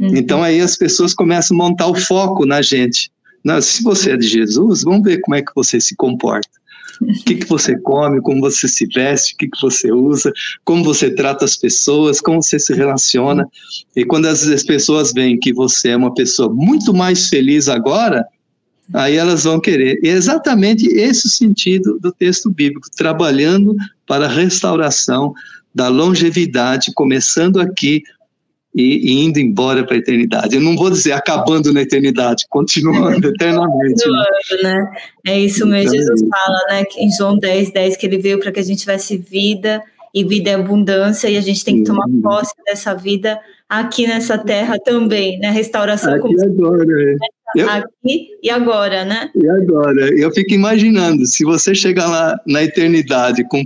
Uhum. 0.00 0.16
Então 0.16 0.42
aí 0.42 0.60
as 0.60 0.76
pessoas 0.76 1.14
começam 1.14 1.56
a 1.56 1.58
montar 1.58 1.86
o 1.86 1.94
foco 1.94 2.46
na 2.46 2.62
gente. 2.62 3.10
Não, 3.44 3.60
se 3.60 3.82
você 3.82 4.12
é 4.12 4.16
de 4.16 4.26
Jesus, 4.26 4.82
vamos 4.82 5.02
ver 5.02 5.20
como 5.20 5.34
é 5.34 5.42
que 5.42 5.52
você 5.54 5.80
se 5.80 5.94
comporta 5.94 6.58
o 7.00 7.24
que, 7.24 7.36
que 7.36 7.46
você 7.46 7.78
come, 7.78 8.20
como 8.20 8.40
você 8.40 8.68
se 8.68 8.86
veste, 8.86 9.34
o 9.34 9.36
que, 9.36 9.48
que 9.48 9.60
você 9.60 9.92
usa, 9.92 10.32
como 10.64 10.84
você 10.84 11.10
trata 11.10 11.44
as 11.44 11.56
pessoas, 11.56 12.20
como 12.20 12.42
você 12.42 12.58
se 12.58 12.74
relaciona. 12.74 13.46
E 13.94 14.04
quando 14.04 14.26
as, 14.26 14.46
as 14.46 14.62
pessoas 14.62 15.12
veem 15.12 15.38
que 15.38 15.52
você 15.52 15.90
é 15.90 15.96
uma 15.96 16.12
pessoa 16.12 16.52
muito 16.52 16.92
mais 16.92 17.28
feliz 17.28 17.68
agora, 17.68 18.24
aí 18.94 19.16
elas 19.16 19.44
vão 19.44 19.60
querer. 19.60 19.98
E 20.02 20.08
é 20.08 20.12
exatamente 20.12 20.86
esse 20.86 21.26
o 21.26 21.30
sentido 21.30 21.98
do 22.00 22.12
texto 22.12 22.50
bíblico, 22.50 22.88
trabalhando 22.96 23.74
para 24.06 24.26
a 24.26 24.28
restauração 24.28 25.32
da 25.74 25.88
longevidade, 25.88 26.92
começando 26.94 27.60
aqui 27.60 28.02
e, 28.78 29.10
e 29.10 29.24
indo 29.24 29.40
embora 29.40 29.84
para 29.84 29.96
a 29.96 29.98
eternidade. 29.98 30.54
Eu 30.54 30.62
não 30.62 30.76
vou 30.76 30.88
dizer 30.88 31.10
acabando 31.10 31.72
na 31.72 31.82
eternidade, 31.82 32.44
continuando 32.48 33.26
eternamente. 33.26 34.08
Né? 34.08 34.24
Continuando, 34.50 34.62
né? 34.62 34.92
É 35.26 35.40
isso 35.40 35.66
mesmo, 35.66 35.96
então, 35.96 36.06
Jesus 36.06 36.20
fala, 36.30 36.58
né, 36.70 36.84
em 36.96 37.10
João 37.10 37.36
10, 37.36 37.72
10, 37.72 37.96
que 37.96 38.06
ele 38.06 38.18
veio 38.18 38.38
para 38.38 38.52
que 38.52 38.60
a 38.60 38.62
gente 38.62 38.78
tivesse 38.78 39.16
vida 39.16 39.82
e 40.14 40.24
vida 40.24 40.50
é 40.50 40.54
abundância, 40.54 41.28
e 41.28 41.36
a 41.36 41.40
gente 41.40 41.64
tem 41.64 41.78
que 41.78 41.84
tomar 41.84 42.06
posse 42.22 42.54
dessa 42.64 42.94
vida 42.94 43.38
aqui 43.68 44.06
nessa 44.06 44.38
terra 44.38 44.78
também, 44.78 45.38
né? 45.38 45.50
Restauração 45.50 46.14
aqui 46.14 46.22
como 46.22 46.42
agora, 46.42 46.84
é. 47.02 47.16
eu, 47.54 47.68
aqui 47.68 48.28
e 48.42 48.48
agora, 48.48 49.04
né? 49.04 49.30
E 49.34 49.48
agora, 49.48 50.08
eu 50.18 50.32
fico 50.32 50.54
imaginando, 50.54 51.26
se 51.26 51.44
você 51.44 51.74
chegar 51.74 52.08
lá 52.08 52.40
na 52.46 52.62
eternidade 52.62 53.44
com 53.48 53.62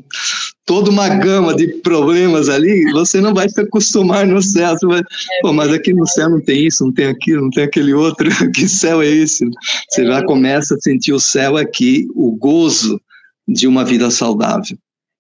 toda 0.64 0.90
uma 0.90 1.08
gama 1.08 1.54
de 1.54 1.68
problemas 1.80 2.48
ali, 2.48 2.90
você 2.92 3.20
não 3.20 3.34
vai 3.34 3.48
se 3.48 3.60
acostumar 3.60 4.26
no 4.26 4.40
céu. 4.42 4.70
Você 4.70 4.86
vai, 4.86 5.02
Pô, 5.40 5.52
mas 5.52 5.72
aqui 5.72 5.92
no 5.92 6.06
céu 6.06 6.30
não 6.30 6.40
tem 6.40 6.66
isso, 6.66 6.84
não 6.84 6.92
tem 6.92 7.06
aquilo, 7.06 7.42
não 7.42 7.50
tem 7.50 7.64
aquele 7.64 7.92
outro. 7.92 8.28
que 8.54 8.68
céu 8.68 9.02
é 9.02 9.06
esse? 9.06 9.44
Você 9.88 10.06
já 10.06 10.24
começa 10.24 10.74
a 10.74 10.80
sentir 10.80 11.12
o 11.12 11.20
céu 11.20 11.56
aqui, 11.56 12.06
o 12.14 12.32
gozo 12.32 13.00
de 13.46 13.66
uma 13.66 13.84
vida 13.84 14.10
saudável. 14.10 14.76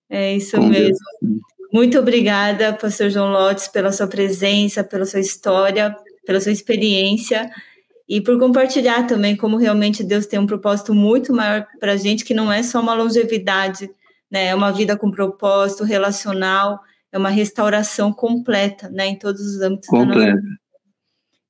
É 0.08 0.36
isso 0.36 0.60
mesmo. 0.60 0.72
Deus. 0.72 0.98
Muito 1.72 1.98
obrigada, 1.98 2.74
pastor 2.74 3.08
João 3.08 3.32
Lotes, 3.32 3.66
pela 3.66 3.90
sua 3.92 4.06
presença, 4.06 4.84
pela 4.84 5.06
sua 5.06 5.20
história, 5.20 5.96
pela 6.26 6.38
sua 6.38 6.52
experiência 6.52 7.50
e 8.08 8.20
por 8.20 8.38
compartilhar 8.38 9.06
também 9.06 9.34
como 9.34 9.56
realmente 9.56 10.04
Deus 10.04 10.26
tem 10.26 10.38
um 10.38 10.46
propósito 10.46 10.94
muito 10.94 11.32
maior 11.32 11.66
para 11.80 11.92
a 11.92 11.96
gente, 11.96 12.26
que 12.26 12.34
não 12.34 12.52
é 12.52 12.62
só 12.62 12.80
uma 12.80 12.92
longevidade, 12.92 13.90
né? 14.32 14.46
É 14.46 14.54
uma 14.54 14.72
vida 14.72 14.96
com 14.96 15.10
propósito 15.10 15.84
relacional, 15.84 16.80
é 17.12 17.18
uma 17.18 17.28
restauração 17.28 18.10
completa, 18.10 18.88
né? 18.88 19.06
Em 19.08 19.18
todos 19.18 19.42
os 19.42 19.60
âmbitos 19.60 19.88
completa. 19.88 20.18
da 20.18 20.26
nossa 20.26 20.40
vida. 20.40 20.58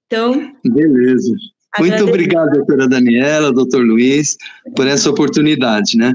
Então. 0.06 0.52
Beleza. 0.66 1.32
Muito 1.78 2.04
obrigado, 2.04 2.50
doutora 2.50 2.86
Daniela, 2.86 3.52
doutor 3.52 3.82
Luiz, 3.82 4.36
por 4.76 4.86
essa 4.86 5.08
oportunidade, 5.08 5.96
né? 5.96 6.12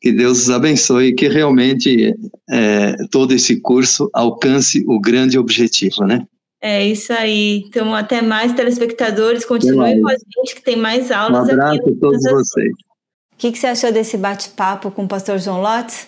Que 0.00 0.12
Deus 0.12 0.42
os 0.42 0.50
abençoe 0.50 1.08
e 1.08 1.14
que 1.14 1.26
realmente 1.28 2.14
é, 2.50 2.96
todo 3.10 3.32
esse 3.32 3.60
curso 3.60 4.08
alcance 4.12 4.84
o 4.86 5.00
grande 5.00 5.38
objetivo, 5.38 6.04
né? 6.04 6.24
É 6.60 6.86
isso 6.86 7.12
aí. 7.12 7.64
Então, 7.66 7.92
até 7.92 8.22
mais, 8.22 8.52
telespectadores. 8.52 9.44
Continuem 9.44 10.00
com 10.00 10.08
a 10.08 10.12
gente, 10.12 10.54
que 10.54 10.62
tem 10.62 10.76
mais 10.76 11.10
aulas 11.10 11.48
aqui. 11.48 11.56
Um 11.56 11.60
abraço 11.60 11.80
aqui 11.80 11.90
a 11.90 12.00
todos 12.00 12.22
vocês. 12.22 12.72
Que, 13.42 13.50
que 13.50 13.58
você 13.58 13.66
achou 13.66 13.90
desse 13.90 14.16
bate-papo 14.16 14.88
com 14.92 15.02
o 15.02 15.08
pastor 15.08 15.36
João 15.36 15.60
Lotz? 15.60 16.06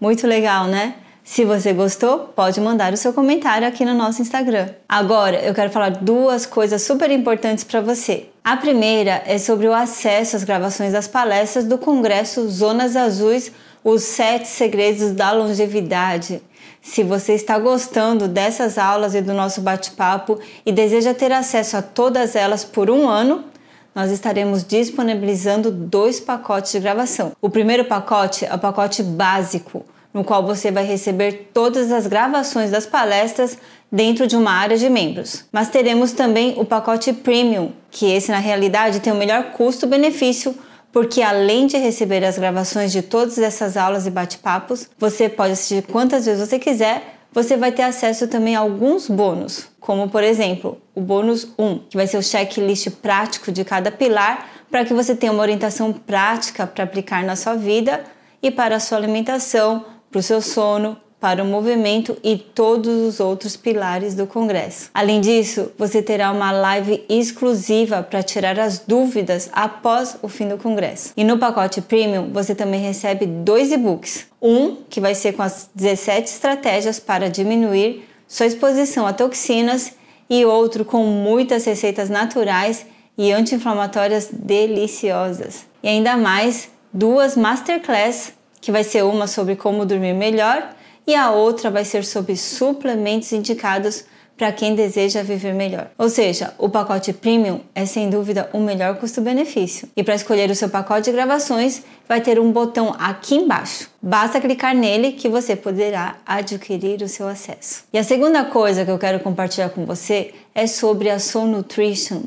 Muito 0.00 0.26
legal, 0.26 0.66
né? 0.66 0.96
Se 1.22 1.44
você 1.44 1.72
gostou, 1.72 2.32
pode 2.34 2.60
mandar 2.60 2.92
o 2.92 2.96
seu 2.96 3.12
comentário 3.12 3.68
aqui 3.68 3.84
no 3.84 3.94
nosso 3.94 4.20
Instagram. 4.20 4.68
Agora, 4.88 5.40
eu 5.42 5.54
quero 5.54 5.70
falar 5.70 5.90
duas 5.90 6.44
coisas 6.44 6.82
super 6.82 7.08
importantes 7.12 7.62
para 7.62 7.80
você. 7.80 8.26
A 8.42 8.56
primeira 8.56 9.22
é 9.26 9.38
sobre 9.38 9.68
o 9.68 9.72
acesso 9.72 10.34
às 10.34 10.42
gravações 10.42 10.92
das 10.92 11.06
palestras 11.06 11.66
do 11.66 11.78
Congresso 11.78 12.48
Zonas 12.48 12.96
Azuis, 12.96 13.52
os 13.84 14.02
sete 14.02 14.48
segredos 14.48 15.12
da 15.12 15.30
longevidade. 15.30 16.42
Se 16.80 17.04
você 17.04 17.34
está 17.34 17.60
gostando 17.60 18.26
dessas 18.26 18.76
aulas 18.76 19.14
e 19.14 19.20
do 19.20 19.32
nosso 19.32 19.60
bate-papo 19.60 20.40
e 20.66 20.72
deseja 20.72 21.14
ter 21.14 21.30
acesso 21.30 21.76
a 21.76 21.82
todas 21.82 22.34
elas 22.34 22.64
por 22.64 22.90
um 22.90 23.08
ano, 23.08 23.51
nós 23.94 24.10
estaremos 24.10 24.64
disponibilizando 24.64 25.70
dois 25.70 26.18
pacotes 26.18 26.72
de 26.72 26.80
gravação. 26.80 27.32
O 27.40 27.50
primeiro 27.50 27.84
pacote 27.84 28.44
é 28.44 28.54
o 28.54 28.58
pacote 28.58 29.02
básico 29.02 29.84
no 30.12 30.22
qual 30.22 30.44
você 30.44 30.70
vai 30.70 30.84
receber 30.84 31.50
todas 31.54 31.90
as 31.90 32.06
gravações 32.06 32.70
das 32.70 32.84
palestras 32.84 33.56
dentro 33.90 34.26
de 34.26 34.36
uma 34.36 34.52
área 34.52 34.76
de 34.76 34.88
membros. 34.88 35.44
Mas 35.50 35.68
teremos 35.68 36.12
também 36.12 36.54
o 36.58 36.64
pacote 36.64 37.12
Premium, 37.12 37.72
que 37.90 38.10
esse 38.10 38.30
na 38.30 38.38
realidade 38.38 39.00
tem 39.00 39.12
o 39.12 39.16
melhor 39.16 39.52
custo-benefício, 39.52 40.54
porque 40.92 41.22
além 41.22 41.66
de 41.66 41.78
receber 41.78 42.22
as 42.24 42.38
gravações 42.38 42.92
de 42.92 43.00
todas 43.00 43.38
essas 43.38 43.76
aulas 43.76 44.06
e 44.06 44.10
bate-papos, 44.10 44.88
você 44.98 45.28
pode 45.28 45.52
assistir 45.52 45.82
quantas 45.84 46.26
vezes 46.26 46.46
você 46.46 46.58
quiser. 46.58 47.20
Você 47.32 47.56
vai 47.56 47.72
ter 47.72 47.82
acesso 47.82 48.28
também 48.28 48.54
a 48.54 48.60
alguns 48.60 49.08
bônus, 49.08 49.68
como 49.80 50.08
por 50.10 50.22
exemplo, 50.22 50.80
o 50.94 51.00
bônus 51.00 51.48
1, 51.58 51.78
que 51.88 51.96
vai 51.96 52.06
ser 52.06 52.18
o 52.18 52.22
checklist 52.22 52.90
prático 53.00 53.50
de 53.50 53.64
cada 53.64 53.90
pilar, 53.90 54.50
para 54.70 54.84
que 54.84 54.92
você 54.92 55.14
tenha 55.14 55.32
uma 55.32 55.42
orientação 55.42 55.92
prática 55.92 56.66
para 56.66 56.84
aplicar 56.84 57.24
na 57.24 57.34
sua 57.34 57.54
vida 57.54 58.04
e 58.42 58.50
para 58.50 58.76
a 58.76 58.80
sua 58.80 58.98
alimentação, 58.98 59.84
para 60.10 60.18
o 60.18 60.22
seu 60.22 60.42
sono, 60.42 60.98
para 61.22 61.40
o 61.40 61.46
movimento 61.46 62.16
e 62.24 62.36
todos 62.36 62.92
os 62.92 63.20
outros 63.20 63.56
pilares 63.56 64.12
do 64.16 64.26
Congresso. 64.26 64.90
Além 64.92 65.20
disso, 65.20 65.70
você 65.78 66.02
terá 66.02 66.32
uma 66.32 66.50
live 66.50 67.04
exclusiva 67.08 68.02
para 68.02 68.24
tirar 68.24 68.58
as 68.58 68.80
dúvidas 68.80 69.48
após 69.52 70.16
o 70.20 70.26
fim 70.26 70.48
do 70.48 70.58
Congresso. 70.58 71.12
E 71.16 71.22
no 71.22 71.38
pacote 71.38 71.80
Premium, 71.80 72.32
você 72.32 72.56
também 72.56 72.80
recebe 72.80 73.24
dois 73.24 73.70
e-books. 73.70 74.26
Um 74.42 74.78
que 74.90 75.00
vai 75.00 75.14
ser 75.14 75.34
com 75.34 75.44
as 75.44 75.70
17 75.72 76.28
estratégias 76.28 76.98
para 76.98 77.30
diminuir 77.30 78.04
sua 78.26 78.46
exposição 78.46 79.06
a 79.06 79.12
toxinas 79.12 79.92
e 80.28 80.44
outro 80.44 80.84
com 80.84 81.04
muitas 81.04 81.64
receitas 81.64 82.10
naturais 82.10 82.84
e 83.16 83.30
anti-inflamatórias 83.30 84.28
deliciosas. 84.32 85.66
E 85.84 85.88
ainda 85.88 86.16
mais 86.16 86.68
duas 86.92 87.36
masterclass 87.36 88.32
que 88.60 88.72
vai 88.72 88.82
ser 88.82 89.04
uma 89.04 89.28
sobre 89.28 89.54
como 89.54 89.86
dormir 89.86 90.14
melhor 90.14 90.81
e 91.06 91.14
a 91.14 91.30
outra 91.30 91.70
vai 91.70 91.84
ser 91.84 92.04
sobre 92.04 92.36
suplementos 92.36 93.32
indicados 93.32 94.04
para 94.36 94.50
quem 94.52 94.74
deseja 94.74 95.22
viver 95.22 95.54
melhor. 95.54 95.90
Ou 95.96 96.08
seja, 96.08 96.54
o 96.58 96.68
pacote 96.68 97.12
Premium 97.12 97.60
é 97.74 97.86
sem 97.86 98.10
dúvida 98.10 98.48
o 98.52 98.58
melhor 98.58 98.96
custo-benefício. 98.96 99.88
E 99.96 100.02
para 100.02 100.14
escolher 100.14 100.50
o 100.50 100.54
seu 100.54 100.68
pacote 100.68 101.02
de 101.02 101.12
gravações, 101.12 101.82
vai 102.08 102.20
ter 102.20 102.40
um 102.40 102.50
botão 102.50 102.94
aqui 102.98 103.36
embaixo. 103.36 103.88
Basta 104.02 104.40
clicar 104.40 104.74
nele 104.74 105.12
que 105.12 105.28
você 105.28 105.54
poderá 105.54 106.16
adquirir 106.26 107.02
o 107.02 107.08
seu 107.08 107.28
acesso. 107.28 107.84
E 107.92 107.98
a 107.98 108.04
segunda 108.04 108.44
coisa 108.44 108.84
que 108.84 108.90
eu 108.90 108.98
quero 108.98 109.20
compartilhar 109.20 109.70
com 109.70 109.84
você 109.84 110.32
é 110.54 110.66
sobre 110.66 111.08
a 111.08 111.18
Soul 111.18 111.46
Nutrition, 111.46 112.22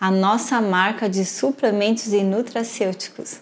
a 0.00 0.10
nossa 0.10 0.60
marca 0.60 1.08
de 1.08 1.24
suplementos 1.24 2.12
e 2.12 2.22
nutracêuticos. 2.22 3.40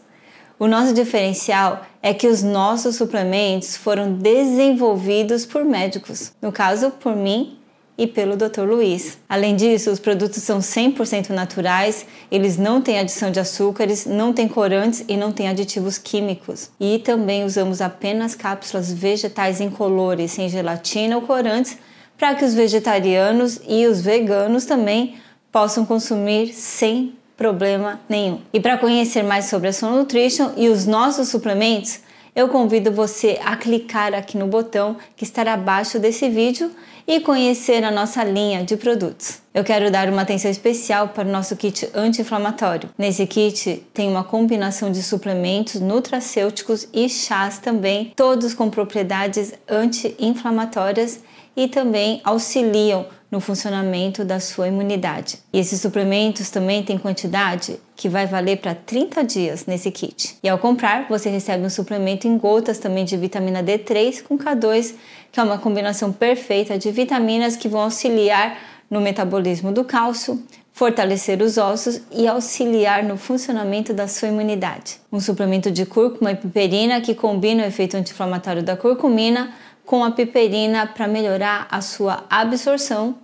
O 0.59 0.67
nosso 0.67 0.93
diferencial 0.93 1.87
é 2.03 2.13
que 2.13 2.27
os 2.27 2.43
nossos 2.43 2.97
suplementos 2.97 3.77
foram 3.77 4.13
desenvolvidos 4.15 5.47
por 5.47 5.65
médicos, 5.65 6.33
no 6.43 6.51
caso 6.51 6.91
por 6.91 7.15
mim 7.15 7.57
e 7.97 8.09
pelo 8.09 8.37
Dr. 8.37 8.63
Luiz. 8.63 9.19
Além 9.29 9.55
disso, 9.55 9.89
os 9.91 10.01
produtos 10.01 10.43
são 10.43 10.59
100% 10.59 11.31
naturais, 11.31 12.07
eles 12.29 12.57
não 12.57 12.81
têm 12.81 12.99
adição 12.99 13.31
de 13.31 13.39
açúcares, 13.39 14.05
não 14.05 14.33
têm 14.33 14.49
corantes 14.49 15.05
e 15.07 15.17
não 15.17 15.31
têm 15.31 15.49
aditivos 15.49 15.97
químicos. 15.97 16.71
E 16.81 16.99
também 17.01 17.45
usamos 17.45 17.81
apenas 17.81 18.35
cápsulas 18.35 18.93
vegetais 18.93 19.61
incolores, 19.61 20.33
sem 20.33 20.49
gelatina 20.49 21.17
ou 21.17 21.23
corantes, 21.23 21.79
para 22.17 22.35
que 22.35 22.45
os 22.45 22.55
vegetarianos 22.55 23.61
e 23.69 23.87
os 23.87 24.01
veganos 24.01 24.65
também 24.65 25.17
possam 25.53 25.85
consumir 25.85 26.53
sem 26.53 27.18
problema 27.39 28.01
nenhum. 28.09 28.41
E 28.53 28.59
para 28.59 28.77
conhecer 28.77 29.23
mais 29.23 29.45
sobre 29.45 29.69
a 29.69 29.73
Soul 29.73 29.93
Nutrition 29.93 30.51
e 30.57 30.69
os 30.69 30.85
nossos 30.85 31.29
suplementos, 31.29 32.01
eu 32.35 32.49
convido 32.49 32.93
você 32.93 33.39
a 33.45 33.57
clicar 33.57 34.13
aqui 34.13 34.37
no 34.37 34.49
botão 34.49 34.97
que 35.17 35.25
estará 35.25 35.55
abaixo 35.55 35.99
desse 35.99 36.29
vídeo 36.29 36.71
e 37.07 37.21
conhecer 37.21 37.83
a 37.85 37.91
nossa 37.91 38.23
linha 38.23 38.63
de 38.63 38.77
produtos. 38.77 39.39
Eu 39.55 39.65
quero 39.65 39.91
dar 39.91 40.09
uma 40.09 40.23
atenção 40.23 40.51
especial 40.51 41.09
para 41.09 41.27
o 41.27 41.33
nosso 41.33 41.57
kit 41.57 41.89
anti-inflamatório. 41.95 42.91
Nesse 42.99 43.27
kit 43.27 43.83
tem 43.95 44.09
uma 44.09 44.23
combinação 44.23 44.93
de 44.93 45.03
suplementos 45.03 45.81
nutracêuticos 45.81 46.87
e 46.93 47.09
chás 47.09 47.59
também, 47.59 48.13
todos 48.15 48.53
com 48.53 48.69
propriedades 48.69 49.55
anti-inflamatórias 49.69 51.21
e 51.57 51.67
também 51.67 52.21
auxiliam 52.23 53.07
no 53.31 53.41
funcionamento 53.41 54.25
da 54.25 54.41
sua 54.41 54.69
imunidade. 54.69 55.39
E 55.53 55.59
esses 55.59 55.81
suplementos 55.81 56.51
também 56.51 56.83
têm 56.83 56.99
quantidade 56.99 57.79
que 57.95 58.09
vai 58.09 58.27
valer 58.27 58.59
para 58.59 58.75
30 58.75 59.23
dias 59.23 59.67
nesse 59.67 59.91
kit. 59.91 60.37
E 60.43 60.49
ao 60.49 60.59
comprar, 60.59 61.07
você 61.09 61.29
recebe 61.29 61.65
um 61.65 61.71
suplemento 61.71 62.27
em 62.27 62.39
gotas 62.39 62.79
também 62.79 63.05
de 63.05 63.17
vitamina 63.17 63.63
D3 63.63 64.23
com 64.23 64.39
K2, 64.39 64.95
que 65.31 65.41
é 65.41 65.43
uma 65.43 65.59
combinação 65.59 66.13
perfeita 66.13 66.79
de 66.79 66.91
vitaminas 66.91 67.57
que 67.57 67.69
vão 67.69 67.83
auxiliar 67.83 68.59
no 68.91 69.01
metabolismo 69.01 69.71
do 69.71 69.85
cálcio, 69.85 70.43
fortalecer 70.73 71.43
os 71.43 71.59
ossos 71.59 72.01
e 72.13 72.27
auxiliar 72.27 73.03
no 73.03 73.17
funcionamento 73.17 73.93
da 73.93 74.07
sua 74.07 74.29
imunidade. 74.29 75.01
Um 75.13 75.21
suplemento 75.21 75.71
de 75.71 75.85
cúrcuma 75.85 76.31
e 76.31 76.37
piperina 76.37 77.01
que 77.01 77.15
combina 77.15 77.65
o 77.65 77.67
efeito 77.67 77.97
anti-inflamatório 77.97 78.63
da 78.63 78.77
curcumina 78.77 79.53
com 79.89 80.05
a 80.05 80.11
piperina 80.11 80.87
para 80.87 81.09
melhorar 81.09 81.67
a 81.71 81.81
sua 81.81 82.23
absorção 82.29 83.15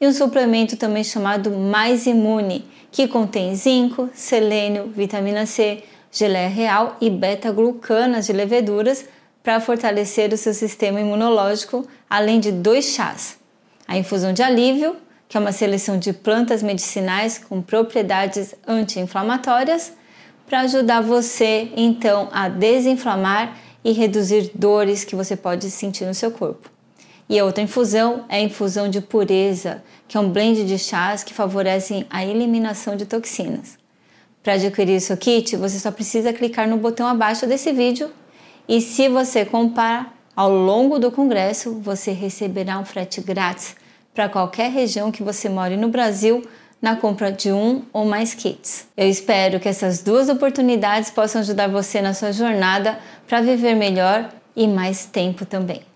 e 0.00 0.06
um 0.06 0.12
suplemento 0.12 0.76
também 0.76 1.04
chamado 1.04 1.48
Mais 1.52 2.06
Imune, 2.06 2.64
que 2.90 3.06
contém 3.06 3.54
zinco, 3.54 4.10
selênio, 4.12 4.88
vitamina 4.88 5.46
C, 5.46 5.84
geleia 6.10 6.48
real 6.48 6.96
e 7.00 7.08
beta-glucanas 7.08 8.26
de 8.26 8.32
leveduras 8.32 9.06
para 9.44 9.60
fortalecer 9.60 10.32
o 10.32 10.36
seu 10.36 10.52
sistema 10.52 11.00
imunológico, 11.00 11.86
além 12.10 12.40
de 12.40 12.50
dois 12.50 12.86
chás. 12.86 13.38
A 13.86 13.96
infusão 13.96 14.32
de 14.32 14.42
alívio, 14.42 14.96
que 15.28 15.36
é 15.36 15.40
uma 15.40 15.52
seleção 15.52 16.00
de 16.00 16.12
plantas 16.12 16.64
medicinais 16.64 17.38
com 17.38 17.62
propriedades 17.62 18.56
anti-inflamatórias, 18.66 19.92
para 20.48 20.62
ajudar 20.62 21.00
você 21.00 21.70
então 21.76 22.28
a 22.32 22.48
desinflamar 22.48 23.67
e 23.84 23.92
reduzir 23.92 24.50
dores 24.54 25.04
que 25.04 25.16
você 25.16 25.36
pode 25.36 25.70
sentir 25.70 26.04
no 26.04 26.14
seu 26.14 26.30
corpo. 26.30 26.70
E 27.28 27.38
a 27.38 27.44
outra 27.44 27.62
infusão 27.62 28.24
é 28.28 28.36
a 28.36 28.40
infusão 28.40 28.88
de 28.88 29.00
pureza, 29.00 29.82
que 30.06 30.16
é 30.16 30.20
um 30.20 30.30
blend 30.30 30.64
de 30.64 30.78
chás 30.78 31.22
que 31.22 31.34
favorecem 31.34 32.06
a 32.08 32.24
eliminação 32.24 32.96
de 32.96 33.04
toxinas. 33.04 33.78
Para 34.42 34.54
adquirir 34.54 35.00
seu 35.00 35.16
kit, 35.16 35.56
você 35.56 35.78
só 35.78 35.90
precisa 35.90 36.32
clicar 36.32 36.66
no 36.66 36.78
botão 36.78 37.06
abaixo 37.06 37.46
desse 37.46 37.70
vídeo 37.72 38.10
e 38.66 38.80
se 38.80 39.08
você 39.08 39.44
comprar 39.44 40.16
ao 40.34 40.50
longo 40.50 40.98
do 40.98 41.10
congresso, 41.10 41.80
você 41.80 42.12
receberá 42.12 42.78
um 42.78 42.84
frete 42.84 43.20
grátis 43.20 43.76
para 44.14 44.28
qualquer 44.28 44.70
região 44.70 45.12
que 45.12 45.22
você 45.22 45.48
more 45.48 45.76
no 45.76 45.88
Brasil 45.88 46.42
na 46.80 46.96
compra 46.96 47.32
de 47.32 47.52
um 47.52 47.82
ou 47.92 48.04
mais 48.04 48.34
kits. 48.34 48.86
Eu 48.96 49.08
espero 49.08 49.58
que 49.58 49.68
essas 49.68 50.02
duas 50.02 50.28
oportunidades 50.28 51.10
possam 51.10 51.40
ajudar 51.40 51.68
você 51.68 52.00
na 52.00 52.14
sua 52.14 52.32
jornada 52.32 52.98
para 53.26 53.40
viver 53.40 53.74
melhor 53.74 54.28
e 54.54 54.66
mais 54.66 55.04
tempo 55.04 55.44
também. 55.44 55.87